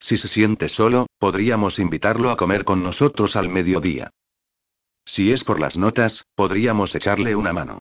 [0.00, 4.10] Si se siente solo, podríamos invitarlo a comer con nosotros al mediodía.
[5.04, 7.80] Si es por las notas, podríamos echarle una mano.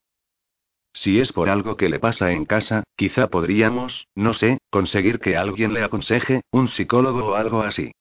[0.94, 5.38] Si es por algo que le pasa en casa, quizá podríamos, no sé, conseguir que
[5.38, 7.92] alguien le aconseje, un psicólogo o algo así.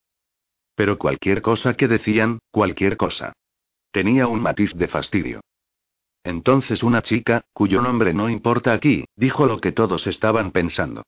[0.75, 3.35] Pero cualquier cosa que decían, cualquier cosa.
[3.91, 5.41] Tenía un matiz de fastidio.
[6.27, 11.05] Entonces una chica, cuyo nombre no importa aquí, dijo lo que todos estaban pensando.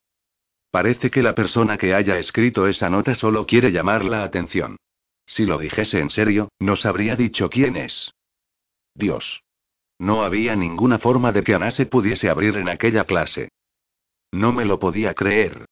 [0.70, 4.76] Parece que la persona que haya escrito esa nota solo quiere llamar la atención.
[5.26, 8.12] Si lo dijese en serio, nos habría dicho quién es.
[8.94, 9.42] Dios.
[9.98, 13.48] No había ninguna forma de que Ana se pudiese abrir en aquella clase.
[14.30, 15.66] No me lo podía creer.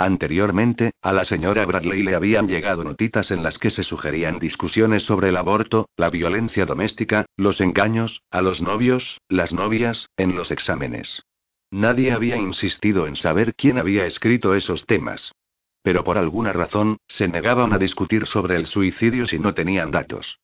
[0.00, 5.02] Anteriormente, a la señora Bradley le habían llegado notitas en las que se sugerían discusiones
[5.02, 10.52] sobre el aborto, la violencia doméstica, los engaños, a los novios, las novias, en los
[10.52, 11.24] exámenes.
[11.72, 15.32] Nadie había insistido en saber quién había escrito esos temas.
[15.82, 20.38] Pero por alguna razón, se negaban a discutir sobre el suicidio si no tenían datos.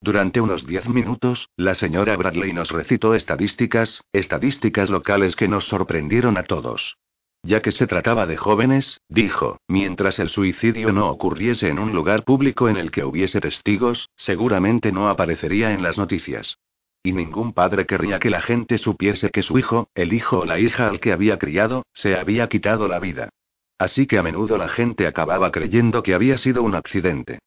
[0.00, 6.38] Durante unos diez minutos, la señora Bradley nos recitó estadísticas, estadísticas locales que nos sorprendieron
[6.38, 6.96] a todos.
[7.42, 12.24] Ya que se trataba de jóvenes, dijo, mientras el suicidio no ocurriese en un lugar
[12.24, 16.58] público en el que hubiese testigos, seguramente no aparecería en las noticias.
[17.02, 20.58] Y ningún padre querría que la gente supiese que su hijo, el hijo o la
[20.58, 23.30] hija al que había criado, se había quitado la vida.
[23.78, 27.38] Así que a menudo la gente acababa creyendo que había sido un accidente.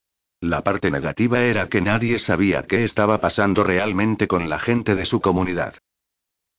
[0.41, 5.06] La parte negativa era que nadie sabía qué estaba pasando realmente con la gente de
[5.06, 5.76] su comunidad.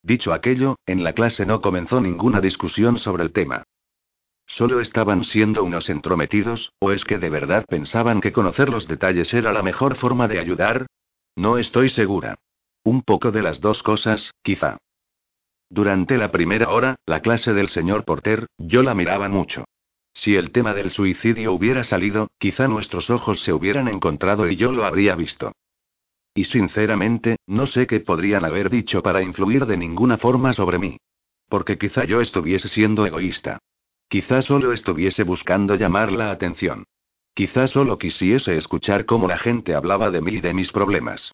[0.05, 3.65] Dicho aquello, en la clase no comenzó ninguna discusión sobre el tema.
[4.47, 9.33] ¿Solo estaban siendo unos entrometidos, o es que de verdad pensaban que conocer los detalles
[9.33, 10.87] era la mejor forma de ayudar?
[11.37, 12.35] No estoy segura.
[12.83, 14.77] Un poco de las dos cosas, quizá.
[15.71, 19.65] Durante la primera hora, la clase del señor Porter, yo la miraba mucho.
[20.13, 24.71] Si el tema del suicidio hubiera salido, quizá nuestros ojos se hubieran encontrado y yo
[24.71, 25.53] lo habría visto.
[26.35, 30.99] Y sinceramente, no sé qué podrían haber dicho para influir de ninguna forma sobre mí.
[31.49, 33.61] Porque quizá yo estuviese siendo egoísta.
[34.09, 36.85] Quizá solo estuviese buscando llamar la atención.
[37.35, 41.33] Quizá solo quisiese escuchar cómo la gente hablaba de mí y de mis problemas.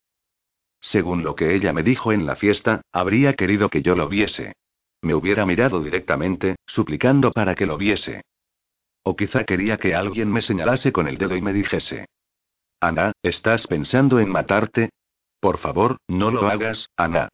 [0.81, 4.55] Según lo que ella me dijo en la fiesta, habría querido que yo lo viese.
[5.03, 8.23] Me hubiera mirado directamente, suplicando para que lo viese.
[9.03, 12.07] O quizá quería que alguien me señalase con el dedo y me dijese,
[12.81, 14.89] Ana, ¿estás pensando en matarte?
[15.39, 17.29] Por favor, no lo hagas, Ana.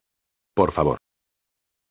[0.55, 0.98] Por favor.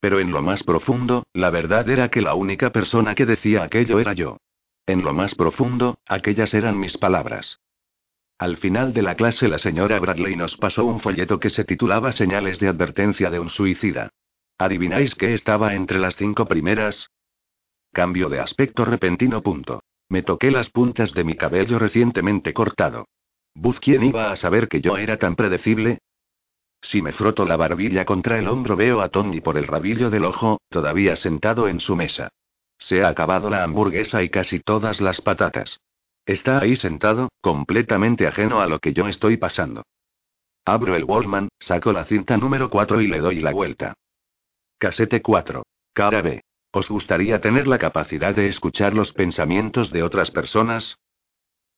[0.01, 3.99] Pero en lo más profundo, la verdad era que la única persona que decía aquello
[3.99, 4.37] era yo.
[4.85, 7.59] En lo más profundo, aquellas eran mis palabras.
[8.37, 12.11] Al final de la clase la señora Bradley nos pasó un folleto que se titulaba
[12.11, 14.09] Señales de advertencia de un suicida.
[14.57, 17.09] ¿Adivináis qué estaba entre las cinco primeras?
[17.93, 19.41] Cambio de aspecto repentino.
[20.09, 23.05] Me toqué las puntas de mi cabello recientemente cortado.
[23.55, 25.99] Buzz, ¿quién iba a saber que yo era tan predecible?
[26.81, 30.25] Si me froto la barbilla contra el hombro veo a Tony por el rabillo del
[30.25, 32.29] ojo, todavía sentado en su mesa.
[32.77, 35.79] Se ha acabado la hamburguesa y casi todas las patatas.
[36.25, 39.83] Está ahí sentado, completamente ajeno a lo que yo estoy pasando.
[40.65, 43.93] Abro el Wallman, saco la cinta número 4 y le doy la vuelta.
[44.77, 45.63] Casete 4.
[45.93, 46.41] Cara B.
[46.71, 50.97] ¿Os gustaría tener la capacidad de escuchar los pensamientos de otras personas?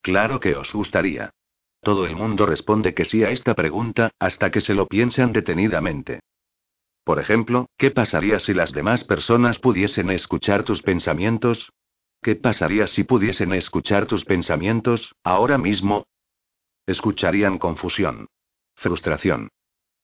[0.01, 1.31] Claro que os gustaría.
[1.87, 6.19] Todo el mundo responde que sí a esta pregunta, hasta que se lo piensan detenidamente.
[7.05, 11.71] Por ejemplo, ¿qué pasaría si las demás personas pudiesen escuchar tus pensamientos?
[12.21, 16.07] ¿Qué pasaría si pudiesen escuchar tus pensamientos, ahora mismo?
[16.85, 18.27] Escucharían confusión.
[18.75, 19.47] Frustración.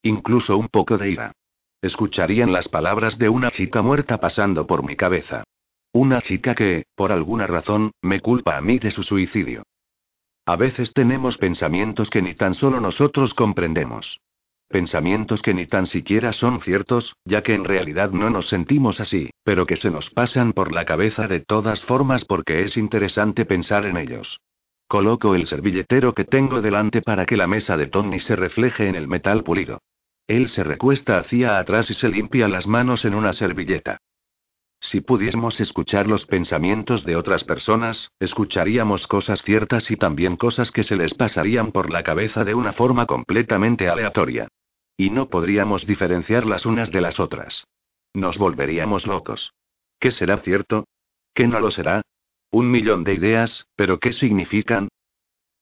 [0.04, 1.34] Incluso un poco de ira.
[1.82, 5.44] Escucharían las palabras de una chica muerta pasando por mi cabeza.
[5.92, 9.64] Una chica que, por alguna razón, me culpa a mí de su suicidio.
[10.46, 14.20] A veces tenemos pensamientos que ni tan solo nosotros comprendemos.
[14.68, 19.30] Pensamientos que ni tan siquiera son ciertos, ya que en realidad no nos sentimos así,
[19.44, 23.86] pero que se nos pasan por la cabeza de todas formas porque es interesante pensar
[23.86, 24.42] en ellos.
[24.88, 28.96] Coloco el servilletero que tengo delante para que la mesa de Tony se refleje en
[28.96, 29.80] el metal pulido.
[30.28, 34.00] Él se recuesta hacia atrás y se limpia las manos en una servilleta.
[34.84, 40.84] Si pudiésemos escuchar los pensamientos de otras personas, escucharíamos cosas ciertas y también cosas que
[40.84, 44.50] se les pasarían por la cabeza de una forma completamente aleatoria.
[44.98, 47.66] Y no podríamos diferenciar las unas de las otras.
[48.14, 49.54] Nos volveríamos locos.
[50.00, 50.86] ¿Qué será cierto?
[51.34, 52.02] ¿Qué no lo será?
[52.52, 54.90] Un millón de ideas, pero ¿qué significan?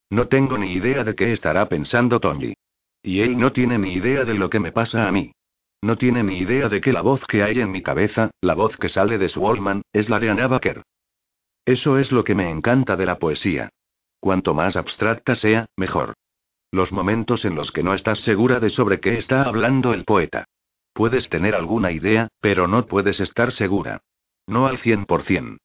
[0.10, 2.56] No tengo ni idea de qué estará pensando Tony.
[3.04, 5.32] Y él no tiene ni idea de lo que me pasa a mí.
[5.84, 8.78] No tiene ni idea de que la voz que hay en mi cabeza, la voz
[8.78, 10.84] que sale de su Wallman, es la de Anna Baker.
[11.66, 13.70] Eso es lo que me encanta de la poesía.
[14.20, 16.14] Cuanto más abstracta sea, mejor.
[16.72, 20.46] Los momentos en los que no estás segura de sobre qué está hablando el poeta.
[20.94, 24.02] Puedes tener alguna idea, pero no puedes estar segura.
[24.46, 25.58] No al 100%.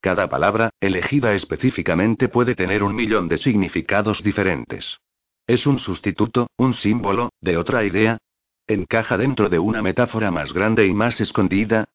[0.00, 4.98] Cada palabra, elegida específicamente, puede tener un millón de significados diferentes.
[5.46, 8.18] Es un sustituto, un símbolo, de otra idea,
[8.72, 11.90] ¿Encaja dentro de una metáfora más grande y más escondida?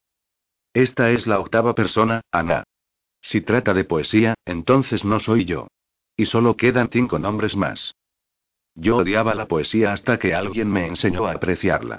[0.72, 2.62] Esta es la octava persona, Ana.
[3.20, 5.66] Si trata de poesía, entonces no soy yo.
[6.16, 7.96] Y solo quedan cinco nombres más.
[8.76, 11.98] Yo odiaba la poesía hasta que alguien me enseñó a apreciarla.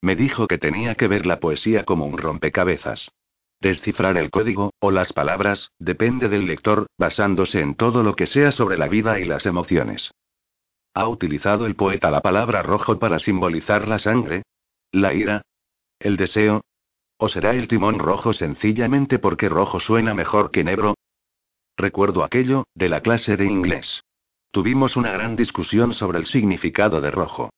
[0.00, 3.10] Me dijo que tenía que ver la poesía como un rompecabezas.
[3.58, 8.52] Descifrar el código, o las palabras, depende del lector, basándose en todo lo que sea
[8.52, 10.12] sobre la vida y las emociones.
[10.94, 14.42] ¿Ha utilizado el poeta la palabra rojo para simbolizar la sangre?
[14.90, 15.42] ¿La ira?
[16.00, 16.62] ¿El deseo?
[17.16, 20.94] ¿O será el timón rojo sencillamente porque rojo suena mejor que negro?
[21.76, 24.02] Recuerdo aquello, de la clase de inglés.
[24.50, 27.50] Tuvimos una gran discusión sobre el significado de rojo.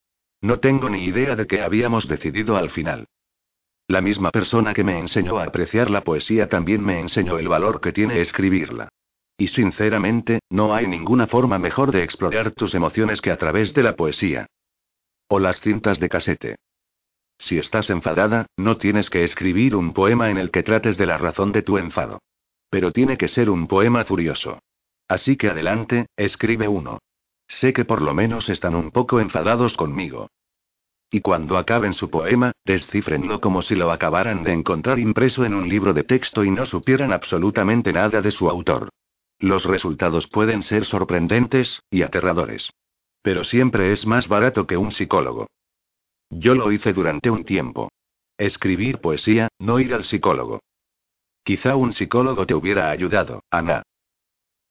[0.43, 3.07] No tengo ni idea de qué habíamos decidido al final.
[3.89, 7.81] La misma persona que me enseñó a apreciar la poesía también me enseñó el valor
[7.81, 8.89] que tiene escribirla.
[9.43, 13.83] Y sinceramente, no hay ninguna forma mejor de explorar tus emociones que a través de
[13.83, 14.47] la poesía.
[15.27, 16.57] O las cintas de casete.
[17.39, 21.19] Si estás enfadada, no tienes que escribir un poema en el que trates de la
[21.19, 22.21] razón de tu enfado.
[22.71, 24.61] Pero tiene que ser un poema furioso.
[25.09, 27.01] Así que adelante, escribe uno.
[27.49, 30.29] Sé que por lo menos están un poco enfadados conmigo.
[31.11, 35.69] Y cuando acaben su poema, descifrenlo como si lo acabaran de encontrar impreso en un
[35.69, 38.89] libro de texto y no supieran absolutamente nada de su autor.
[39.43, 42.73] Los resultados pueden ser sorprendentes, y aterradores.
[43.23, 45.49] Pero siempre es más barato que un psicólogo.
[46.31, 47.91] Yo lo hice durante un tiempo.
[48.39, 50.61] Escribir poesía, no ir al psicólogo.
[51.43, 53.83] Quizá un psicólogo te hubiera ayudado, Ana.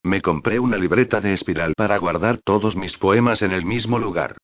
[0.03, 4.37] Me compré una libreta de espiral para guardar todos mis poemas en el mismo lugar.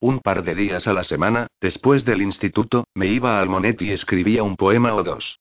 [0.00, 3.92] Un par de días a la semana, después del instituto, me iba al Monet y
[3.92, 5.40] escribía un poema o dos.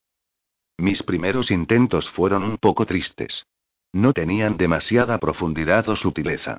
[0.77, 3.45] Mis primeros intentos fueron un poco tristes.
[3.93, 6.57] No tenían demasiada profundidad o sutileza.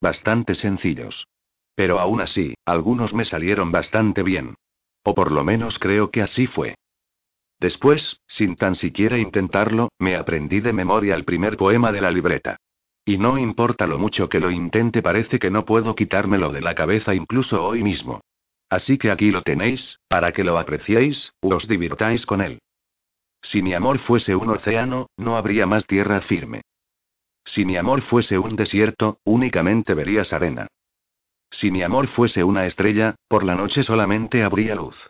[0.00, 1.26] Bastante sencillos.
[1.74, 4.54] Pero aún así, algunos me salieron bastante bien.
[5.02, 6.76] O por lo menos creo que así fue.
[7.58, 12.56] Después, sin tan siquiera intentarlo, me aprendí de memoria el primer poema de la libreta.
[13.04, 16.74] Y no importa lo mucho que lo intente, parece que no puedo quitármelo de la
[16.74, 18.20] cabeza incluso hoy mismo.
[18.68, 22.58] Así que aquí lo tenéis, para que lo apreciéis, u os divirtáis con él.
[23.40, 26.62] Si mi amor fuese un océano, no habría más tierra firme.
[27.46, 30.66] Si mi amor fuese un desierto, únicamente verías arena.
[31.48, 35.08] Si mi amor fuese una estrella, por la noche solamente habría luz.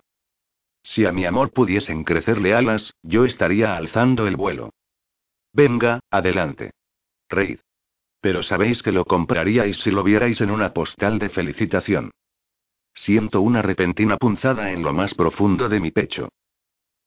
[0.82, 4.70] Si a mi amor pudiesen crecerle alas, yo estaría alzando el vuelo.
[5.52, 6.72] Venga, adelante.
[7.28, 7.58] Reid.
[8.20, 12.10] Pero sabéis que lo compraríais si lo vierais en una postal de felicitación.
[12.92, 16.28] Siento una repentina punzada en lo más profundo de mi pecho.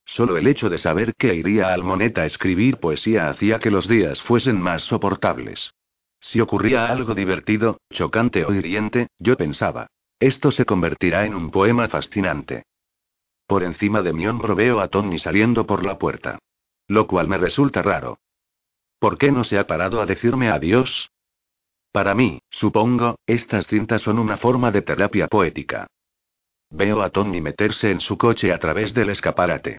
[0.10, 3.88] Solo el hecho de saber que iría al Moneta a escribir poesía hacía que los
[3.88, 5.72] días fuesen más soportables.
[6.20, 9.86] Si ocurría algo divertido, chocante o hiriente, yo pensaba.
[10.20, 12.64] Esto se convertirá en un poema fascinante.
[13.46, 16.40] Por encima de mi hombro veo a Tony saliendo por la puerta.
[16.88, 18.18] Lo cual me resulta raro.
[18.98, 21.12] ¿Por qué no se ha parado a decirme adiós?
[21.92, 25.86] Para mí, supongo, estas cintas son una forma de terapia poética.
[26.72, 29.78] Veo a Tony meterse en su coche a través del escaparate.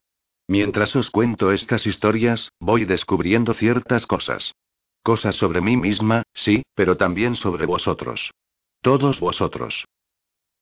[0.50, 4.52] Mientras os cuento estas historias, voy descubriendo ciertas cosas.
[5.00, 8.32] Cosas sobre mí misma, sí, pero también sobre vosotros.
[8.82, 9.84] Todos vosotros.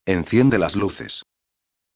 [0.05, 1.23] Enciende las luces.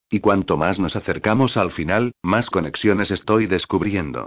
[0.09, 4.27] Y cuanto más nos acercamos al final, más conexiones estoy descubriendo.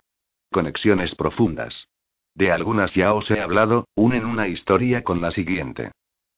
[0.51, 1.87] Conexiones profundas.
[2.35, 5.89] De algunas ya os he hablado, unen una historia con la siguiente.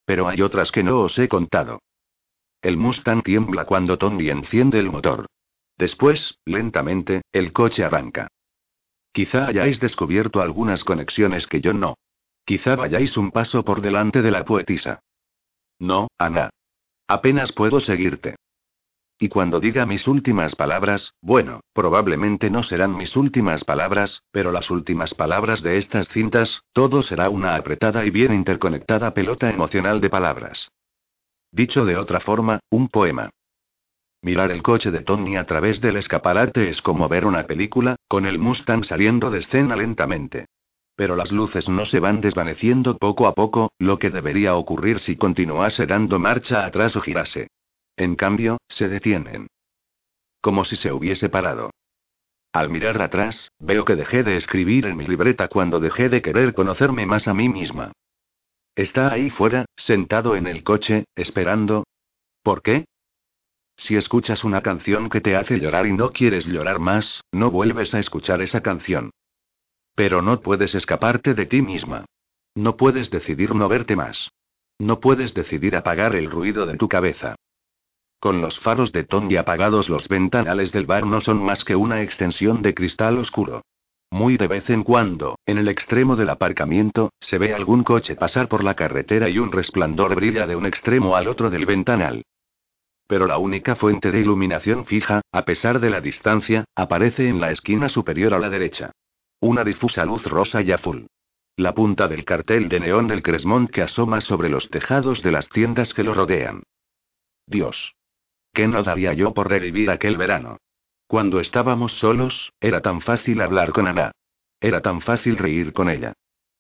[0.06, 1.82] Pero hay otras que no os he contado.
[2.62, 5.26] El Mustang tiembla cuando Tony enciende el motor.
[5.78, 8.28] Después, lentamente, el coche arranca.
[9.12, 11.96] Quizá hayáis descubierto algunas conexiones que yo no.
[12.46, 15.02] Quizá vayáis un paso por delante de la poetisa.
[15.80, 16.50] No, Ana.
[17.08, 18.36] Apenas puedo seguirte.
[19.20, 24.70] Y cuando diga mis últimas palabras, bueno, probablemente no serán mis últimas palabras, pero las
[24.70, 30.10] últimas palabras de estas cintas, todo será una apretada y bien interconectada pelota emocional de
[30.10, 30.70] palabras.
[31.52, 33.32] Dicho de otra forma, un poema.
[34.22, 38.26] Mirar el coche de Tony a través del escaparate es como ver una película, con
[38.26, 40.48] el Mustang saliendo de escena lentamente.
[40.96, 45.16] Pero las luces no se van desvaneciendo poco a poco, lo que debería ocurrir si
[45.16, 47.50] continuase dando marcha atrás o girase.
[47.96, 49.48] En cambio, se detienen.
[50.42, 51.70] Como si se hubiese parado.
[52.52, 56.56] Al mirar atrás, veo que dejé de escribir en mi libreta cuando dejé de querer
[56.56, 57.92] conocerme más a mí misma.
[58.76, 61.84] Está ahí fuera, sentado en el coche, esperando.
[62.42, 62.86] ¿Por qué?
[63.78, 67.94] Si escuchas una canción que te hace llorar y no quieres llorar más, no vuelves
[67.94, 69.12] a escuchar esa canción.
[69.96, 72.06] Pero no puedes escaparte de ti misma.
[72.56, 74.32] No puedes decidir no verte más.
[74.80, 77.36] No puedes decidir apagar el ruido de tu cabeza.
[78.20, 82.02] Con los faros de Tony apagados, los ventanales del bar no son más que una
[82.02, 83.62] extensión de cristal oscuro.
[84.10, 88.48] Muy de vez en cuando, en el extremo del aparcamiento, se ve algún coche pasar
[88.48, 92.24] por la carretera y un resplandor brilla de un extremo al otro del ventanal.
[93.08, 97.52] Pero la única fuente de iluminación fija, a pesar de la distancia, aparece en la
[97.52, 98.92] esquina superior a la derecha.
[99.40, 101.08] Una difusa luz rosa y azul.
[101.56, 105.50] La punta del cartel de neón del Cresmont que asoma sobre los tejados de las
[105.50, 106.64] tiendas que lo rodean.
[107.48, 107.96] Dios.
[108.54, 110.58] ¿Qué no daría yo por revivir aquel verano?
[111.08, 114.12] Cuando estábamos solos, era tan fácil hablar con Ana.
[114.60, 116.14] Era tan fácil reír con ella.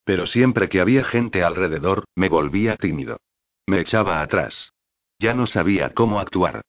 [0.05, 3.17] Pero siempre que había gente alrededor, me volvía tímido.
[3.65, 4.71] Me echaba atrás.
[5.19, 6.61] Ya no sabía cómo actuar.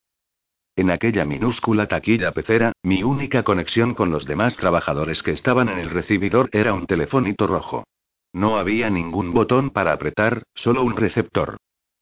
[0.75, 5.79] En aquella minúscula taquilla pecera, mi única conexión con los demás trabajadores que estaban en
[5.79, 7.85] el recibidor era un telefonito rojo.
[8.33, 11.57] No había ningún botón para apretar, solo un receptor.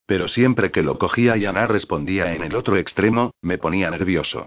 [0.07, 4.47] Pero siempre que lo cogía y Ana respondía en el otro extremo, me ponía nervioso.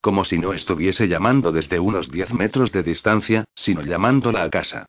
[0.00, 4.86] Como si no estuviese llamando desde unos 10 metros de distancia, sino llamándola a casa.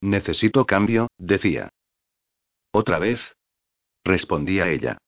[0.00, 1.68] Necesito cambio, decía.
[2.70, 3.34] ¿Otra vez?
[4.04, 4.98] Respondía ella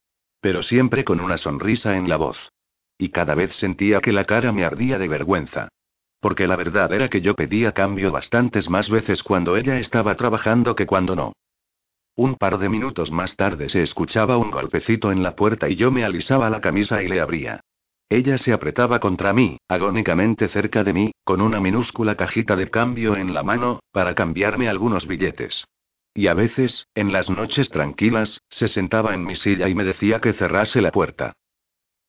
[0.41, 2.51] pero siempre con una sonrisa en la voz.
[2.99, 5.69] Y cada vez sentía que la cara me ardía de vergüenza.
[6.21, 10.75] Porque la verdad era que yo pedía cambio bastantes más veces cuando ella estaba trabajando
[10.75, 11.33] que cuando no.
[12.17, 15.91] Un par de minutos más tarde se escuchaba un golpecito en la puerta y yo
[15.91, 17.61] me alisaba la camisa y le abría.
[18.11, 23.17] Ella se apretaba contra mí, agónicamente cerca de mí, con una minúscula cajita de cambio
[23.17, 25.65] en la mano, para cambiarme algunos billetes.
[26.15, 30.21] Y a veces, en las noches tranquilas, se sentaba en mi silla y me decía
[30.21, 31.35] que cerrase la puerta.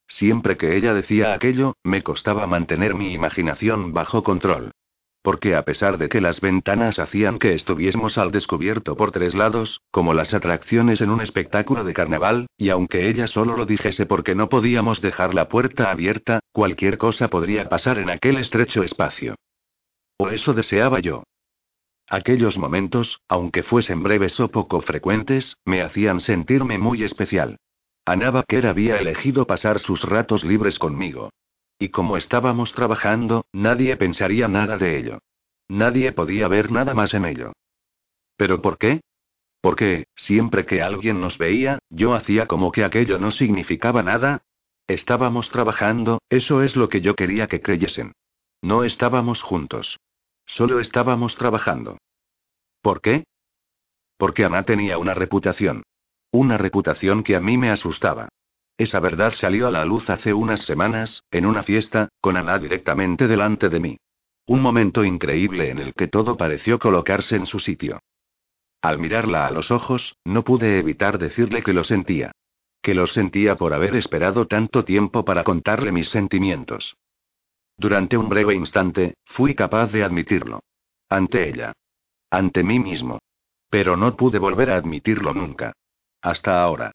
[0.07, 4.71] Siempre que ella decía aquello, me costaba mantener mi imaginación bajo control.
[5.21, 9.81] Porque a pesar de que las ventanas hacían que estuviésemos al descubierto por tres lados,
[9.91, 14.33] como las atracciones en un espectáculo de carnaval, y aunque ella solo lo dijese porque
[14.33, 19.35] no podíamos dejar la puerta abierta, cualquier cosa podría pasar en aquel estrecho espacio.
[20.17, 21.23] O eso deseaba yo.
[22.11, 27.55] Aquellos momentos, aunque fuesen breves o poco frecuentes, me hacían sentirme muy especial.
[28.03, 31.29] Ana Baker había elegido pasar sus ratos libres conmigo.
[31.79, 35.19] Y como estábamos trabajando, nadie pensaría nada de ello.
[35.69, 37.53] Nadie podía ver nada más en ello.
[38.35, 38.99] ¿Pero por qué?
[39.61, 44.41] Porque, siempre que alguien nos veía, yo hacía como que aquello no significaba nada.
[44.85, 48.11] Estábamos trabajando, eso es lo que yo quería que creyesen.
[48.61, 49.97] No estábamos juntos.
[50.51, 51.97] Solo estábamos trabajando.
[52.81, 53.23] ¿Por qué?
[54.17, 55.83] Porque Ana tenía una reputación.
[56.29, 58.27] Una reputación que a mí me asustaba.
[58.77, 63.29] Esa verdad salió a la luz hace unas semanas, en una fiesta, con Ana directamente
[63.29, 63.97] delante de mí.
[64.45, 68.01] Un momento increíble en el que todo pareció colocarse en su sitio.
[68.81, 72.33] Al mirarla a los ojos, no pude evitar decirle que lo sentía.
[72.81, 76.97] Que lo sentía por haber esperado tanto tiempo para contarle mis sentimientos.
[77.81, 80.59] Durante un breve instante, fui capaz de admitirlo.
[81.09, 81.73] Ante ella.
[82.29, 83.17] Ante mí mismo.
[83.71, 85.73] Pero no pude volver a admitirlo nunca.
[86.21, 86.91] Hasta ahora.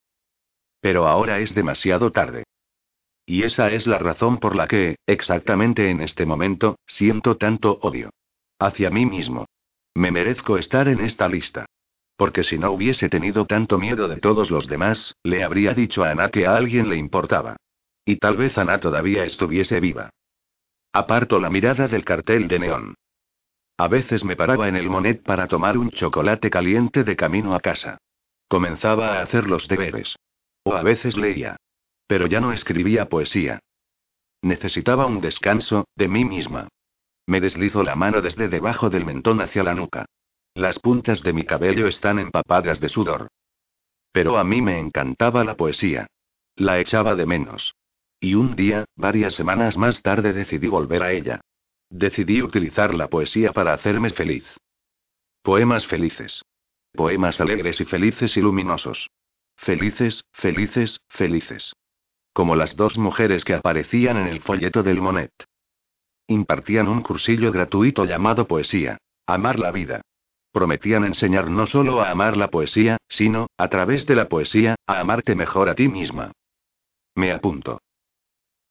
[0.81, 2.45] Pero ahora es demasiado tarde.
[3.27, 8.11] Y esa es la razón por la que, exactamente en este momento, siento tanto odio.
[8.61, 9.47] Hacia mí mismo.
[9.93, 11.67] Me merezco estar en esta lista.
[12.17, 16.11] Porque si no hubiese tenido tanto miedo de todos los demás, le habría dicho a
[16.11, 17.57] Ana que a alguien le importaba.
[18.05, 20.11] Y tal vez Ana todavía estuviese viva.
[20.97, 22.95] Aparto la mirada del cartel de neón.
[23.77, 27.61] A veces me paraba en el Monet para tomar un chocolate caliente de camino a
[27.61, 27.99] casa.
[28.49, 30.17] Comenzaba a hacer los deberes.
[30.65, 31.59] O a veces leía.
[32.07, 33.59] Pero ya no escribía poesía.
[34.41, 36.69] Necesitaba un descanso, de mí misma.
[37.27, 40.07] Me deslizo la mano desde debajo del mentón hacia la nuca.
[40.55, 43.29] Las puntas de mi cabello están empapadas de sudor.
[44.13, 46.07] Pero a mí me encantaba la poesía.
[46.55, 47.75] La echaba de menos.
[48.21, 51.41] Y un día, varias semanas más tarde, decidí volver a ella.
[51.91, 54.45] Decidí utilizar la poesía para hacerme feliz.
[55.43, 56.43] Poemas felices.
[56.93, 59.11] Poemas alegres y felices y luminosos.
[59.57, 61.73] Felices, felices, felices.
[62.33, 65.33] Como las dos mujeres que aparecían en el folleto del Monet.
[66.27, 68.99] Impartían un cursillo gratuito llamado Poesía.
[69.27, 70.03] Amar la vida.
[70.53, 75.01] Prometían enseñar no solo a amar la poesía, sino, a través de la poesía, a
[75.01, 76.33] amarte mejor a ti misma.
[77.15, 77.81] Me apunto.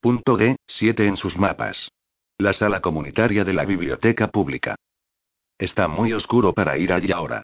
[0.06, 1.92] Punto D, 7 en sus mapas.
[2.38, 4.76] La sala comunitaria de la biblioteca pública.
[5.58, 7.42] Está muy oscuro para ir allí ahora.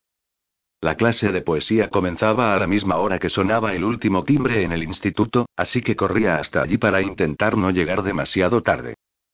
[0.80, 4.74] La clase de poesía comenzaba a la misma hora que sonaba el último timbre en
[4.74, 8.94] el instituto, así que corría hasta allí para intentar no llegar demasiado tarde.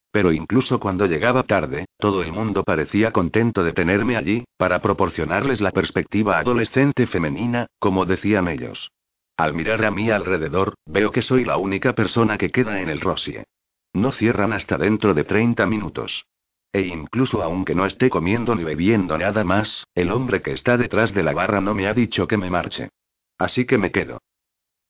[0.10, 5.60] Pero incluso cuando llegaba tarde, todo el mundo parecía contento de tenerme allí, para proporcionarles
[5.60, 8.90] la perspectiva adolescente femenina, como decían ellos.
[9.38, 13.00] Al mirar a mi alrededor, veo que soy la única persona que queda en el
[13.00, 13.44] Rosie.
[13.94, 16.26] No cierran hasta dentro de 30 minutos.
[16.74, 21.14] E incluso aunque no esté comiendo ni bebiendo nada más, el hombre que está detrás
[21.14, 22.90] de la barra no me ha dicho que me marche.
[23.38, 24.20] Así que me quedo.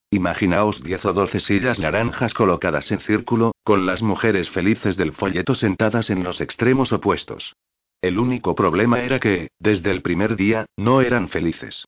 [0.10, 5.56] Imaginaos 10 o 12 sillas naranjas colocadas en círculo, con las mujeres felices del folleto
[5.56, 7.57] sentadas en los extremos opuestos.
[8.02, 11.86] El único problema era que, desde el primer día, no eran felices.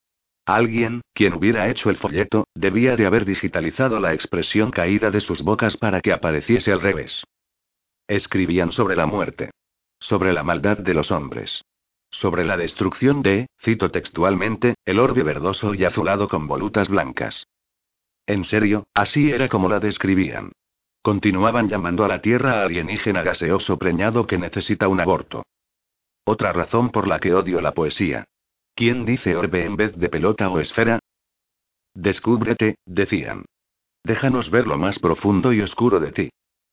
[0.50, 5.44] Alguien, quien hubiera hecho el folleto, debía de haber digitalizado la expresión caída de sus
[5.44, 7.24] bocas para que apareciese al revés.
[8.08, 9.52] Escribían sobre la muerte.
[10.00, 11.64] Sobre la maldad de los hombres.
[12.10, 17.46] Sobre la destrucción de, cito textualmente, el orbe verdoso y azulado con volutas blancas.
[18.26, 20.52] En serio, así era como la describían.
[21.04, 25.44] Continuaban llamando a la Tierra alienígena gaseoso preñado que necesita un aborto.
[26.24, 28.26] Otra razón por la que odio la poesía.
[28.80, 31.00] ¿Quién dice orbe en vez de pelota o esfera?
[31.94, 33.44] Descúbrete, decían.
[34.06, 36.30] Déjanos ver lo más profundo y oscuro de ti.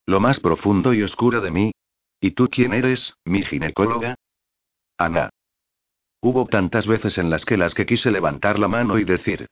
[0.07, 1.73] Lo más profundo y oscuro de mí.
[2.21, 4.15] ¿Y tú quién eres, mi ginecóloga?
[4.97, 5.31] Ana.
[6.21, 9.49] Hubo tantas veces en las que las que quise levantar la mano y decir.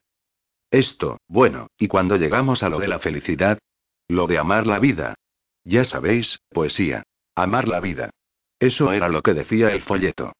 [0.71, 3.59] Esto, bueno, y cuando llegamos a lo de la felicidad.
[4.07, 5.15] Lo de amar la vida.
[5.65, 7.03] Ya sabéis, poesía.
[7.35, 8.11] Amar la vida.
[8.59, 10.31] Eso era lo que decía el folleto.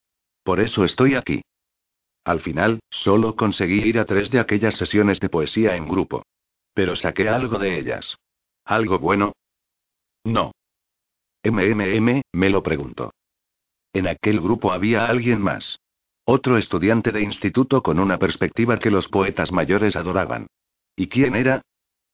[0.43, 1.41] Por eso estoy aquí.
[2.25, 6.23] Al final, solo conseguí ir a tres de aquellas sesiones de poesía en grupo.
[6.73, 8.17] Pero saqué algo de ellas.
[8.65, 9.33] ¿Algo bueno?
[10.23, 10.51] No.
[11.43, 13.13] MMM, me lo pregunto.
[13.93, 15.79] En aquel grupo había alguien más.
[16.25, 20.47] Otro estudiante de instituto con una perspectiva que los poetas mayores adoraban.
[20.95, 21.61] ¿Y quién era?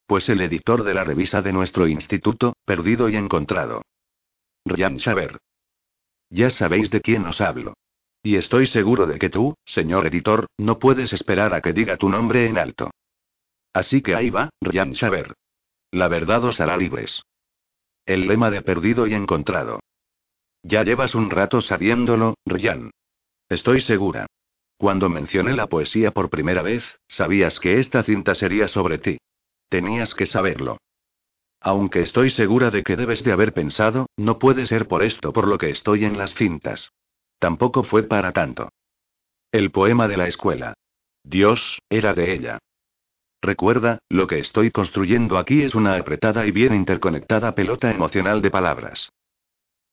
[0.05, 3.81] Pues el editor de la revista de nuestro instituto, Perdido y Encontrado.
[4.65, 5.38] Ryan Saber.
[6.29, 7.75] Ya sabéis de quién os hablo.
[8.23, 12.10] Y estoy seguro de que tú, señor editor, no puedes esperar a que diga tu
[12.10, 12.91] nombre en alto.
[13.73, 15.34] Así que ahí va, Ryan Saber.
[15.91, 17.23] La verdad os hará libres.
[18.06, 19.80] El lema de perdido y encontrado.
[20.64, 22.91] Ya llevas un rato sabiéndolo, Ryan.
[23.49, 24.27] Estoy segura.
[24.77, 29.18] Cuando mencioné la poesía por primera vez, sabías que esta cinta sería sobre ti.
[29.69, 30.77] Tenías que saberlo.
[31.60, 35.48] Aunque estoy segura de que debes de haber pensado, no puede ser por esto por
[35.48, 36.91] lo que estoy en las cintas.
[37.41, 38.69] Tampoco fue para tanto.
[39.51, 40.76] El poema de la escuela.
[41.23, 42.59] Dios, era de ella.
[43.41, 48.51] Recuerda, lo que estoy construyendo aquí es una apretada y bien interconectada pelota emocional de
[48.51, 49.09] palabras.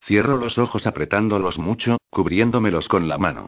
[0.05, 3.47] Cierro los ojos apretándolos mucho, cubriéndomelos con la mano.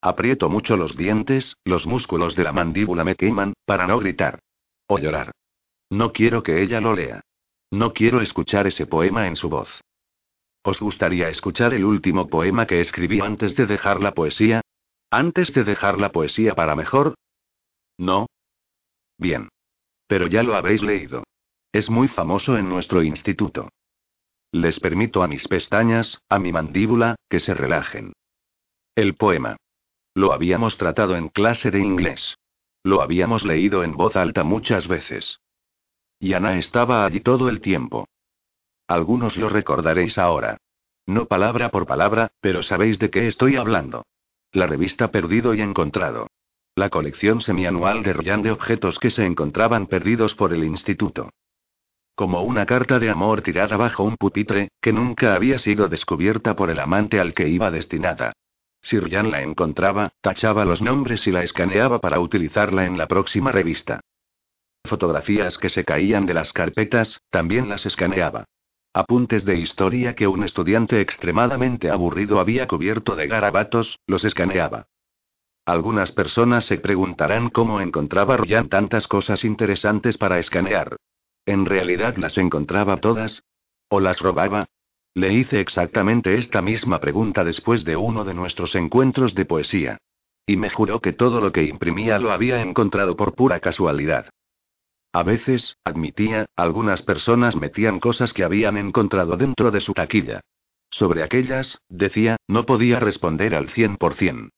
[0.00, 4.38] Aprieto mucho los dientes, los músculos de la mandíbula me queman, para no gritar.
[4.86, 5.32] O llorar.
[5.90, 7.20] No quiero que ella lo lea.
[7.70, 9.82] No quiero escuchar ese poema en su voz.
[10.62, 14.60] ¿Os gustaría escuchar el último poema que escribí antes de dejar la poesía?
[15.10, 17.14] ¿Antes de dejar la poesía para mejor?
[17.98, 18.26] No.
[19.16, 19.48] Bien.
[20.06, 21.24] Pero ya lo habéis leído.
[21.72, 23.68] Es muy famoso en nuestro instituto.
[24.52, 28.12] Les permito a mis pestañas, a mi mandíbula, que se relajen.
[28.94, 29.56] El poema.
[30.14, 32.36] Lo habíamos tratado en clase de inglés.
[32.82, 35.38] Lo habíamos leído en voz alta muchas veces.
[36.18, 38.06] Y Ana estaba allí todo el tiempo.
[38.90, 40.56] Algunos lo recordaréis ahora.
[41.06, 44.04] No palabra por palabra, pero sabéis de qué estoy hablando.
[44.50, 46.26] La revista Perdido y Encontrado.
[46.74, 51.30] La colección semianual de Ryan de objetos que se encontraban perdidos por el instituto.
[52.16, 56.68] Como una carta de amor tirada bajo un pupitre, que nunca había sido descubierta por
[56.68, 58.32] el amante al que iba destinada.
[58.82, 63.52] Si Ryan la encontraba, tachaba los nombres y la escaneaba para utilizarla en la próxima
[63.52, 64.00] revista.
[64.84, 68.46] Fotografías que se caían de las carpetas, también las escaneaba.
[68.92, 74.88] Apuntes de historia que un estudiante extremadamente aburrido había cubierto de garabatos, los escaneaba.
[75.64, 80.96] Algunas personas se preguntarán cómo encontraba Ryan tantas cosas interesantes para escanear.
[81.46, 83.44] ¿En realidad las encontraba todas?
[83.88, 84.66] ¿O las robaba?
[85.14, 89.98] Le hice exactamente esta misma pregunta después de uno de nuestros encuentros de poesía.
[90.46, 94.30] Y me juró que todo lo que imprimía lo había encontrado por pura casualidad.
[95.12, 100.40] A veces, admitía, algunas personas metían cosas que habían encontrado dentro de su taquilla.
[100.90, 104.50] Sobre aquellas, decía, no podía responder al 100%.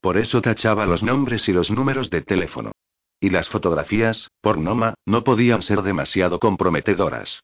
[0.00, 2.72] Por eso tachaba los nombres y los números de teléfono.
[3.20, 7.42] Y las fotografías, por Noma, no podían ser demasiado comprometedoras.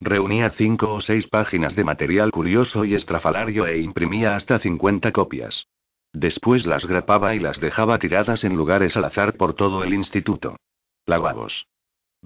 [0.00, 5.68] Reunía cinco o seis páginas de material curioso y estrafalario e imprimía hasta 50 copias.
[6.12, 10.56] Después las grapaba y las dejaba tiradas en lugares al azar por todo el instituto.
[11.04, 11.66] Lavabos.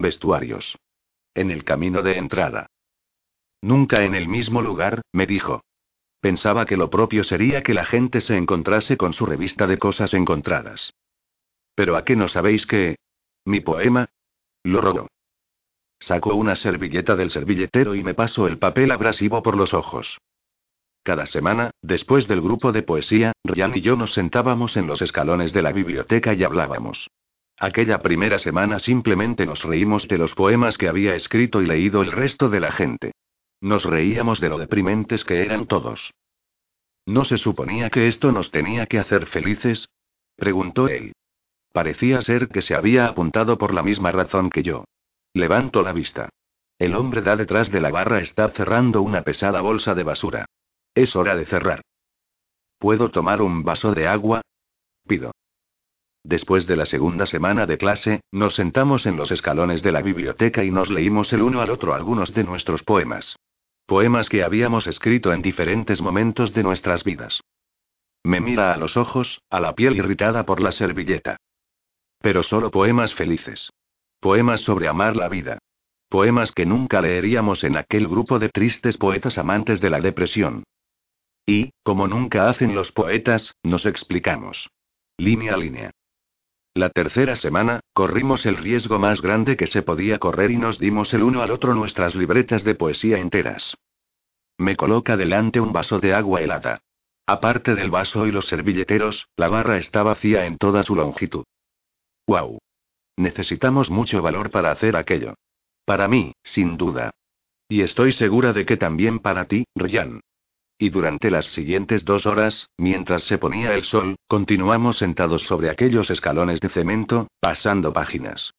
[0.01, 0.77] Vestuarios.
[1.33, 2.67] En el camino de entrada.
[3.61, 5.63] Nunca en el mismo lugar, me dijo.
[6.19, 10.13] Pensaba que lo propio sería que la gente se encontrase con su revista de cosas
[10.13, 10.93] encontradas.
[11.75, 12.97] ¿Pero a qué no sabéis que...
[13.45, 14.07] Mi poema?
[14.63, 15.07] Lo robó.
[15.99, 20.19] Saco una servilleta del servilletero y me paso el papel abrasivo por los ojos.
[21.03, 25.53] Cada semana, después del grupo de poesía, Ryan y yo nos sentábamos en los escalones
[25.53, 27.09] de la biblioteca y hablábamos.
[27.61, 32.11] Aquella primera semana simplemente nos reímos de los poemas que había escrito y leído el
[32.11, 33.11] resto de la gente.
[33.61, 36.11] Nos reíamos de lo deprimentes que eran todos.
[37.05, 39.87] ¿No se suponía que esto nos tenía que hacer felices?
[40.35, 41.13] preguntó él.
[41.71, 44.85] Parecía ser que se había apuntado por la misma razón que yo.
[45.35, 46.29] Levanto la vista.
[46.79, 50.45] El hombre da detrás de la barra está cerrando una pesada bolsa de basura.
[50.95, 51.81] Es hora de cerrar.
[52.79, 54.41] ¿Puedo tomar un vaso de agua?
[55.05, 55.31] Pido.
[56.23, 60.63] Después de la segunda semana de clase, nos sentamos en los escalones de la biblioteca
[60.63, 63.35] y nos leímos el uno al otro algunos de nuestros poemas.
[63.85, 67.41] Poemas que habíamos escrito en diferentes momentos de nuestras vidas.
[68.23, 71.37] Me mira a los ojos, a la piel irritada por la servilleta.
[72.19, 73.71] Pero solo poemas felices.
[74.19, 75.57] Poemas sobre amar la vida.
[76.07, 80.63] Poemas que nunca leeríamos en aquel grupo de tristes poetas amantes de la depresión.
[81.47, 84.69] Y, como nunca hacen los poetas, nos explicamos.
[85.17, 85.91] Línea a línea.
[86.73, 91.13] La tercera semana, corrimos el riesgo más grande que se podía correr y nos dimos
[91.13, 93.75] el uno al otro nuestras libretas de poesía enteras.
[94.57, 96.79] Me coloca delante un vaso de agua helada.
[97.27, 101.43] Aparte del vaso y los servilleteros, la barra está vacía en toda su longitud.
[102.27, 102.59] ¡Wow!
[103.17, 105.35] Necesitamos mucho valor para hacer aquello.
[105.85, 107.11] Para mí, sin duda.
[107.67, 110.21] Y estoy segura de que también para ti, Ryan.
[110.81, 116.09] Y durante las siguientes dos horas, mientras se ponía el sol, continuamos sentados sobre aquellos
[116.09, 118.55] escalones de cemento, pasando páginas.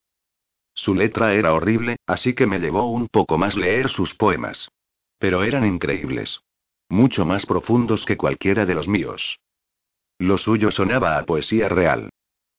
[0.73, 4.69] Su letra era horrible, así que me llevó un poco más leer sus poemas.
[5.19, 6.43] Pero eran increíbles.
[6.89, 9.41] Mucho más profundos que cualquiera de los míos.
[10.21, 12.09] Lo suyo sonaba a poesía real.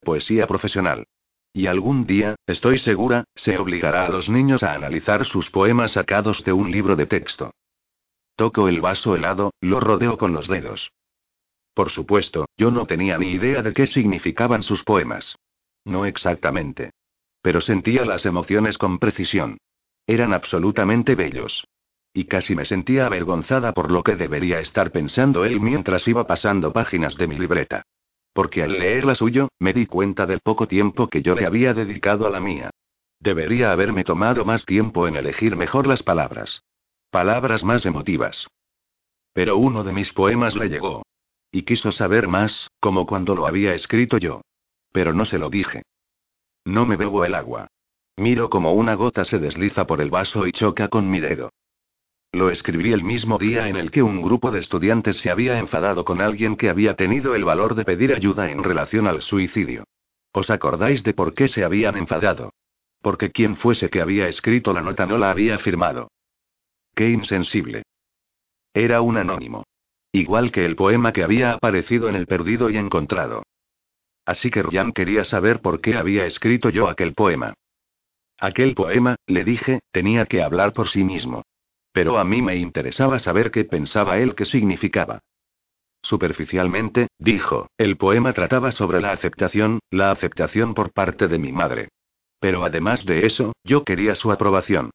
[0.02, 1.06] Poesía profesional.
[1.54, 6.44] Y algún día, estoy segura, se obligará a los niños a analizar sus poemas sacados
[6.44, 7.54] de un libro de texto.
[8.36, 10.92] Toco el vaso helado, lo rodeo con los dedos.
[11.74, 15.38] Por supuesto, yo no tenía ni idea de qué significaban sus poemas.
[15.86, 16.92] No exactamente.
[17.42, 19.58] Pero sentía las emociones con precisión.
[20.08, 21.66] Eran absolutamente bellos.
[22.14, 26.72] Y casi me sentía avergonzada por lo que debería estar pensando él mientras iba pasando
[26.72, 27.84] páginas de mi libreta.
[28.34, 31.74] Porque al leer la suyo, me di cuenta del poco tiempo que yo le había
[31.74, 32.70] dedicado a la mía.
[33.20, 36.64] Debería haberme tomado más tiempo en elegir mejor las palabras.
[37.14, 38.48] Palabras más emotivas.
[39.34, 41.04] Pero uno de mis poemas le llegó.
[41.52, 44.42] Y quiso saber más, como cuando lo había escrito yo.
[44.92, 45.84] Pero no se lo dije.
[46.66, 47.68] No me bebo el agua.
[48.18, 51.52] Miro como una gota se desliza por el vaso y choca con mi dedo.
[52.32, 56.04] Lo escribí el mismo día en el que un grupo de estudiantes se había enfadado
[56.06, 59.84] con alguien que había tenido el valor de pedir ayuda en relación al suicidio.
[60.32, 62.54] ¿Os acordáis de por qué se habían enfadado?
[63.04, 66.10] Porque quien fuese que había escrito la nota no la había firmado.
[66.96, 67.84] Qué insensible.
[68.74, 69.64] Era un anónimo.
[70.12, 73.44] Igual que el poema que había aparecido en el perdido y encontrado.
[74.26, 77.56] Así que Ryan quería saber por qué había escrito yo aquel poema.
[78.40, 81.44] Aquel poema, le dije, tenía que hablar por sí mismo.
[81.92, 85.20] Pero a mí me interesaba saber qué pensaba él que significaba.
[86.02, 91.90] Superficialmente, dijo, el poema trataba sobre la aceptación, la aceptación por parte de mi madre.
[92.40, 94.92] Pero además de eso, yo quería su aprobación.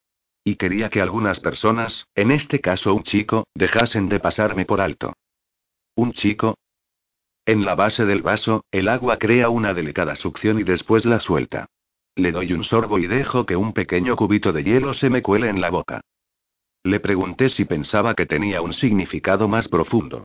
[0.49, 5.13] Y quería que algunas personas, en este caso un chico, dejasen de pasarme por alto.
[5.95, 6.57] ¿Un chico?
[7.45, 11.67] En la base del vaso, el agua crea una delicada succión y después la suelta.
[12.15, 15.51] Le doy un sorbo y dejo que un pequeño cubito de hielo se me cuele
[15.51, 16.01] en la boca.
[16.83, 20.25] Le pregunté si pensaba que tenía un significado más profundo.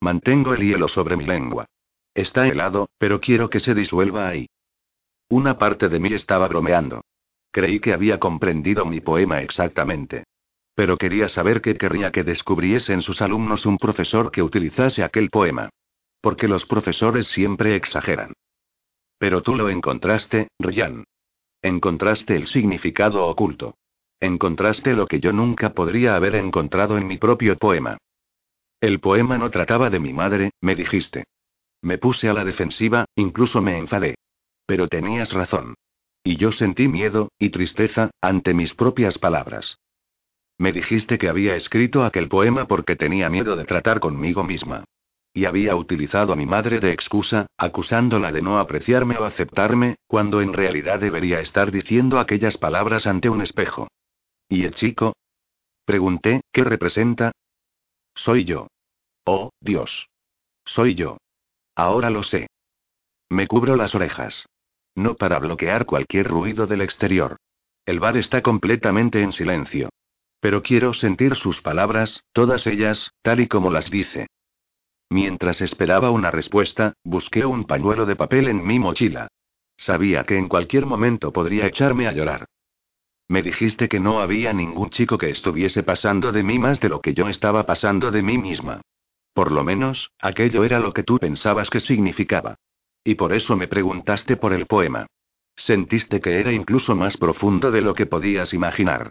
[0.00, 1.66] Mantengo el hielo sobre mi lengua.
[2.14, 4.46] Está helado, pero quiero que se disuelva ahí.
[5.30, 7.01] Una parte de mí estaba bromeando.
[7.52, 10.24] Creí que había comprendido mi poema exactamente.
[10.74, 15.28] Pero quería saber qué querría que descubriese en sus alumnos un profesor que utilizase aquel
[15.28, 15.68] poema.
[16.22, 18.32] Porque los profesores siempre exageran.
[19.18, 21.04] Pero tú lo encontraste, Ryan.
[21.60, 23.76] Encontraste el significado oculto.
[24.18, 27.98] Encontraste lo que yo nunca podría haber encontrado en mi propio poema.
[28.80, 31.24] El poema no trataba de mi madre, me dijiste.
[31.82, 34.14] Me puse a la defensiva, incluso me enfadé.
[34.64, 35.74] Pero tenías razón.
[36.24, 39.78] Y yo sentí miedo, y tristeza, ante mis propias palabras.
[40.58, 44.84] Me dijiste que había escrito aquel poema porque tenía miedo de tratar conmigo misma.
[45.34, 50.40] Y había utilizado a mi madre de excusa, acusándola de no apreciarme o aceptarme, cuando
[50.42, 53.88] en realidad debería estar diciendo aquellas palabras ante un espejo.
[54.48, 55.14] ¿Y el chico?
[55.84, 57.32] Pregunté, ¿qué representa?
[58.14, 58.68] Soy yo.
[59.24, 60.08] Oh, Dios.
[60.64, 61.16] Soy yo.
[61.74, 62.48] Ahora lo sé.
[63.30, 64.46] Me cubro las orejas.
[64.94, 67.36] No para bloquear cualquier ruido del exterior.
[67.86, 69.88] El bar está completamente en silencio.
[70.40, 74.26] Pero quiero sentir sus palabras, todas ellas, tal y como las dice.
[75.08, 79.28] Mientras esperaba una respuesta, busqué un pañuelo de papel en mi mochila.
[79.76, 82.46] Sabía que en cualquier momento podría echarme a llorar.
[83.28, 87.00] Me dijiste que no había ningún chico que estuviese pasando de mí más de lo
[87.00, 88.80] que yo estaba pasando de mí misma.
[89.32, 92.56] Por lo menos, aquello era lo que tú pensabas que significaba.
[93.04, 95.06] Y por eso me preguntaste por el poema.
[95.56, 99.10] Sentiste que era incluso más profundo de lo que podías imaginar.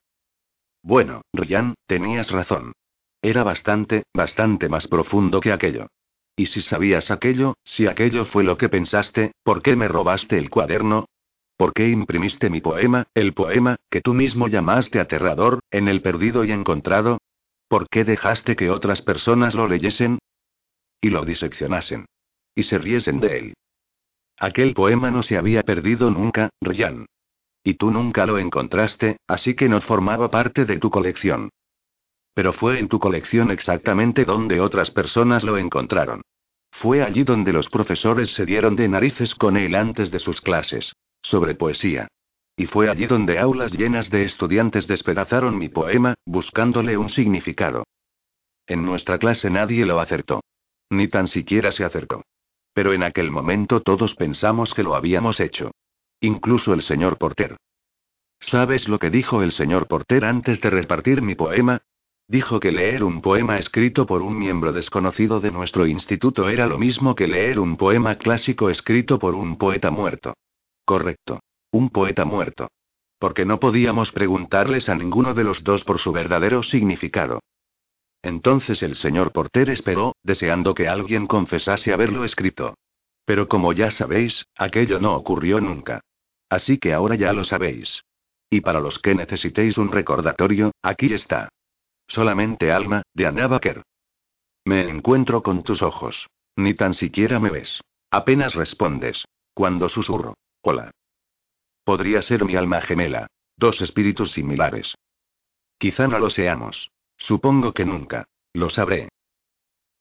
[0.82, 2.74] Bueno, Ryan, tenías razón.
[3.22, 5.88] Era bastante, bastante más profundo que aquello.
[6.36, 10.50] Y si sabías aquello, si aquello fue lo que pensaste, ¿por qué me robaste el
[10.50, 11.06] cuaderno?
[11.56, 16.44] ¿Por qué imprimiste mi poema, el poema, que tú mismo llamaste aterrador, en el perdido
[16.44, 17.20] y encontrado?
[17.68, 20.18] ¿Por qué dejaste que otras personas lo leyesen?
[21.00, 22.06] Y lo diseccionasen.
[22.56, 23.54] Y se riesen de él.
[24.38, 27.06] Aquel poema no se había perdido nunca, Ryan.
[27.64, 31.50] Y tú nunca lo encontraste, así que no formaba parte de tu colección.
[32.34, 36.22] Pero fue en tu colección exactamente donde otras personas lo encontraron.
[36.72, 40.94] Fue allí donde los profesores se dieron de narices con él antes de sus clases.
[41.22, 42.08] Sobre poesía.
[42.56, 47.86] Y fue allí donde aulas llenas de estudiantes despedazaron mi poema, buscándole un significado.
[48.66, 50.42] En nuestra clase nadie lo acertó.
[50.90, 52.24] Ni tan siquiera se acercó.
[52.74, 55.72] Pero en aquel momento todos pensamos que lo habíamos hecho.
[56.20, 57.58] Incluso el señor Porter.
[58.40, 61.82] ¿Sabes lo que dijo el señor Porter antes de repartir mi poema?
[62.28, 66.78] Dijo que leer un poema escrito por un miembro desconocido de nuestro instituto era lo
[66.80, 70.36] mismo que leer un poema clásico escrito por un poeta muerto.
[70.86, 71.42] Correcto.
[71.72, 72.70] Un poeta muerto.
[73.20, 77.42] Porque no podíamos preguntarles a ninguno de los dos por su verdadero significado.
[78.24, 82.76] Entonces el señor Porter esperó, deseando que alguien confesase haberlo escrito.
[83.26, 86.02] Pero como ya sabéis, aquello no ocurrió nunca.
[86.50, 88.04] Así que ahora ya lo sabéis.
[88.50, 91.50] Y para los que necesitéis un recordatorio, aquí está.
[92.08, 93.84] Solamente alma, de Anna Baker.
[94.66, 96.28] Me encuentro con tus ojos.
[96.58, 97.82] Ni tan siquiera me ves.
[98.12, 99.26] Apenas respondes.
[99.54, 100.36] Cuando susurro.
[100.62, 100.92] Hola.
[101.84, 103.28] Podría ser mi alma gemela.
[103.56, 104.96] Dos espíritus similares.
[105.78, 106.92] Quizá no lo seamos.
[107.22, 108.26] Supongo que nunca.
[108.54, 109.10] Lo sabré.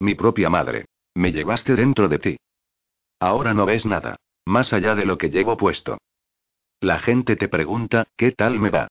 [0.00, 0.86] Mi propia madre.
[1.14, 2.36] Me llevaste dentro de ti.
[3.20, 4.16] Ahora no ves nada.
[4.46, 5.98] Más allá de lo que llevo puesto.
[6.80, 8.88] La gente te pregunta, ¿qué tal me va?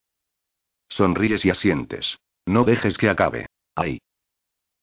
[0.90, 2.20] Sonríes y asientes.
[2.46, 3.48] No dejes que acabe.
[3.76, 4.00] Ahí.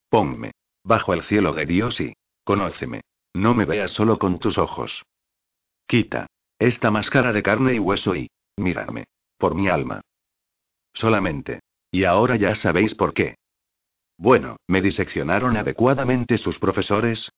[0.08, 0.50] Ponme.
[0.82, 2.14] Bajo el cielo de Dios y.
[2.42, 3.02] Conóceme.
[3.32, 5.04] No me veas solo con tus ojos.
[5.86, 6.26] Quita.
[6.58, 8.28] Esta máscara de carne y hueso y.
[8.56, 9.04] Mírame.
[9.38, 10.00] Por mi alma.
[10.92, 11.60] Solamente.
[11.90, 13.36] Y ahora ya sabéis por qué.
[14.18, 17.30] Bueno, ¿me diseccionaron adecuadamente sus profesores?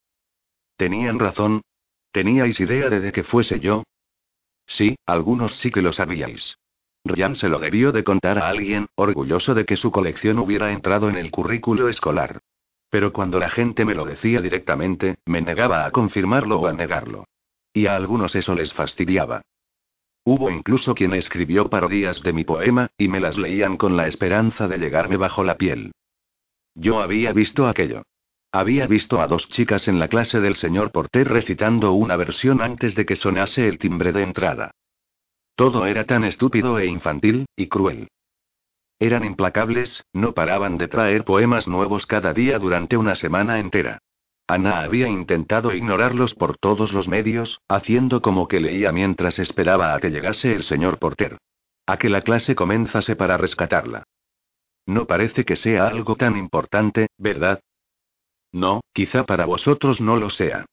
[0.77, 1.61] ¿Tenían razón?
[2.11, 3.83] ¿Teníais idea de, de que fuese yo?
[4.65, 6.57] Sí, algunos sí que lo sabíais.
[7.03, 11.09] Ryan se lo debió de contar a alguien, orgulloso de que su colección hubiera entrado
[11.09, 12.39] en el currículo escolar.
[12.89, 17.25] Pero cuando la gente me lo decía directamente, me negaba a confirmarlo o a negarlo.
[17.73, 19.41] Y a algunos eso les fastidiaba.
[20.23, 24.67] Hubo incluso quien escribió parodias de mi poema, y me las leían con la esperanza
[24.67, 25.91] de llegarme bajo la piel.
[26.75, 28.03] Yo había visto aquello.
[28.51, 32.95] Había visto a dos chicas en la clase del señor Porter recitando una versión antes
[32.95, 34.71] de que sonase el timbre de entrada.
[35.55, 38.07] Todo era tan estúpido e infantil, y cruel.
[38.97, 43.99] Eran implacables, no paraban de traer poemas nuevos cada día durante una semana entera.
[44.49, 49.99] Ana había intentado ignorarlos por todos los medios, haciendo como que leía mientras esperaba a
[49.99, 51.37] que llegase el señor Porter.
[51.85, 54.05] A que la clase comenzase para rescatarla.
[54.87, 57.61] No parece que sea algo tan importante, ¿verdad?
[58.51, 60.65] No, quizá para vosotros no lo sea.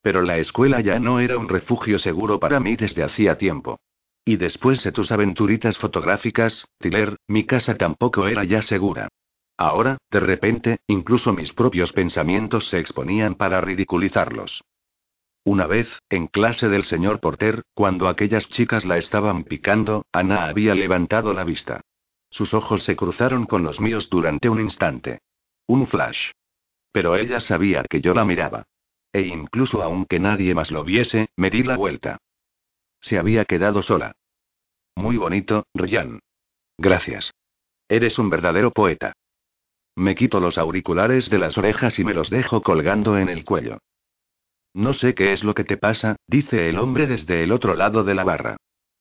[0.00, 3.80] Pero la escuela ya no era un refugio seguro para mí desde hacía tiempo.
[4.24, 9.08] Y después de tus aventuritas fotográficas, Tiller, mi casa tampoco era ya segura.
[9.56, 14.64] Ahora, de repente, incluso mis propios pensamientos se exponían para ridiculizarlos.
[15.44, 20.74] Una vez, en clase del señor Porter, cuando aquellas chicas la estaban picando, Ana había
[20.74, 21.82] levantado la vista.
[22.30, 25.20] Sus ojos se cruzaron con los míos durante un instante.
[25.66, 26.30] Un flash.
[26.90, 28.64] Pero ella sabía que yo la miraba.
[29.12, 32.18] E incluso aunque nadie más lo viese, me di la vuelta.
[33.00, 34.16] Se había quedado sola.
[34.96, 36.20] Muy bonito, Ryan.
[36.78, 37.32] Gracias.
[37.88, 39.12] Eres un verdadero poeta.
[39.96, 43.78] Me quito los auriculares de las orejas y me los dejo colgando en el cuello.
[44.74, 48.02] No sé qué es lo que te pasa, dice el hombre desde el otro lado
[48.02, 48.56] de la barra.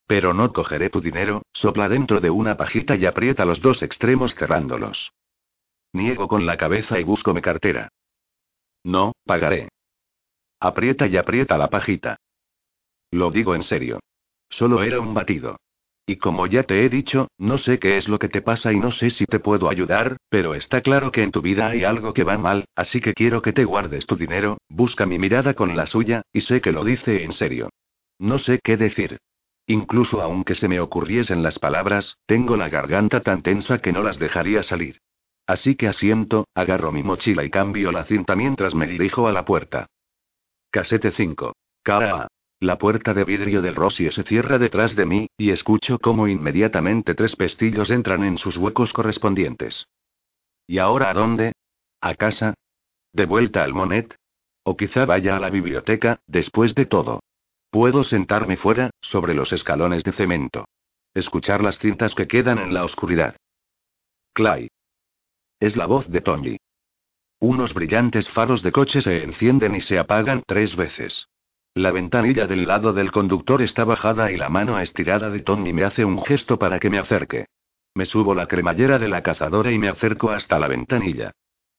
[0.06, 4.36] Pero no cogeré tu dinero, sopla dentro de una pajita y aprieta los dos extremos
[4.36, 5.12] cerrándolos.
[5.94, 7.90] Niego con la cabeza y busco mi cartera.
[8.84, 9.70] No, pagaré.
[10.60, 12.18] Aprieta y aprieta la pajita.
[13.12, 14.00] Lo digo en serio.
[14.50, 15.58] Solo era un batido.
[16.06, 18.78] Y como ya te he dicho, no sé qué es lo que te pasa y
[18.78, 22.14] no sé si te puedo ayudar, pero está claro que en tu vida hay algo
[22.14, 25.78] que va mal, así que quiero que te guardes tu dinero, busca mi mirada con
[25.78, 27.70] la suya, y sé que lo dice en serio.
[28.20, 29.18] No sé qué decir.
[29.66, 34.20] Incluso aunque se me ocurriesen las palabras, tengo la garganta tan tensa que no las
[34.20, 35.00] dejaría salir.
[35.48, 39.46] Así que asiento, agarro mi mochila y cambio la cinta mientras me dirijo a la
[39.46, 39.88] puerta.
[40.70, 41.54] Casete 5.
[41.82, 42.28] Cara
[42.64, 47.14] la puerta de vidrio del Rossi se cierra detrás de mí, y escucho cómo inmediatamente
[47.14, 49.88] tres pestillos entran en sus huecos correspondientes.
[50.66, 51.54] ¿Y ahora a dónde?
[52.02, 52.54] ¿A casa?
[53.12, 54.16] ¿De vuelta al Monet?
[54.64, 57.20] O quizá vaya a la biblioteca, después de todo.
[57.70, 60.66] Puedo sentarme fuera, sobre los escalones de cemento.
[61.14, 63.36] Escuchar las cintas que quedan en la oscuridad.
[64.34, 64.70] Clay.
[65.60, 66.58] Es la voz de Tony.
[67.40, 71.28] Unos brillantes faros de coche se encienden y se apagan tres veces.
[71.76, 75.84] La ventanilla del lado del conductor está bajada y la mano estirada de Tony me
[75.84, 77.48] hace un gesto para que me acerque.
[77.96, 81.32] Me subo la cremallera de la cazadora y me acerco hasta la ventanilla.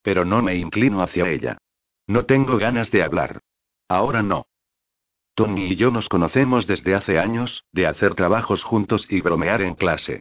[0.03, 1.59] Pero no me inclino hacia ella.
[2.09, 3.41] No tengo ganas de hablar.
[3.89, 4.47] Ahora no.
[5.35, 9.75] Tony y yo nos conocemos desde hace años, de hacer trabajos juntos y bromear en
[9.75, 10.21] clase.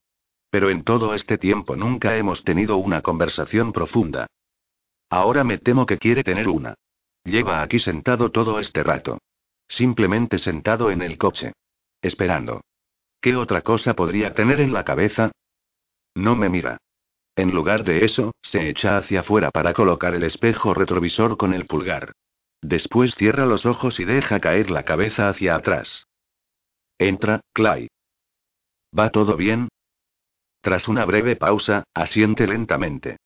[0.52, 4.28] Pero en todo este tiempo nunca hemos tenido una conversación profunda.
[5.10, 6.76] Ahora me temo que quiere tener una.
[7.24, 9.20] Lleva aquí sentado todo este rato.
[9.74, 11.54] Simplemente sentado en el coche.
[12.00, 12.62] Esperando.
[13.20, 15.32] ¿Qué otra cosa podría tener en la cabeza?
[16.14, 16.78] No me mira.
[17.36, 21.66] En lugar de eso, se echa hacia afuera para colocar el espejo retrovisor con el
[21.66, 22.12] pulgar.
[22.62, 26.06] Después cierra los ojos y deja caer la cabeza hacia atrás.
[27.00, 27.88] Entra, Clay.
[28.98, 29.70] ¿Va todo bien?
[30.62, 33.18] Tras una breve pausa, asiente lentamente.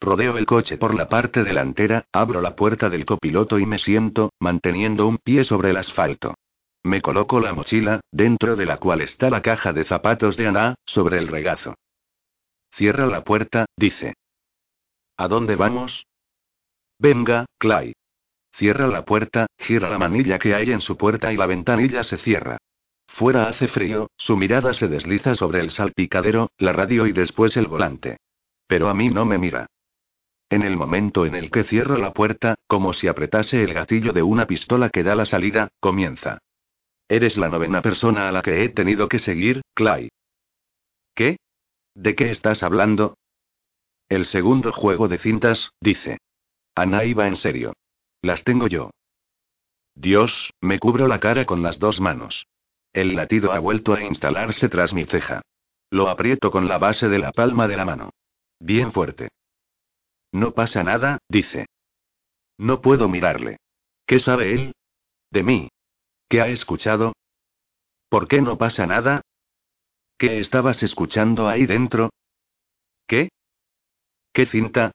[0.00, 4.32] Rodeo el coche por la parte delantera, abro la puerta del copiloto y me siento,
[4.38, 6.34] manteniendo un pie sobre el asfalto.
[6.82, 10.74] Me coloco la mochila, dentro de la cual está la caja de zapatos de Ana,
[10.84, 11.74] sobre el regazo.
[12.72, 14.14] Cierra la puerta, dice.
[15.16, 16.06] ¿A dónde vamos?
[16.98, 17.94] Venga, Clay.
[18.52, 22.18] Cierra la puerta, gira la manilla que hay en su puerta y la ventanilla se
[22.18, 22.58] cierra.
[23.08, 27.66] Fuera hace frío, su mirada se desliza sobre el salpicadero, la radio y después el
[27.66, 28.18] volante.
[28.66, 29.66] Pero a mí no me mira.
[30.50, 34.22] En el momento en el que cierro la puerta, como si apretase el gatillo de
[34.22, 36.38] una pistola que da la salida, comienza.
[37.08, 40.08] Eres la novena persona a la que he tenido que seguir, Clay.
[41.14, 41.38] ¿Qué?
[41.94, 43.16] ¿De qué estás hablando?
[44.08, 46.18] El segundo juego de cintas, dice.
[46.74, 47.72] Ana iba en serio.
[48.20, 48.90] Las tengo yo.
[49.94, 52.46] Dios, me cubro la cara con las dos manos.
[52.92, 55.42] El latido ha vuelto a instalarse tras mi ceja.
[55.90, 58.10] Lo aprieto con la base de la palma de la mano.
[58.58, 59.28] Bien fuerte.
[60.34, 61.66] No pasa nada, dice.
[62.58, 63.58] No puedo mirarle.
[64.04, 64.74] ¿Qué sabe él?
[65.30, 65.68] De mí.
[66.28, 67.12] ¿Qué ha escuchado?
[68.08, 69.20] ¿Por qué no pasa nada?
[70.18, 72.10] ¿Qué estabas escuchando ahí dentro?
[73.06, 73.28] ¿Qué?
[74.32, 74.90] ¿Qué cinta?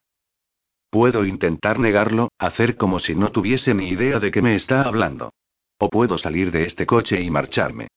[0.89, 5.31] Puedo intentar negarlo, hacer como si no tuviese ni idea de qué me está hablando.
[5.77, 7.87] O puedo salir de este coche y marcharme.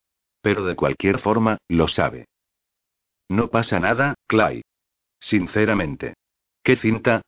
[0.43, 2.27] Pero de cualquier forma, lo sabe.
[3.28, 4.62] No pasa nada, Clay.
[5.19, 6.14] Sinceramente.
[6.62, 7.23] ¿Qué cinta?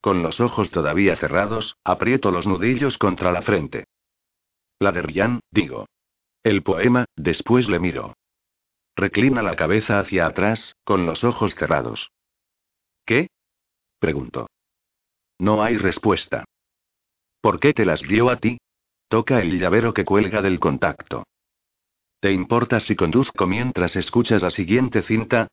[0.00, 3.86] Con los ojos todavía cerrados, aprieto los nudillos contra la frente.
[4.78, 5.86] La de Ryan, digo.
[6.44, 8.14] El poema, después le miro.
[8.96, 12.10] Reclina la cabeza hacia atrás, con los ojos cerrados.
[13.04, 13.28] ¿Qué?
[13.98, 14.48] Pregunto.
[15.38, 16.44] No hay respuesta.
[17.40, 18.58] ¿Por qué te las dio a ti?
[19.08, 21.24] Toca el llavero que cuelga del contacto.
[22.20, 25.48] ¿Te importa si conduzco mientras escuchas la siguiente cinta?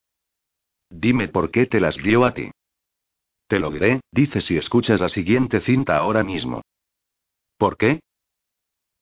[0.89, 2.51] Dime por qué te las dio a ti.
[3.47, 6.61] Te lo diré, dice si escuchas la siguiente cinta ahora mismo.
[7.57, 7.99] ¿Por qué?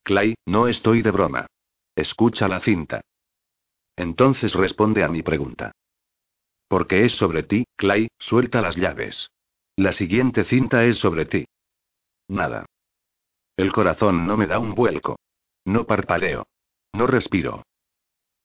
[0.03, 1.47] Clay, no estoy de broma.
[1.95, 3.01] Escucha la cinta.
[3.95, 5.71] Entonces responde a mi pregunta.
[6.67, 9.29] Porque es sobre ti, Clay, suelta las llaves.
[9.77, 11.45] La siguiente cinta es sobre ti.
[12.27, 12.65] Nada.
[13.55, 15.17] El corazón no me da un vuelco.
[15.65, 16.45] No parpadeo.
[16.93, 17.63] No respiro.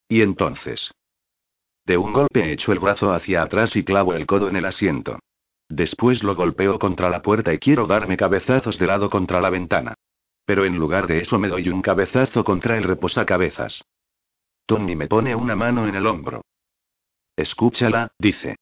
[0.08, 0.92] ¿Y entonces?
[1.84, 5.18] De un golpe echo el brazo hacia atrás y clavo el codo en el asiento.
[5.68, 9.94] Después lo golpeo contra la puerta y quiero darme cabezazos de lado contra la ventana.
[10.44, 13.84] Pero en lugar de eso me doy un cabezazo contra el reposacabezas.
[14.64, 16.42] Tony me pone una mano en el hombro.
[17.36, 18.56] Escúchala, dice.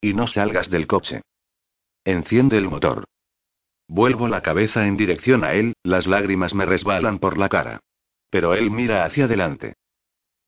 [0.00, 1.22] Y no salgas del coche.
[2.04, 3.04] Enciende el motor.
[3.88, 7.80] Vuelvo la cabeza en dirección a él, las lágrimas me resbalan por la cara.
[8.30, 9.74] Pero él mira hacia adelante.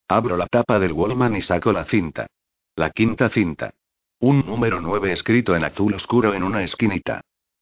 [0.09, 2.27] Abro la tapa del Wallman y saco la cinta.
[2.75, 3.75] La quinta cinta.
[4.21, 7.21] Un número 9 escrito en azul oscuro en una esquinita.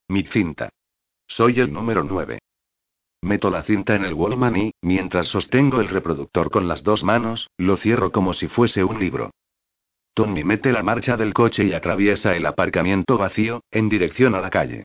[0.09, 0.71] Mi cinta.
[1.27, 2.39] Soy el número 9.
[3.21, 7.51] Meto la cinta en el Wallman y, mientras sostengo el reproductor con las dos manos,
[7.59, 9.33] lo cierro como si fuese un libro.
[10.15, 14.49] Tony mete la marcha del coche y atraviesa el aparcamiento vacío, en dirección a la
[14.49, 14.85] calle.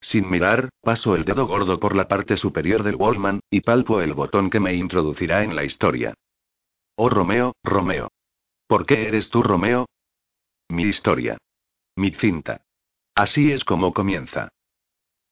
[0.00, 4.14] Sin mirar, paso el dedo gordo por la parte superior del Wallman, y palpo el
[4.14, 6.14] botón que me introducirá en la historia.
[6.96, 8.08] Oh Romeo, Romeo.
[8.66, 9.86] ¿Por qué eres tú Romeo?
[10.70, 11.36] Mi historia.
[11.96, 12.62] Mi cinta.
[13.16, 14.50] Así es como comienza.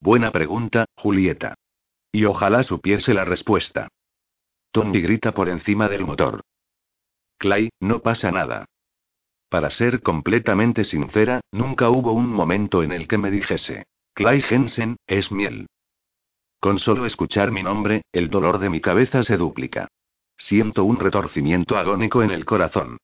[0.00, 1.54] Buena pregunta, Julieta.
[2.10, 3.86] Y ojalá supiese la respuesta.
[4.72, 6.40] Tony grita por encima del motor.
[7.38, 8.64] Clay, no pasa nada.
[9.48, 14.96] Para ser completamente sincera, nunca hubo un momento en el que me dijese, Clay Jensen,
[15.06, 15.68] es miel.
[16.58, 19.86] Con solo escuchar mi nombre, el dolor de mi cabeza se duplica.
[20.36, 22.98] Siento un retorcimiento agónico en el corazón.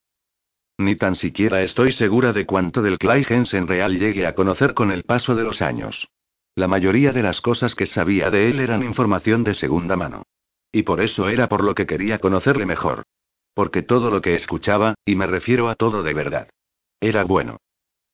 [0.77, 4.91] Ni tan siquiera estoy segura de cuánto del Clay Jensen real llegue a conocer con
[4.91, 6.09] el paso de los años.
[6.53, 10.23] La mayoría de las cosas que sabía de él eran información de segunda mano.
[10.71, 13.03] Y por eso era por lo que quería conocerle mejor.
[13.53, 16.49] Porque todo lo que escuchaba, y me refiero a todo de verdad,
[16.99, 17.57] era bueno.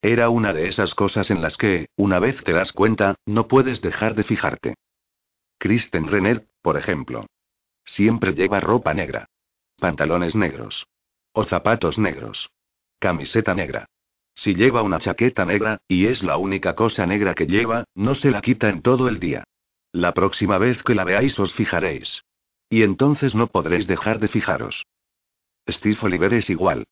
[0.00, 3.80] Era una de esas cosas en las que, una vez te das cuenta, no puedes
[3.80, 4.74] dejar de fijarte.
[5.58, 7.26] Kristen Renner, por ejemplo.
[7.84, 9.26] Siempre lleva ropa negra.
[9.78, 10.86] Pantalones negros.
[11.32, 12.50] O zapatos negros.
[12.98, 13.86] Camiseta negra.
[14.34, 18.30] Si lleva una chaqueta negra, y es la única cosa negra que lleva, no se
[18.30, 19.44] la quita en todo el día.
[19.92, 22.24] La próxima vez que la veáis os fijaréis.
[22.68, 24.86] Y entonces no podréis dejar de fijaros.
[25.68, 26.84] Steve Oliver es igual.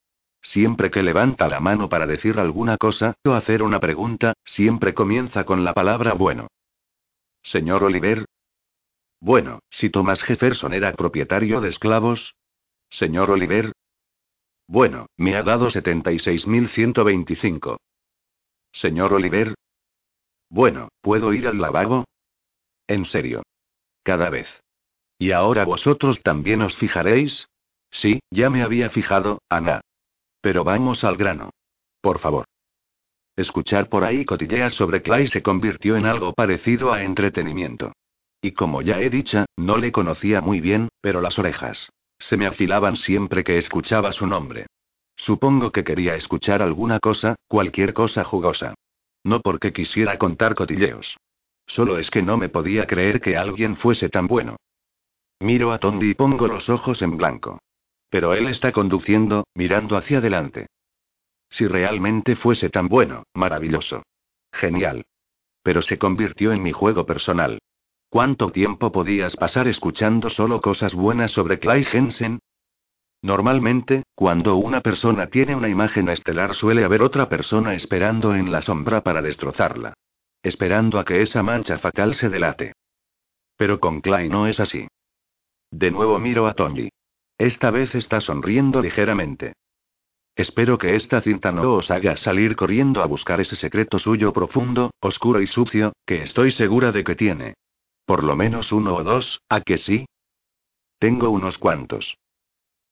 [0.43, 5.45] Siempre que levanta la mano para decir alguna cosa o hacer una pregunta, siempre comienza
[5.45, 6.49] con la palabra bueno.
[7.43, 8.25] Señor Oliver.
[9.21, 12.35] Bueno, si Thomas Jefferson era propietario de esclavos.
[12.89, 13.73] Señor Oliver,
[14.71, 17.79] bueno, me ha dado 76.125.
[18.71, 19.57] Señor Oliver.
[20.49, 22.05] Bueno, ¿puedo ir al lavabo?
[22.87, 23.43] En serio.
[24.05, 24.63] Cada vez.
[25.19, 27.49] ¿Y ahora vosotros también os fijaréis?
[27.91, 29.81] Sí, ya me había fijado, Ana.
[30.41, 31.51] Pero vamos al grano.
[32.01, 32.45] Por favor.
[33.35, 37.93] Escuchar por ahí cotilleas sobre Clay se convirtió en algo parecido a entretenimiento.
[38.41, 41.91] Y como ya he dicho, no le conocía muy bien, pero las orejas.
[42.21, 44.67] Se me afilaban siempre que escuchaba su nombre.
[45.17, 48.75] Supongo que quería escuchar alguna cosa, cualquier cosa jugosa.
[49.25, 51.17] No porque quisiera contar cotilleos.
[51.67, 54.57] Solo es que no me podía creer que alguien fuese tan bueno.
[55.41, 57.59] Miro a Tondi y pongo los ojos en blanco.
[58.11, 60.67] Pero él está conduciendo, mirando hacia adelante.
[61.49, 64.03] Si realmente fuese tan bueno, maravilloso.
[64.53, 65.05] Genial.
[65.63, 67.59] Pero se convirtió en mi juego personal.
[68.11, 72.41] ¿Cuánto tiempo podías pasar escuchando solo cosas buenas sobre Clay Jensen?
[73.23, 78.62] Normalmente, cuando una persona tiene una imagen estelar suele haber otra persona esperando en la
[78.62, 79.95] sombra para destrozarla.
[80.43, 82.73] Esperando a que esa mancha fatal se delate.
[83.57, 84.89] Pero con Clay no es así.
[85.70, 86.89] De nuevo miro a Tony.
[87.39, 89.53] Esta vez está sonriendo ligeramente.
[90.35, 94.91] Espero que esta cinta no os haga salir corriendo a buscar ese secreto suyo profundo,
[94.99, 97.55] oscuro y sucio, que estoy segura de que tiene.
[98.05, 100.06] Por lo menos uno o dos, ¿a que sí?
[100.98, 102.18] Tengo unos cuantos.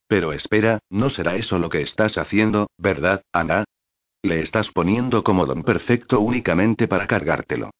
[0.06, 3.64] Pero espera, no será eso lo que estás haciendo, ¿verdad, Ana?
[4.22, 7.70] Le estás poniendo como don perfecto únicamente para cargártelo.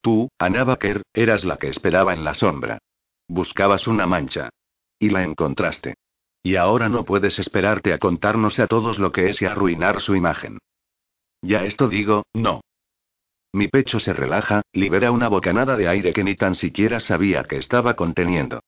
[0.00, 2.78] Tú, Ana Baker, eras la que esperaba en la sombra.
[3.26, 4.50] Buscabas una mancha.
[4.98, 5.94] Y la encontraste.
[6.42, 10.14] Y ahora no puedes esperarte a contarnos a todos lo que es y arruinar su
[10.14, 10.58] imagen.
[11.42, 12.60] Ya esto digo, no.
[13.52, 17.56] Mi pecho se relaja, libera una bocanada de aire que ni tan siquiera sabía que
[17.56, 18.60] estaba conteniendo.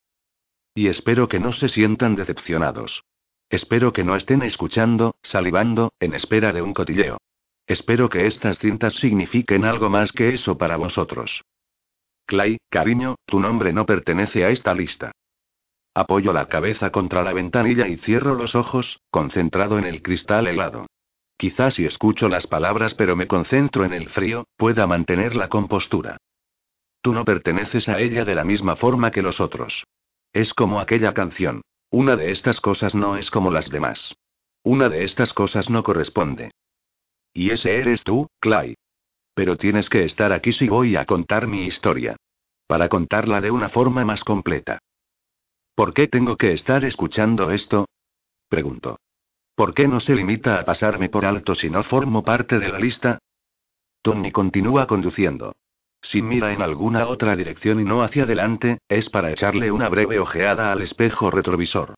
[0.75, 3.03] Y espero que no se sientan decepcionados.
[3.51, 7.19] Espero que no estén escuchando, salivando, en espera de un cotilleo.
[7.67, 11.43] Espero que estas cintas signifiquen algo más que eso para vosotros.
[12.27, 15.13] Clay, cariño, tu nombre no pertenece a esta lista.
[15.95, 20.87] Apoyo la cabeza contra la ventanilla y cierro los ojos, concentrado en el cristal helado.
[21.41, 26.19] Quizás si escucho las palabras pero me concentro en el frío, pueda mantener la compostura.
[27.01, 29.87] Tú no perteneces a ella de la misma forma que los otros.
[30.35, 31.63] Es como aquella canción.
[31.89, 34.15] Una de estas cosas no es como las demás.
[34.63, 36.51] Una de estas cosas no corresponde.
[37.33, 38.75] Y ese eres tú, Clay.
[39.33, 42.17] Pero tienes que estar aquí si voy a contar mi historia.
[42.67, 44.79] Para contarla de una forma más completa.
[45.75, 47.87] ¿Por qué tengo que estar escuchando esto?
[48.51, 48.99] Pregunto.
[49.61, 52.79] ¿Por qué no se limita a pasarme por alto si no formo parte de la
[52.79, 53.19] lista?
[54.01, 55.55] Tony continúa conduciendo.
[56.01, 60.19] Si mira en alguna otra dirección y no hacia adelante, es para echarle una breve
[60.19, 61.95] ojeada al espejo retrovisor.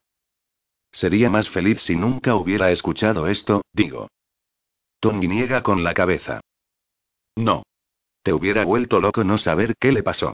[0.91, 4.09] Sería más feliz si nunca hubiera escuchado esto, digo.
[4.99, 6.41] Tony niega con la cabeza.
[7.37, 7.63] No.
[8.25, 10.33] Te hubiera vuelto loco no saber qué le pasó.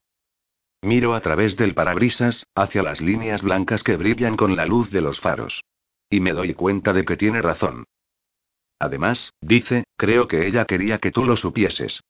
[0.81, 5.03] Miro a través del parabrisas, hacia las líneas blancas que brillan con la luz de
[5.03, 5.61] los faros.
[6.11, 7.85] Y me doy cuenta de que tiene razón.
[8.79, 12.01] Además, dice, creo que ella quería que tú lo supieses.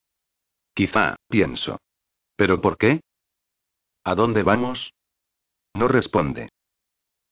[0.75, 1.79] Quizá, pienso.
[2.37, 3.01] ¿Pero por qué?
[4.05, 4.93] ¿A dónde vamos?
[5.75, 6.51] No responde.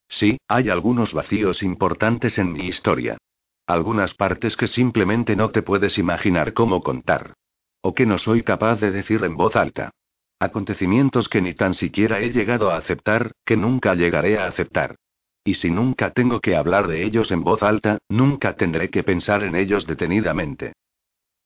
[0.08, 3.18] Sí, hay algunos vacíos importantes en mi historia.
[3.66, 7.34] Algunas partes que simplemente no te puedes imaginar cómo contar.
[7.82, 9.90] O que no soy capaz de decir en voz alta.
[10.38, 14.96] Acontecimientos que ni tan siquiera he llegado a aceptar, que nunca llegaré a aceptar.
[15.46, 19.44] Y si nunca tengo que hablar de ellos en voz alta, nunca tendré que pensar
[19.44, 20.72] en ellos detenidamente.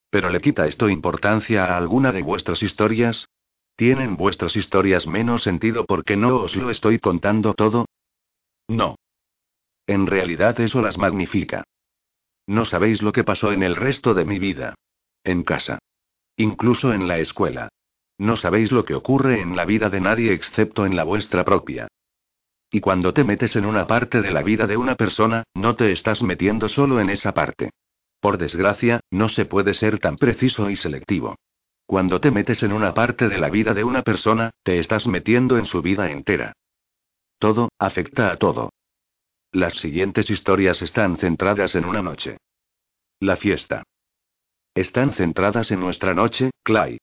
[0.09, 3.29] ¿Pero le quita esto importancia a alguna de vuestras historias?
[3.77, 7.85] ¿Tienen vuestras historias menos sentido porque no os lo estoy contando todo?
[8.69, 8.97] No.
[9.87, 11.65] En realidad eso las magnifica.
[12.47, 14.77] No sabéis lo que pasó en el resto de mi vida.
[15.25, 15.79] En casa.
[16.37, 17.69] Incluso en la escuela.
[18.17, 21.89] No sabéis lo que ocurre en la vida de nadie excepto en la vuestra propia.
[22.71, 25.91] Y cuando te metes en una parte de la vida de una persona, no te
[25.91, 27.71] estás metiendo solo en esa parte.
[28.21, 31.37] Por desgracia, no se puede ser tan preciso y selectivo.
[31.87, 35.59] Cuando te metes en una parte de la vida de una persona, te estás metiendo
[35.59, 36.53] en su vida entera.
[37.39, 38.71] Todo, afecta a todo.
[39.51, 42.37] Las siguientes historias están centradas en una noche.
[43.19, 43.83] La fiesta.
[44.75, 46.99] Están centradas en nuestra noche, Clay.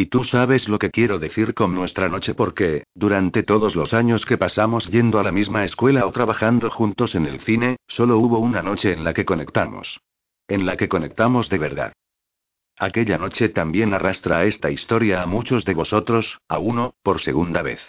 [0.00, 4.24] Y tú sabes lo que quiero decir con nuestra noche porque, durante todos los años
[4.24, 8.38] que pasamos yendo a la misma escuela o trabajando juntos en el cine, solo hubo
[8.38, 10.00] una noche en la que conectamos
[10.48, 11.92] en la que conectamos de verdad.
[12.78, 17.80] Aquella noche también arrastra esta historia a muchos de vosotros, a uno, por segunda vez.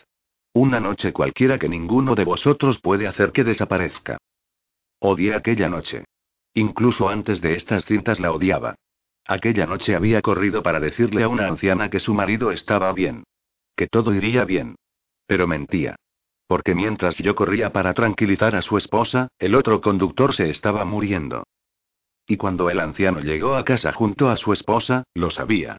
[0.51, 4.17] Una noche cualquiera que ninguno de vosotros puede hacer que desaparezca.
[4.99, 6.03] Odié aquella noche.
[6.55, 8.75] Incluso antes de estas cintas la odiaba.
[9.31, 13.23] Aquella noche había corrido para decirle a una anciana que su marido estaba bien.
[13.77, 14.75] Que todo iría bien.
[15.25, 15.95] Pero mentía.
[16.47, 21.45] Porque mientras yo corría para tranquilizar a su esposa, el otro conductor se estaba muriendo.
[22.27, 25.77] Y cuando el anciano llegó a casa junto a su esposa, lo sabía.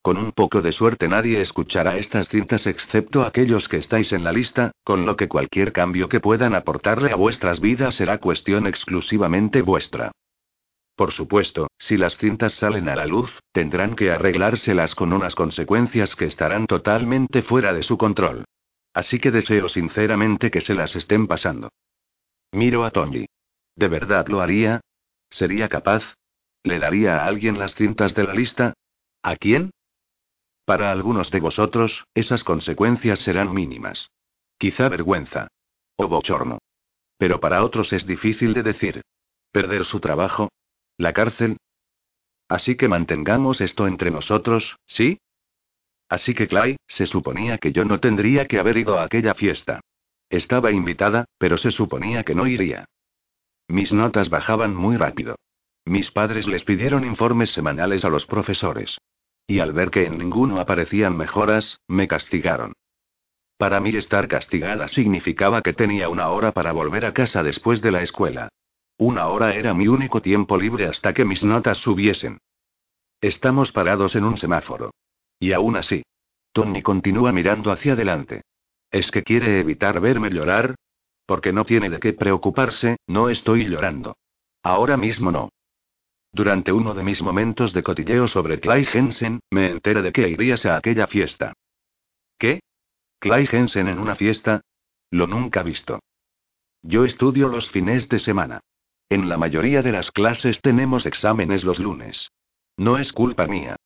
[0.00, 4.30] Con un poco de suerte nadie escuchará estas cintas excepto aquellos que estáis en la
[4.30, 9.62] lista, con lo que cualquier cambio que puedan aportarle a vuestras vidas será cuestión exclusivamente
[9.62, 10.12] vuestra.
[10.94, 16.14] Por supuesto, si las cintas salen a la luz, tendrán que arreglárselas con unas consecuencias
[16.16, 18.44] que estarán totalmente fuera de su control.
[18.94, 21.70] Así que deseo sinceramente que se las estén pasando.
[22.52, 23.26] Miro a Tony.
[23.74, 24.82] ¿De verdad lo haría?
[25.30, 26.02] ¿Sería capaz?
[26.62, 28.74] ¿Le daría a alguien las cintas de la lista?
[29.22, 29.70] ¿A quién?
[30.66, 34.10] Para algunos de vosotros, esas consecuencias serán mínimas.
[34.58, 35.48] Quizá vergüenza.
[35.96, 36.58] O bochorno.
[37.16, 39.02] Pero para otros es difícil de decir.
[39.50, 40.50] ¿Perder su trabajo?
[41.02, 41.56] ¿La cárcel?
[42.48, 45.18] Así que mantengamos esto entre nosotros, ¿sí?
[46.08, 49.80] Así que Clay, se suponía que yo no tendría que haber ido a aquella fiesta.
[50.30, 52.84] Estaba invitada, pero se suponía que no iría.
[53.66, 55.34] Mis notas bajaban muy rápido.
[55.84, 58.98] Mis padres les pidieron informes semanales a los profesores.
[59.48, 62.74] Y al ver que en ninguno aparecían mejoras, me castigaron.
[63.56, 67.90] Para mí estar castigada significaba que tenía una hora para volver a casa después de
[67.90, 68.50] la escuela.
[69.04, 72.38] Una hora era mi único tiempo libre hasta que mis notas subiesen.
[73.20, 74.94] Estamos parados en un semáforo.
[75.40, 76.04] Y aún así.
[76.52, 78.42] Tony continúa mirando hacia adelante.
[78.92, 80.76] ¿Es que quiere evitar verme llorar?
[81.26, 84.18] Porque no tiene de qué preocuparse, no estoy llorando.
[84.62, 85.48] Ahora mismo no.
[86.30, 90.64] Durante uno de mis momentos de cotilleo sobre Clay Jensen, me enteré de que irías
[90.64, 91.54] a aquella fiesta.
[92.38, 92.60] ¿Qué?
[93.18, 94.60] ¿Clay Jensen en una fiesta?
[95.10, 95.98] Lo nunca visto.
[96.82, 98.60] Yo estudio los fines de semana.
[99.12, 102.30] En la mayoría de las clases tenemos exámenes los lunes.
[102.78, 103.76] No es culpa mía.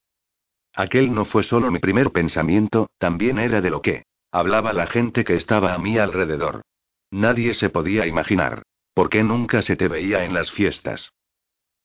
[0.73, 5.25] Aquel no fue solo mi primer pensamiento, también era de lo que hablaba la gente
[5.25, 6.63] que estaba a mi alrededor.
[7.11, 8.63] Nadie se podía imaginar.
[8.95, 11.13] ¿Por qué nunca se te veía en las fiestas?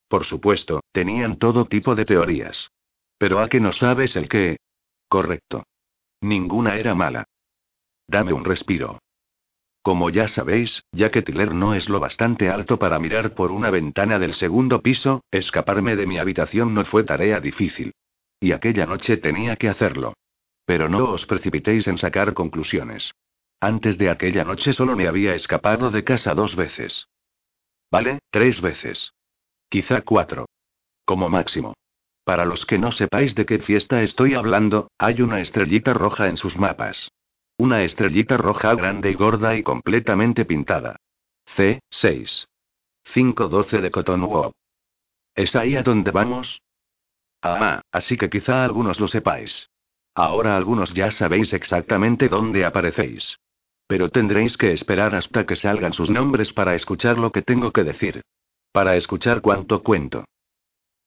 [0.07, 2.69] Por supuesto, tenían todo tipo de teorías.
[3.17, 4.57] Pero ¿a qué no sabes el qué?
[5.07, 5.63] Correcto.
[6.21, 7.23] Ninguna era mala.
[8.07, 8.99] Dame un respiro.
[9.81, 13.71] Como ya sabéis, ya que Tiller no es lo bastante alto para mirar por una
[13.71, 17.93] ventana del segundo piso, escaparme de mi habitación no fue tarea difícil.
[18.39, 20.13] Y aquella noche tenía que hacerlo.
[20.65, 23.11] Pero no os precipitéis en sacar conclusiones.
[23.59, 27.07] Antes de aquella noche solo me había escapado de casa dos veces.
[27.91, 29.13] Vale, tres veces.
[29.69, 30.45] Quizá cuatro.
[31.05, 31.73] Como máximo.
[32.23, 36.37] Para los que no sepáis de qué fiesta estoy hablando, hay una estrellita roja en
[36.37, 37.09] sus mapas.
[37.63, 40.95] Una estrellita roja grande y gorda y completamente pintada.
[41.55, 42.47] C6.
[43.13, 44.53] 512 de Cotonwood.
[45.35, 46.59] ¿Es ahí a donde vamos?
[47.39, 49.69] Ah, así que quizá algunos lo sepáis.
[50.15, 53.37] Ahora algunos ya sabéis exactamente dónde aparecéis.
[53.85, 57.83] Pero tendréis que esperar hasta que salgan sus nombres para escuchar lo que tengo que
[57.83, 58.23] decir.
[58.71, 60.25] Para escuchar cuánto cuento.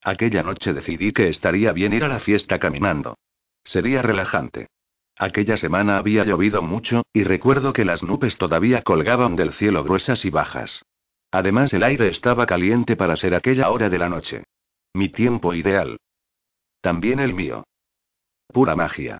[0.04, 3.16] Aquella noche decidí que estaría bien ir a la fiesta caminando.
[3.64, 4.68] Sería relajante.
[5.16, 10.24] Aquella semana había llovido mucho, y recuerdo que las nubes todavía colgaban del cielo gruesas
[10.24, 10.82] y bajas.
[11.30, 14.44] Además el aire estaba caliente para ser aquella hora de la noche.
[14.92, 15.98] Mi tiempo ideal.
[16.80, 17.64] También el mío.
[18.48, 19.18] Pura magia.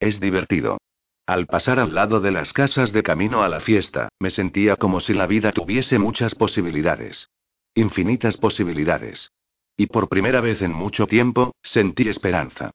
[0.00, 0.78] Es divertido.
[1.26, 5.00] Al pasar al lado de las casas de camino a la fiesta, me sentía como
[5.00, 7.28] si la vida tuviese muchas posibilidades.
[7.74, 9.30] Infinitas posibilidades.
[9.76, 12.70] Y por primera vez en mucho tiempo, sentí esperanza.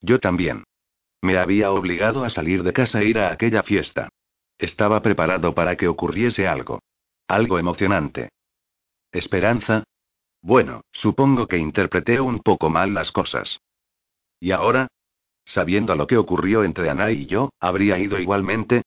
[0.00, 0.64] Yo también.
[1.22, 4.08] Me había obligado a salir de casa e ir a aquella fiesta.
[4.58, 6.80] Estaba preparado para que ocurriese algo.
[7.28, 8.30] Algo emocionante.
[9.12, 9.84] ¿Esperanza?
[10.42, 13.60] Bueno, supongo que interpreté un poco mal las cosas.
[14.38, 14.88] ¿Y ahora?
[15.44, 18.82] Sabiendo lo que ocurrió entre Ana y yo, ¿habría ido igualmente?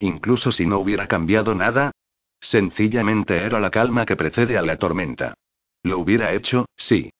[0.00, 1.92] Incluso si no hubiera cambiado nada,
[2.40, 5.34] Sencillamente era la calma que precede a la tormenta.
[5.82, 7.10] Lo hubiera hecho, sí.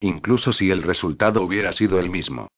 [0.00, 2.48] Incluso si el resultado hubiera sido el mismo.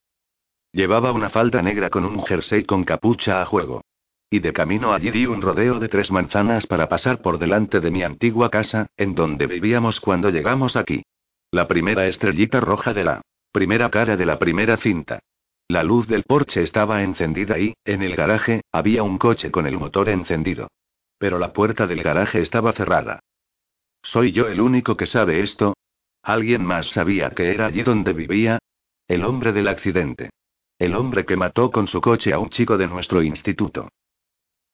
[0.73, 3.83] Llevaba una falda negra con un jersey con capucha a juego.
[4.31, 7.91] Y de camino allí di un rodeo de tres manzanas para pasar por delante de
[7.91, 11.03] mi antigua casa, en donde vivíamos cuando llegamos aquí.
[11.51, 13.21] La primera estrellita roja de la
[13.53, 15.21] primera cara de la primera cinta.
[15.69, 19.77] La luz del porche estaba encendida y, en el garaje, había un coche con el
[19.77, 20.69] motor encendido.
[21.19, 23.21] Pero la puerta del garaje estaba cerrada.
[24.03, 25.75] ¿Soy yo el único que sabe esto?
[26.23, 28.59] ¿Alguien más sabía que era allí donde vivía?
[29.07, 30.31] El hombre del accidente.
[30.83, 33.89] El hombre que mató con su coche a un chico de nuestro instituto.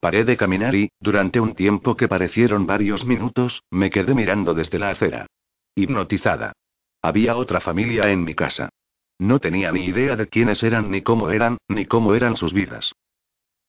[0.01, 4.79] Paré de caminar y, durante un tiempo que parecieron varios minutos, me quedé mirando desde
[4.79, 5.27] la acera.
[5.75, 6.55] Hipnotizada.
[7.03, 8.71] Había otra familia en mi casa.
[9.19, 12.95] No tenía ni idea de quiénes eran ni cómo eran, ni cómo eran sus vidas.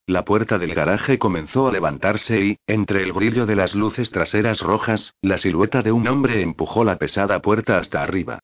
[0.06, 4.62] La puerta del garaje comenzó a levantarse y, entre el brillo de las luces traseras
[4.62, 8.40] rojas, la silueta de un hombre empujó la pesada puerta hasta arriba.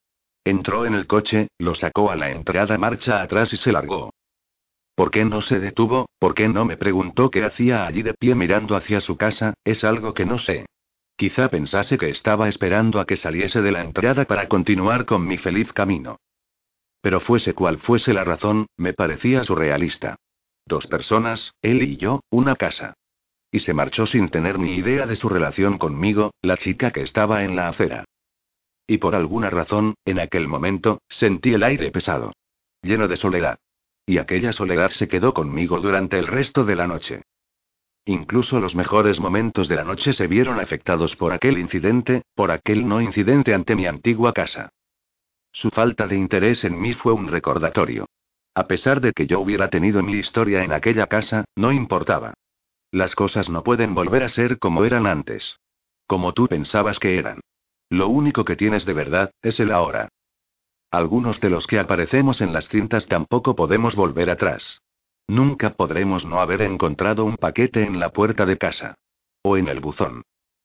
[0.45, 4.11] Entró en el coche, lo sacó a la entrada marcha atrás y se largó.
[4.93, 6.07] ¿Por qué no se detuvo?
[6.19, 9.55] ¿Por qué no me preguntó qué hacía allí de pie mirando hacia su casa?
[9.63, 10.67] Es algo que no sé.
[11.17, 15.37] Quizá pensase que estaba esperando a que saliese de la entrada para continuar con mi
[15.37, 16.17] feliz camino.
[17.01, 20.15] Pero fuese cual fuese la razón, me parecía surrealista.
[20.67, 22.93] Dos personas, él y yo, una casa.
[23.51, 27.43] Y se marchó sin tener ni idea de su relación conmigo, la chica que estaba
[27.43, 28.05] en la acera.
[28.87, 32.33] Y por alguna razón, en aquel momento, sentí el aire pesado.
[32.81, 33.59] Lleno de soledad.
[34.05, 37.23] Y aquella soledad se quedó conmigo durante el resto de la noche.
[38.05, 42.87] Incluso los mejores momentos de la noche se vieron afectados por aquel incidente, por aquel
[42.87, 44.69] no incidente ante mi antigua casa.
[45.51, 48.05] Su falta de interés en mí fue un recordatorio.
[48.53, 52.35] A pesar de que yo hubiera tenido mi historia en aquella casa, no importaba.
[52.91, 55.57] Las cosas no pueden volver a ser como eran antes.
[56.05, 57.41] Como tú pensabas que eran.
[57.95, 60.09] Lo único que tienes de verdad, es el ahora.
[60.91, 64.81] Algunos de los que aparecemos en las cintas tampoco podemos volver atrás.
[65.29, 68.95] Nunca podremos no haber encontrado un paquete en la puerta de casa.
[69.43, 70.23] O en el buzón.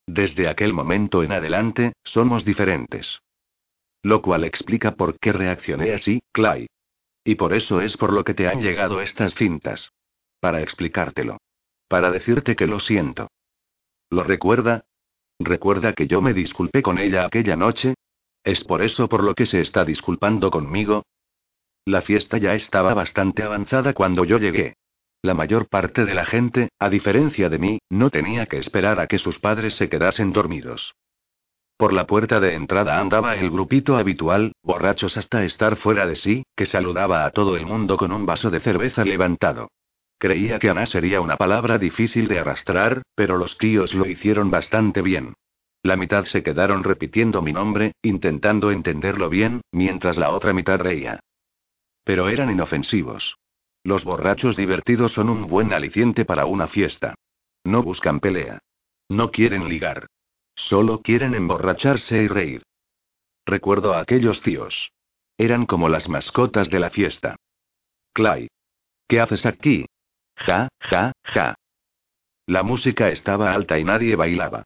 [0.08, 3.20] Desde aquel momento en adelante, somos diferentes.
[4.02, 6.66] Lo cual explica por qué reaccioné así, Clay.
[7.22, 9.92] Y por eso es por lo que te han llegado estas cintas.
[10.40, 11.38] Para explicártelo.
[11.86, 13.30] Para decirte que lo siento.
[14.10, 14.84] ¿Lo recuerda?
[15.42, 17.94] ¿Recuerda que yo me disculpé con ella aquella noche?
[18.44, 21.06] ¿Es por eso por lo que se está disculpando conmigo?
[21.86, 24.74] La fiesta ya estaba bastante avanzada cuando yo llegué.
[25.22, 29.06] La mayor parte de la gente, a diferencia de mí, no tenía que esperar a
[29.06, 30.94] que sus padres se quedasen dormidos.
[31.78, 36.42] Por la puerta de entrada andaba el grupito habitual, borrachos hasta estar fuera de sí,
[36.54, 39.68] que saludaba a todo el mundo con un vaso de cerveza levantado.
[40.20, 45.00] Creía que Ana sería una palabra difícil de arrastrar, pero los tíos lo hicieron bastante
[45.00, 45.32] bien.
[45.82, 51.20] La mitad se quedaron repitiendo mi nombre, intentando entenderlo bien, mientras la otra mitad reía.
[52.04, 53.38] Pero eran inofensivos.
[53.82, 57.14] Los borrachos divertidos son un buen aliciente para una fiesta.
[57.64, 58.58] No buscan pelea.
[59.08, 60.06] No quieren ligar.
[60.54, 62.62] Solo quieren emborracharse y reír.
[63.46, 64.92] Recuerdo a aquellos tíos.
[65.38, 67.36] Eran como las mascotas de la fiesta.
[68.12, 68.48] Clay.
[69.08, 69.86] ¿Qué haces aquí?
[70.40, 71.54] Ja, ja, ja.
[72.46, 74.64] La música estaba alta y nadie bailaba.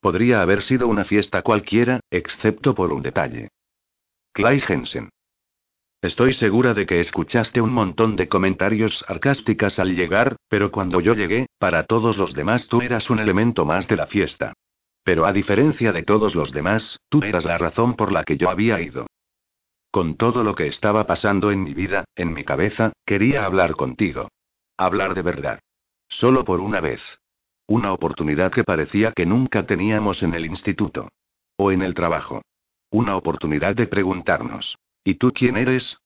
[0.00, 3.48] Podría haber sido una fiesta cualquiera, excepto por un detalle.
[4.32, 5.10] Clay Jensen.
[6.00, 11.14] Estoy segura de que escuchaste un montón de comentarios sarcásticas al llegar, pero cuando yo
[11.14, 14.52] llegué, para todos los demás tú eras un elemento más de la fiesta.
[15.02, 18.50] Pero a diferencia de todos los demás, tú eras la razón por la que yo
[18.50, 19.06] había ido.
[19.90, 24.28] Con todo lo que estaba pasando en mi vida, en mi cabeza, quería hablar contigo.
[24.76, 25.60] Hablar de verdad.
[26.08, 27.02] Solo por una vez.
[27.66, 31.08] Una oportunidad que parecía que nunca teníamos en el instituto.
[31.56, 32.42] O en el trabajo.
[32.90, 34.78] Una oportunidad de preguntarnos.
[35.02, 35.98] ¿Y tú quién eres?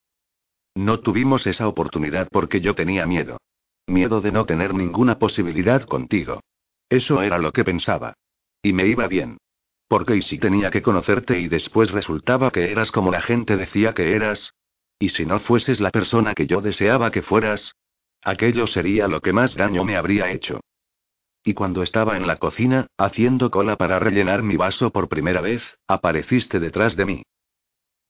[0.74, 3.38] No tuvimos esa oportunidad porque yo tenía miedo.
[3.86, 6.40] Miedo de no tener ninguna posibilidad contigo.
[6.88, 8.14] Eso era lo que pensaba.
[8.62, 9.38] Y me iba bien.
[9.88, 13.92] Porque y si tenía que conocerte y después resultaba que eras como la gente decía
[13.92, 14.54] que eras.
[14.98, 17.74] Y si no fueses la persona que yo deseaba que fueras.
[18.22, 20.60] Aquello sería lo que más daño me habría hecho.
[21.42, 25.78] Y cuando estaba en la cocina, haciendo cola para rellenar mi vaso por primera vez,
[25.86, 27.22] apareciste detrás de mí.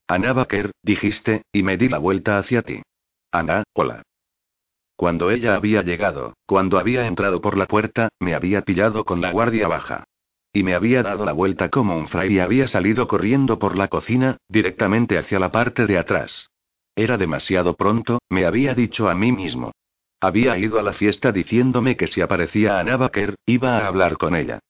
[0.08, 2.82] Ana Baker, dijiste, y me di la vuelta hacia ti.
[3.30, 4.02] Ana, hola.
[4.96, 9.30] Cuando ella había llegado, cuando había entrado por la puerta, me había pillado con la
[9.30, 10.04] guardia baja.
[10.52, 13.86] Y me había dado la vuelta como un fray y había salido corriendo por la
[13.86, 16.50] cocina, directamente hacia la parte de atrás.
[16.96, 19.70] Era demasiado pronto, me había dicho a mí mismo.
[20.20, 24.34] Había ido a la fiesta diciéndome que si aparecía Ana Baker, iba a hablar con
[24.34, 24.60] ella.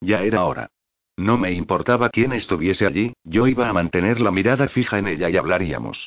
[0.00, 0.68] Ya era hora.
[1.16, 5.28] No me importaba quién estuviese allí, yo iba a mantener la mirada fija en ella
[5.28, 6.06] y hablaríamos.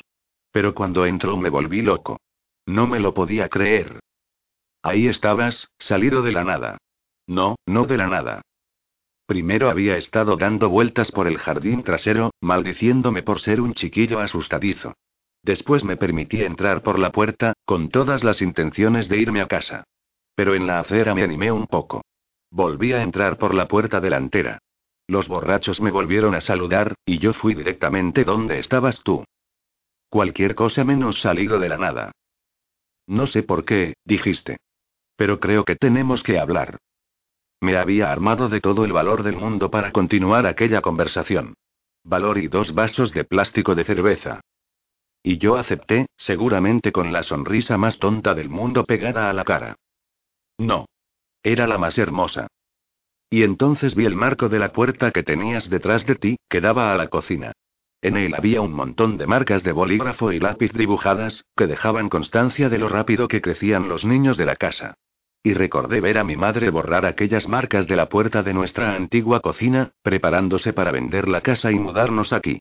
[0.50, 2.18] Pero cuando entró me volví loco.
[2.64, 4.00] No me lo podía creer.
[4.82, 6.78] Ahí estabas, salido de la nada.
[7.26, 8.42] No, no de la nada.
[9.26, 14.94] Primero había estado dando vueltas por el jardín trasero, maldiciéndome por ser un chiquillo asustadizo.
[15.42, 19.84] Después me permití entrar por la puerta, con todas las intenciones de irme a casa.
[20.34, 22.02] Pero en la acera me animé un poco.
[22.50, 24.58] Volví a entrar por la puerta delantera.
[25.08, 29.24] Los borrachos me volvieron a saludar, y yo fui directamente donde estabas tú.
[30.08, 32.12] Cualquier cosa menos salido de la nada.
[33.06, 34.58] No sé por qué, dijiste.
[35.16, 36.78] Pero creo que tenemos que hablar.
[37.60, 41.54] Me había armado de todo el valor del mundo para continuar aquella conversación.
[42.04, 44.40] Valor y dos vasos de plástico de cerveza.
[45.22, 49.76] Y yo acepté, seguramente con la sonrisa más tonta del mundo pegada a la cara.
[50.58, 50.86] No.
[51.42, 52.48] Era la más hermosa.
[53.30, 56.92] Y entonces vi el marco de la puerta que tenías detrás de ti, que daba
[56.92, 57.52] a la cocina.
[58.02, 62.68] En él había un montón de marcas de bolígrafo y lápiz dibujadas, que dejaban constancia
[62.68, 64.98] de lo rápido que crecían los niños de la casa.
[65.44, 69.40] Y recordé ver a mi madre borrar aquellas marcas de la puerta de nuestra antigua
[69.40, 72.60] cocina, preparándose para vender la casa y mudarnos aquí.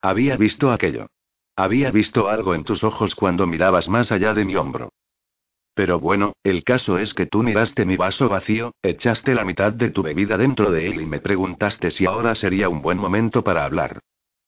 [0.00, 1.08] Había visto aquello.
[1.56, 4.90] Había visto algo en tus ojos cuando mirabas más allá de mi hombro.
[5.74, 9.90] Pero bueno, el caso es que tú miraste mi vaso vacío, echaste la mitad de
[9.90, 13.64] tu bebida dentro de él y me preguntaste si ahora sería un buen momento para
[13.64, 14.00] hablar.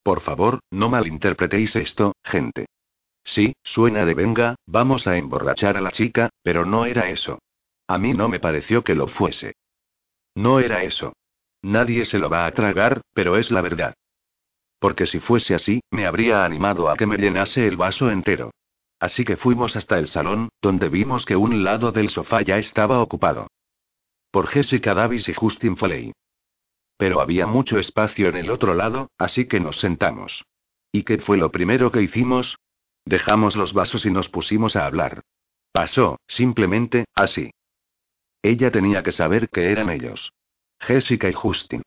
[0.03, 2.67] Por favor, no malinterpretéis esto, gente.
[3.23, 7.39] Sí, suena de venga, vamos a emborrachar a la chica, pero no era eso.
[7.87, 9.55] A mí no me pareció que lo fuese.
[10.35, 11.15] No era eso.
[11.63, 13.95] Nadie se lo va a tragar, pero es la verdad.
[14.85, 18.51] Porque si fuese así, me habría animado a que me llenase el vaso entero.
[19.01, 23.01] Así que fuimos hasta el salón, donde vimos que un lado del sofá ya estaba
[23.01, 23.47] ocupado.
[24.31, 26.13] Por Jessica Davis y Justin Foley.
[26.99, 30.45] Pero había mucho espacio en el otro lado, así que nos sentamos.
[30.93, 32.59] ¿Y qué fue lo primero que hicimos?
[33.07, 35.23] Dejamos los vasos y nos pusimos a hablar.
[35.73, 37.53] Pasó, simplemente, así.
[38.43, 40.35] Ella tenía que saber que eran ellos.
[40.79, 41.81] Jessica y Justin.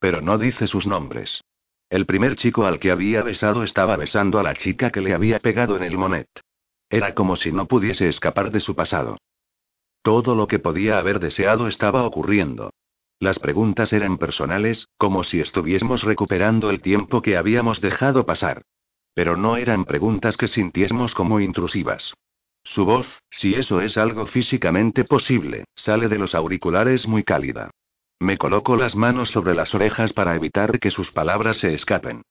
[0.00, 1.42] Pero no dice sus nombres.
[1.90, 5.40] El primer chico al que había besado estaba besando a la chica que le había
[5.40, 6.28] pegado en el monet.
[6.88, 9.18] Era como si no pudiese escapar de su pasado.
[10.00, 12.70] Todo lo que podía haber deseado estaba ocurriendo.
[13.18, 18.62] Las preguntas eran personales, como si estuviésemos recuperando el tiempo que habíamos dejado pasar.
[19.12, 22.14] Pero no eran preguntas que sintiésemos como intrusivas.
[22.62, 27.70] Su voz, si eso es algo físicamente posible, sale de los auriculares muy cálida.
[28.20, 32.22] Me coloco las manos sobre las orejas para evitar que sus palabras se escapen.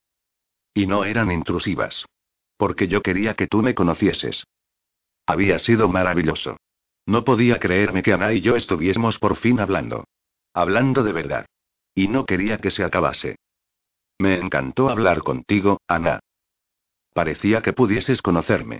[0.71, 2.05] Y no eran intrusivas.
[2.57, 4.45] Porque yo quería que tú me conocieses.
[5.25, 6.57] Había sido maravilloso.
[7.07, 10.05] No podía creerme que Ana y yo estuviésemos por fin hablando.
[10.53, 11.45] Hablando de verdad.
[11.95, 13.37] Y no quería que se acabase.
[14.19, 16.19] Me encantó hablar contigo, Ana.
[17.13, 18.79] Parecía que pudieses conocerme.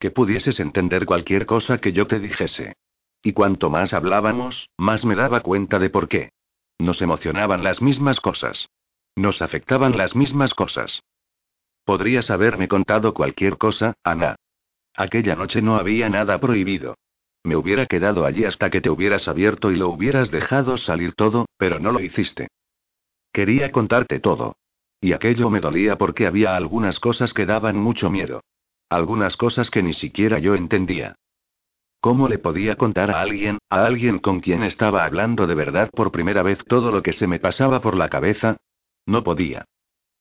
[0.00, 2.74] Que pudieses entender cualquier cosa que yo te dijese.
[3.22, 6.30] Y cuanto más hablábamos, más me daba cuenta de por qué.
[6.78, 8.68] Nos emocionaban las mismas cosas.
[9.16, 11.02] Nos afectaban las mismas cosas.
[11.84, 14.36] Podrías haberme contado cualquier cosa, Ana.
[14.94, 16.96] Aquella noche no había nada prohibido.
[17.44, 21.46] Me hubiera quedado allí hasta que te hubieras abierto y lo hubieras dejado salir todo,
[21.56, 22.48] pero no lo hiciste.
[23.32, 24.56] Quería contarte todo.
[25.00, 28.42] Y aquello me dolía porque había algunas cosas que daban mucho miedo.
[28.88, 31.16] Algunas cosas que ni siquiera yo entendía.
[32.00, 36.12] ¿Cómo le podía contar a alguien, a alguien con quien estaba hablando de verdad por
[36.12, 38.56] primera vez todo lo que se me pasaba por la cabeza?
[39.04, 39.64] No podía.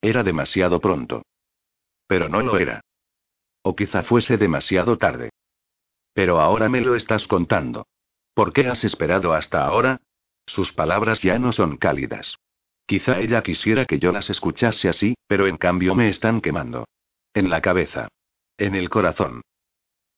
[0.01, 1.23] Era demasiado pronto.
[2.07, 2.81] Pero no lo era.
[3.61, 5.29] O quizá fuese demasiado tarde.
[6.13, 7.85] Pero ahora me lo estás contando.
[8.33, 10.01] ¿Por qué has esperado hasta ahora?
[10.47, 12.37] Sus palabras ya no son cálidas.
[12.87, 16.87] Quizá ella quisiera que yo las escuchase así, pero en cambio me están quemando.
[17.33, 18.07] En la cabeza.
[18.57, 19.41] En el corazón.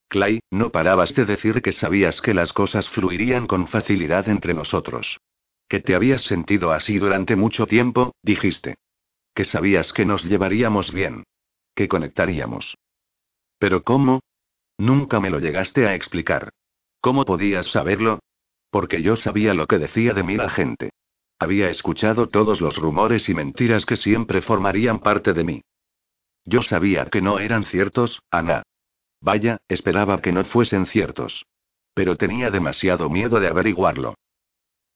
[0.10, 5.20] Clay, no parabas de decir que sabías que las cosas fluirían con facilidad entre nosotros.
[5.68, 8.76] Que te habías sentido así durante mucho tiempo, dijiste.
[9.36, 11.24] Que sabías que nos llevaríamos bien.
[11.76, 12.76] Que conectaríamos.
[13.60, 14.22] Pero ¿cómo?
[14.80, 16.50] Nunca me lo llegaste a explicar.
[17.02, 18.20] ¿Cómo podías saberlo?
[18.72, 20.90] Porque yo sabía lo que decía de mí la gente.
[21.38, 25.62] Había escuchado todos los rumores y mentiras que siempre formarían parte de mí.
[26.46, 28.64] Yo sabía que no eran ciertos, Ana.
[29.22, 31.46] Vaya, esperaba que no fuesen ciertos.
[31.94, 34.16] Pero tenía demasiado miedo de averiguarlo.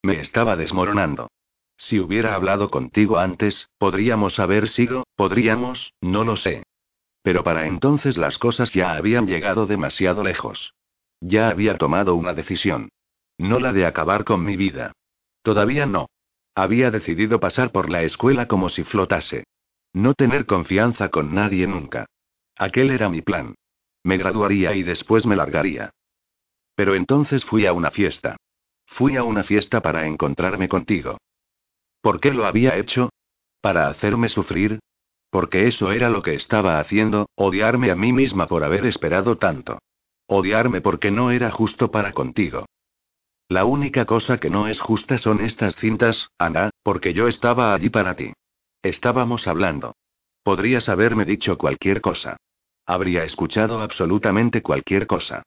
[0.02, 1.30] Me estaba desmoronando.
[1.76, 6.62] Si hubiera hablado contigo antes, podríamos haber sido, podríamos, no lo sé.
[7.22, 10.74] Pero para entonces las cosas ya habían llegado demasiado lejos.
[11.20, 12.90] Ya había tomado una decisión.
[13.38, 14.92] No la de acabar con mi vida.
[15.42, 16.08] Todavía no.
[16.54, 19.44] Había decidido pasar por la escuela como si flotase.
[19.92, 22.06] No tener confianza con nadie nunca.
[22.56, 23.54] Aquel era mi plan.
[24.04, 25.90] Me graduaría y después me largaría.
[26.76, 28.36] Pero entonces fui a una fiesta.
[28.86, 31.18] Fui a una fiesta para encontrarme contigo.
[32.00, 33.10] ¿Por qué lo había hecho?
[33.60, 34.78] ¿Para hacerme sufrir?
[35.30, 39.78] Porque eso era lo que estaba haciendo, odiarme a mí misma por haber esperado tanto.
[40.26, 42.66] Odiarme porque no era justo para contigo.
[43.48, 47.88] La única cosa que no es justa son estas cintas, Ana, porque yo estaba allí
[47.90, 48.32] para ti.
[48.82, 49.94] Estábamos hablando.
[50.42, 52.36] Podrías haberme dicho cualquier cosa.
[52.86, 55.42] Habría escuchado absolutamente cualquier cosa.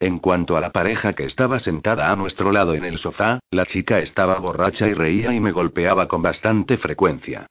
[0.00, 3.66] En cuanto a la pareja que estaba sentada a nuestro lado en el sofá, la
[3.66, 7.46] chica estaba borracha y reía y me golpeaba con bastante frecuencia.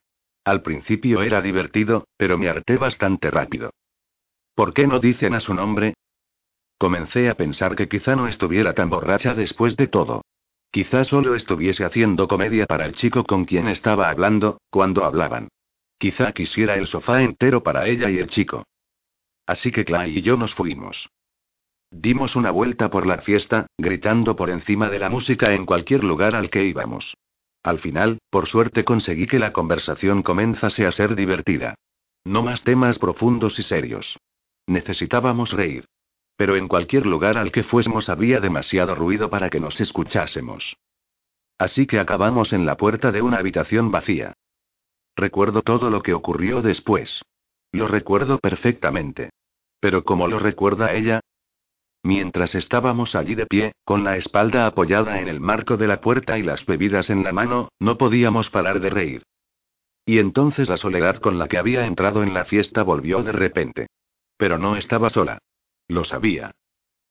[0.46, 3.72] Al principio era divertido, pero me harté bastante rápido.
[4.56, 5.94] ¿Por qué no dicen a su nombre?
[6.78, 10.22] Comencé a pensar que quizá no estuviera tan borracha después de todo.
[10.72, 15.50] Quizá solo estuviese haciendo comedia para el chico con quien estaba hablando, cuando hablaban.
[15.98, 18.64] Quizá quisiera el sofá entero para ella y el chico.
[19.48, 21.10] Así que Clay y yo nos fuimos.
[21.90, 26.36] Dimos una vuelta por la fiesta, gritando por encima de la música en cualquier lugar
[26.36, 27.16] al que íbamos.
[27.64, 31.76] Al final, por suerte conseguí que la conversación comenzase a ser divertida.
[32.26, 34.18] No más temas profundos y serios.
[34.68, 35.86] Necesitábamos reír.
[36.36, 40.76] Pero en cualquier lugar al que fuésemos había demasiado ruido para que nos escuchásemos.
[41.58, 44.34] Así que acabamos en la puerta de una habitación vacía.
[45.16, 47.24] Recuerdo todo lo que ocurrió después.
[47.72, 49.32] Lo recuerdo perfectamente.
[49.80, 51.22] Pero como lo recuerda ella?
[52.04, 56.38] Mientras estábamos allí de pie, con la espalda apoyada en el marco de la puerta
[56.38, 59.24] y las bebidas en la mano, no podíamos parar de reír.
[60.06, 63.88] Y entonces la soledad con la que había entrado en la fiesta volvió de repente.
[64.38, 65.40] Pero no estaba sola.
[65.90, 66.52] Lo sabía.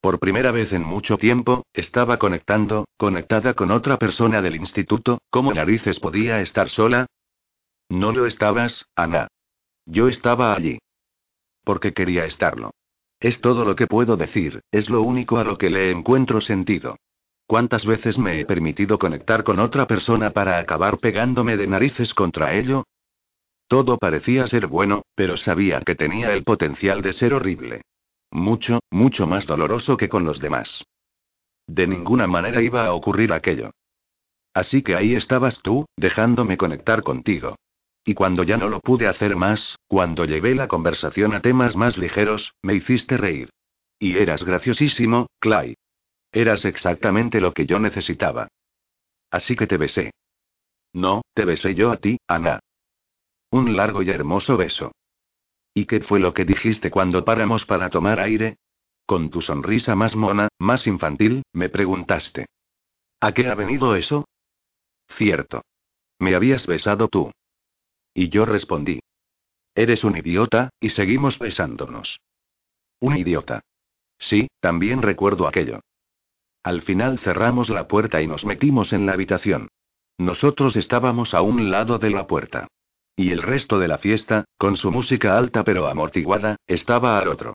[0.01, 5.53] Por primera vez en mucho tiempo, estaba conectando, conectada con otra persona del instituto, ¿cómo
[5.53, 7.07] narices podía estar sola?
[7.89, 9.27] No lo estabas, Ana.
[9.85, 10.79] Yo estaba allí.
[11.67, 12.71] Porque quería estarlo.
[13.19, 16.95] Es todo lo que puedo decir, es lo único a lo que le encuentro sentido.
[17.45, 22.53] ¿Cuántas veces me he permitido conectar con otra persona para acabar pegándome de narices contra
[22.53, 22.85] ello?
[23.67, 27.81] Todo parecía ser bueno, pero sabía que tenía el potencial de ser horrible.
[28.31, 30.85] Mucho, mucho más doloroso que con los demás.
[31.67, 33.71] De ninguna manera iba a ocurrir aquello.
[34.53, 37.57] Así que ahí estabas tú, dejándome conectar contigo.
[38.07, 41.97] Y cuando ya no lo pude hacer más, cuando llevé la conversación a temas más
[41.97, 43.49] ligeros, me hiciste reír.
[43.99, 45.75] Y eras graciosísimo, Clay.
[46.31, 48.47] Eras exactamente lo que yo necesitaba.
[49.29, 50.11] Así que te besé.
[50.93, 52.61] No, te besé yo a ti, Ana.
[53.51, 54.93] Un largo y hermoso beso.
[55.73, 58.55] ¿Y qué fue lo que dijiste cuando paramos para tomar aire?
[59.05, 62.45] Con tu sonrisa más mona, más infantil, me preguntaste.
[63.19, 64.29] ¿A qué ha venido eso?
[65.09, 65.65] Cierto.
[66.19, 67.33] Me habías besado tú.
[68.17, 68.99] Y yo respondí.
[69.75, 72.19] Eres un idiota, y seguimos besándonos.
[72.99, 73.61] Un idiota.
[74.17, 75.81] Sí, también recuerdo aquello.
[76.63, 79.67] Al final cerramos la puerta y nos metimos en la habitación.
[80.17, 82.67] Nosotros estábamos a un lado de la puerta.
[83.15, 87.53] Y el resto de la fiesta, con su música alta pero amortiguada, estaba al otro.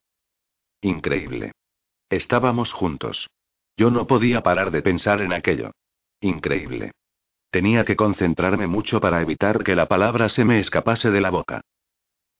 [0.81, 1.50] Increíble.
[2.08, 3.26] Estábamos juntos.
[3.76, 5.73] Yo no podía parar de pensar en aquello.
[6.20, 6.92] Increíble.
[7.52, 11.60] Tenía que concentrarme mucho para evitar que la palabra se me escapase de la boca.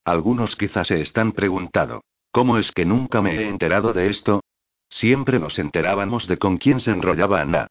[0.03, 2.01] Algunos quizás se están preguntando,
[2.31, 4.41] ¿cómo es que nunca me he enterado de esto?
[4.89, 7.67] Siempre nos enterábamos de con quién se enrollaba Ana.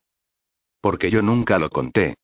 [0.80, 2.14] Porque yo nunca lo conté.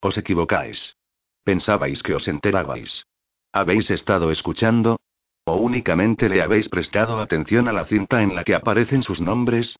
[0.00, 0.94] Os equivocáis.
[1.42, 3.04] Pensabais que os enterabais.
[3.52, 5.00] ¿Habéis estado escuchando?
[5.44, 9.76] ¿O únicamente le habéis prestado atención a la cinta en la que aparecen sus nombres?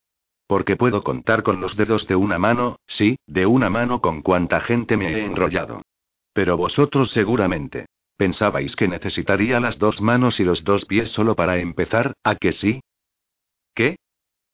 [0.47, 4.61] Porque puedo contar con los dedos de una mano, sí, de una mano con cuánta
[4.61, 5.83] gente me he enrollado.
[6.33, 7.87] Pero vosotros seguramente.
[8.17, 12.53] ¿Pensabais que necesitaría las dos manos y los dos pies solo para empezar, a que
[12.53, 12.81] sí?
[13.75, 13.97] ¿Qué?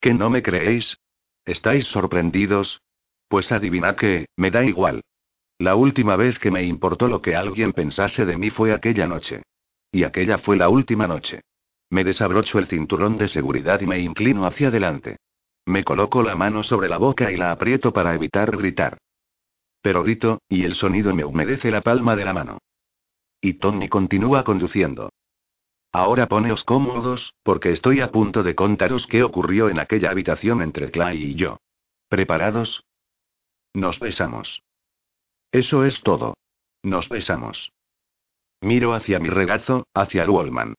[0.00, 0.96] ¿Que no me creéis?
[1.44, 2.80] ¿Estáis sorprendidos?
[3.28, 5.02] Pues adivinad que, me da igual.
[5.58, 9.42] La última vez que me importó lo que alguien pensase de mí fue aquella noche.
[9.92, 11.42] Y aquella fue la última noche.
[11.88, 15.18] Me desabrocho el cinturón de seguridad y me inclino hacia adelante.
[15.66, 18.98] Me coloco la mano sobre la boca y la aprieto para evitar gritar.
[19.80, 22.58] Pero grito, y el sonido me humedece la palma de la mano.
[23.40, 25.10] Y Tony continúa conduciendo.
[25.92, 30.90] Ahora poneos cómodos, porque estoy a punto de contaros qué ocurrió en aquella habitación entre
[30.90, 31.58] Clay y yo.
[32.08, 32.84] ¿Preparados?
[33.74, 34.62] Nos besamos.
[35.50, 36.34] Eso es todo.
[36.82, 37.72] Nos besamos.
[38.60, 40.74] Miro hacia mi regazo, hacia Wallman.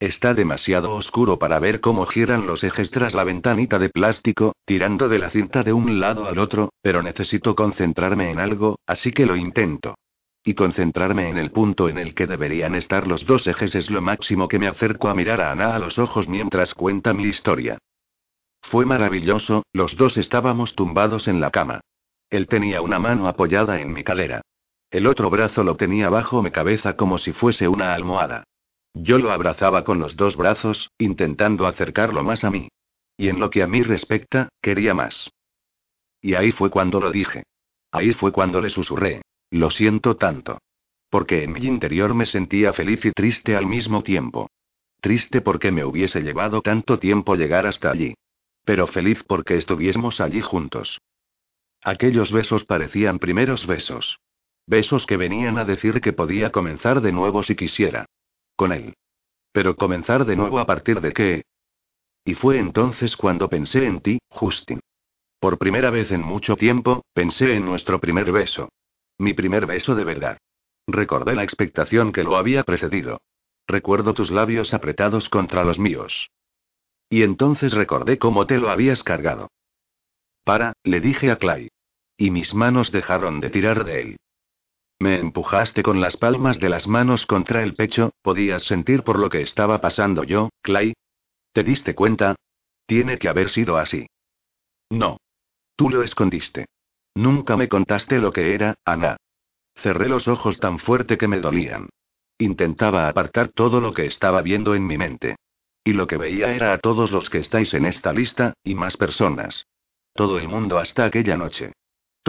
[0.00, 5.08] Está demasiado oscuro para ver cómo giran los ejes tras la ventanita de plástico, tirando
[5.08, 9.26] de la cinta de un lado al otro, pero necesito concentrarme en algo, así que
[9.26, 9.96] lo intento.
[10.44, 14.00] Y concentrarme en el punto en el que deberían estar los dos ejes es lo
[14.00, 17.78] máximo que me acerco a mirar a Ana a los ojos mientras cuenta mi historia.
[18.62, 21.80] Fue maravilloso, los dos estábamos tumbados en la cama.
[22.30, 24.42] Él tenía una mano apoyada en mi cadera.
[24.92, 28.44] El otro brazo lo tenía bajo mi cabeza como si fuese una almohada.
[29.00, 32.68] Yo lo abrazaba con los dos brazos, intentando acercarlo más a mí.
[33.16, 35.30] Y en lo que a mí respecta, quería más.
[36.20, 37.44] Y ahí fue cuando lo dije.
[37.92, 39.22] Ahí fue cuando le susurré.
[39.50, 40.58] Lo siento tanto.
[41.10, 44.50] Porque en mi interior me sentía feliz y triste al mismo tiempo.
[45.00, 48.14] Triste porque me hubiese llevado tanto tiempo llegar hasta allí.
[48.64, 51.00] Pero feliz porque estuviésemos allí juntos.
[51.84, 54.18] Aquellos besos parecían primeros besos.
[54.66, 58.06] Besos que venían a decir que podía comenzar de nuevo si quisiera
[58.58, 58.94] con él.
[59.52, 61.44] Pero comenzar de nuevo a partir de qué?
[62.24, 64.80] Y fue entonces cuando pensé en ti, Justin.
[65.40, 68.68] Por primera vez en mucho tiempo, pensé en nuestro primer beso.
[69.16, 70.38] Mi primer beso de verdad.
[70.88, 73.20] Recordé la expectación que lo había precedido.
[73.66, 76.30] Recuerdo tus labios apretados contra los míos.
[77.08, 79.50] Y entonces recordé cómo te lo habías cargado.
[80.44, 81.68] Para, le dije a Clay.
[82.16, 84.16] Y mis manos dejaron de tirar de él.
[85.00, 89.30] Me empujaste con las palmas de las manos contra el pecho, podías sentir por lo
[89.30, 90.94] que estaba pasando yo, Clay.
[91.52, 92.34] ¿Te diste cuenta?
[92.86, 94.08] Tiene que haber sido así.
[94.90, 95.18] No.
[95.76, 96.66] Tú lo escondiste.
[97.14, 99.16] Nunca me contaste lo que era, Ana.
[99.76, 101.88] Cerré los ojos tan fuerte que me dolían.
[102.38, 105.36] Intentaba apartar todo lo que estaba viendo en mi mente.
[105.84, 108.96] Y lo que veía era a todos los que estáis en esta lista, y más
[108.96, 109.66] personas.
[110.14, 111.72] Todo el mundo hasta aquella noche.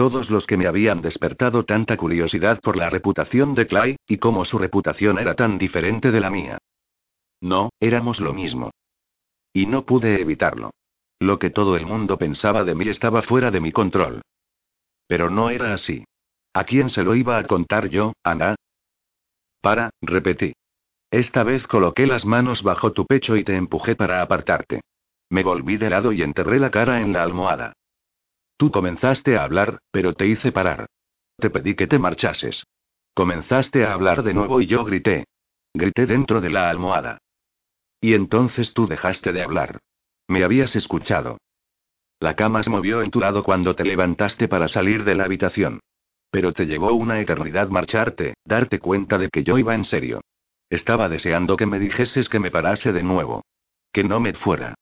[0.00, 4.46] Todos los que me habían despertado tanta curiosidad por la reputación de Clay, y cómo
[4.46, 6.56] su reputación era tan diferente de la mía.
[7.42, 8.70] No, éramos lo mismo.
[9.52, 10.70] Y no pude evitarlo.
[11.18, 14.22] Lo que todo el mundo pensaba de mí estaba fuera de mi control.
[15.06, 16.02] Pero no era así.
[16.54, 18.54] ¿A quién se lo iba a contar yo, Ana?
[19.60, 20.54] Para, repetí.
[21.10, 24.80] Esta vez coloqué las manos bajo tu pecho y te empujé para apartarte.
[25.28, 27.74] Me volví de lado y enterré la cara en la almohada.
[28.60, 30.84] Tú comenzaste a hablar, pero te hice parar.
[31.38, 32.66] Te pedí que te marchases.
[33.14, 35.24] Comenzaste a hablar de nuevo y yo grité.
[35.72, 37.22] Grité dentro de la almohada.
[38.02, 39.78] Y entonces tú dejaste de hablar.
[40.28, 41.38] Me habías escuchado.
[42.18, 45.80] La cama se movió en tu lado cuando te levantaste para salir de la habitación.
[46.30, 50.20] Pero te llevó una eternidad marcharte, darte cuenta de que yo iba en serio.
[50.68, 53.42] Estaba deseando que me dijeses que me parase de nuevo.
[53.90, 54.74] Que no me fuera.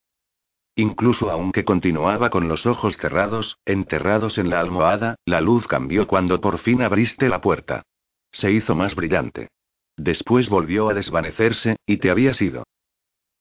[0.78, 6.40] Incluso aunque continuaba con los ojos cerrados, enterrados en la almohada, la luz cambió cuando
[6.40, 7.82] por fin abriste la puerta.
[8.30, 9.48] Se hizo más brillante.
[9.96, 12.62] Después volvió a desvanecerse, y te habías ido.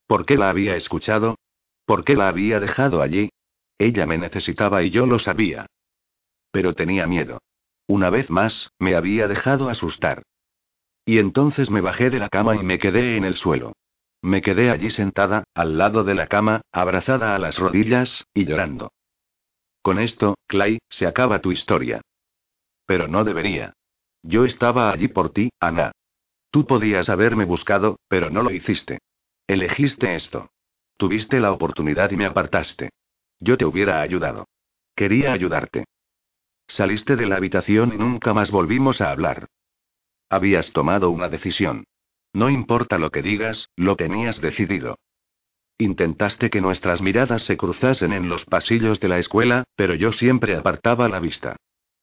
[0.07, 1.35] ¿Por qué la había escuchado?
[1.85, 3.29] ¿Por qué la había dejado allí?
[3.77, 5.67] Ella me necesitaba y yo lo sabía.
[6.49, 7.37] Pero tenía miedo.
[7.85, 10.23] Una vez más, me había dejado asustar.
[11.05, 13.73] Y entonces me bajé de la cama y me quedé en el suelo.
[14.21, 18.91] Me quedé allí sentada, al lado de la cama, abrazada a las rodillas, y llorando.
[19.81, 22.01] Con esto, Clay, se acaba tu historia.
[22.85, 23.73] Pero no debería.
[24.23, 25.91] Yo estaba allí por ti, Ana.
[26.51, 28.99] Tú podías haberme buscado, pero no lo hiciste.
[29.45, 30.49] Elegiste esto.
[30.97, 32.89] Tuviste la oportunidad y me apartaste.
[33.39, 34.47] Yo te hubiera ayudado.
[34.95, 35.85] Quería ayudarte.
[36.67, 39.47] Saliste de la habitación y nunca más volvimos a hablar.
[40.29, 41.85] Habías tomado una decisión.
[42.33, 44.97] No importa lo que digas, lo tenías decidido.
[45.79, 50.55] Intentaste que nuestras miradas se cruzasen en los pasillos de la escuela, pero yo siempre
[50.55, 51.55] apartaba la vista.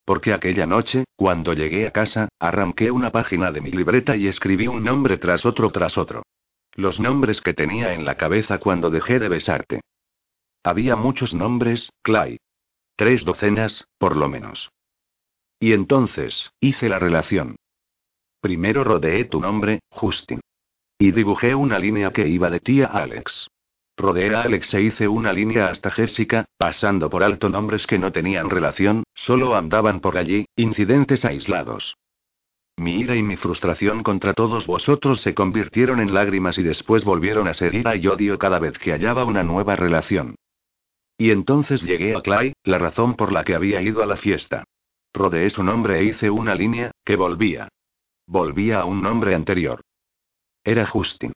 [0.05, 4.69] Porque aquella noche, cuando llegué a casa, arranqué una página de mi libreta y escribí
[4.69, 6.23] un nombre tras otro tras otro.
[6.75, 9.81] Los nombres que tenía en la cabeza cuando dejé de besarte.
[10.63, 12.39] Había muchos nombres, Clay.
[12.97, 14.71] Tres docenas, por lo menos.
[15.59, 17.57] Y entonces, hice la relación.
[18.45, 20.39] Primero rodeé tu nombre, Justin.
[20.99, 23.49] Y dibujé una línea que iba de ti a Alex.
[23.97, 28.13] Rodeé a Alex e hice una línea hasta Jessica, pasando por alto nombres que no
[28.13, 31.97] tenían relación, solo andaban por allí, incidentes aislados.
[32.77, 37.49] Mi ira y mi frustración contra todos vosotros se convirtieron en lágrimas y después volvieron
[37.49, 40.35] a ser ira y odio cada vez que hallaba una nueva relación.
[41.17, 44.65] Y entonces llegué a Clay, la razón por la que había ido a la fiesta.
[45.15, 47.71] Rodeé su nombre e hice una línea, que volvía.
[48.27, 49.83] Volvía a un nombre anterior.
[50.65, 51.33] Era Justin.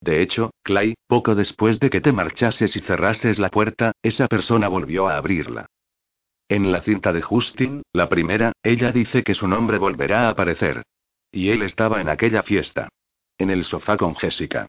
[0.00, 4.68] De hecho, Clay, poco después de que te marchases y cerrases la puerta, esa persona
[4.68, 5.66] volvió a abrirla.
[6.48, 10.82] En la cinta de Justin, la primera, ella dice que su nombre volverá a aparecer.
[11.30, 12.88] Y él estaba en aquella fiesta.
[13.38, 14.66] En el sofá con Jessica.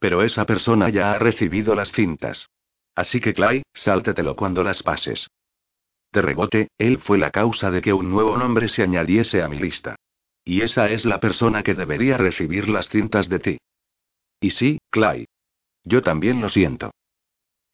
[0.00, 2.48] Pero esa persona ya ha recibido las cintas.
[2.94, 5.28] Así que Clay, sáltetelo cuando las pases.
[6.10, 9.58] De rebote, él fue la causa de que un nuevo nombre se añadiese a mi
[9.58, 9.96] lista.
[10.48, 13.58] Y esa es la persona que debería recibir las cintas de ti.
[14.40, 15.26] Y sí, Clay.
[15.84, 16.90] Yo también lo siento.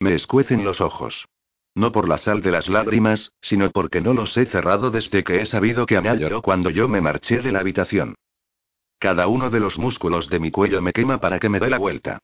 [0.00, 1.24] Me escuecen los ojos.
[1.76, 5.40] No por la sal de las lágrimas, sino porque no los he cerrado desde que
[5.40, 8.16] he sabido que Ana lloró cuando yo me marché de la habitación.
[8.98, 11.78] Cada uno de los músculos de mi cuello me quema para que me dé la
[11.78, 12.18] vuelta.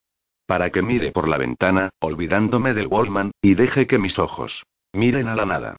[0.47, 5.29] Para que mire por la ventana, olvidándome del Wallman, y deje que mis ojos miren
[5.29, 5.77] a la nada.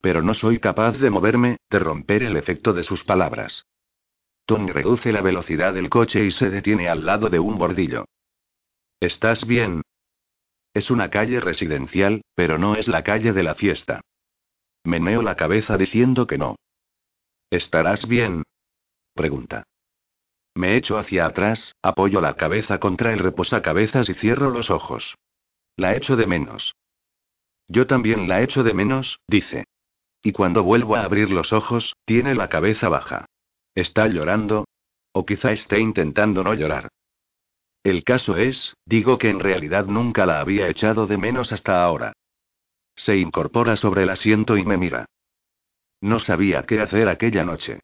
[0.00, 3.66] Pero no soy capaz de moverme, de romper el efecto de sus palabras.
[4.46, 8.04] Tony reduce la velocidad del coche y se detiene al lado de un bordillo.
[9.00, 9.82] ¿Estás bien?
[10.74, 14.00] Es una calle residencial, pero no es la calle de la fiesta.
[14.84, 16.56] Meneo la cabeza diciendo que no.
[17.50, 18.42] ¿Estarás bien?
[19.14, 19.64] Pregunta.
[20.54, 25.16] Me echo hacia atrás, apoyo la cabeza contra el reposacabezas y cierro los ojos.
[25.76, 26.74] La echo de menos.
[27.66, 29.64] Yo también la echo de menos, dice.
[30.22, 33.26] Y cuando vuelvo a abrir los ojos, tiene la cabeza baja.
[33.74, 34.66] ¿Está llorando?
[35.12, 36.88] O quizá esté intentando no llorar.
[37.82, 42.12] El caso es, digo que en realidad nunca la había echado de menos hasta ahora.
[42.96, 45.06] Se incorpora sobre el asiento y me mira.
[46.00, 47.80] No sabía qué hacer aquella noche.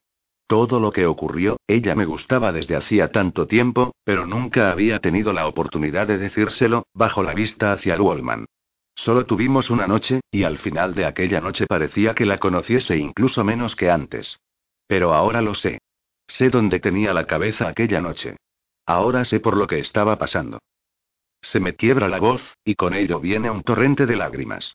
[0.46, 5.32] Todo lo que ocurrió, ella me gustaba desde hacía tanto tiempo, pero nunca había tenido
[5.32, 8.46] la oportunidad de decírselo, bajo la vista hacia el Wallman.
[8.94, 13.44] Solo tuvimos una noche, y al final de aquella noche parecía que la conociese incluso
[13.44, 14.38] menos que antes.
[14.90, 15.78] Pero ahora lo sé.
[16.26, 18.34] Sé dónde tenía la cabeza aquella noche.
[18.84, 20.58] Ahora sé por lo que estaba pasando.
[21.40, 24.74] Se me quiebra la voz, y con ello viene un torrente de lágrimas.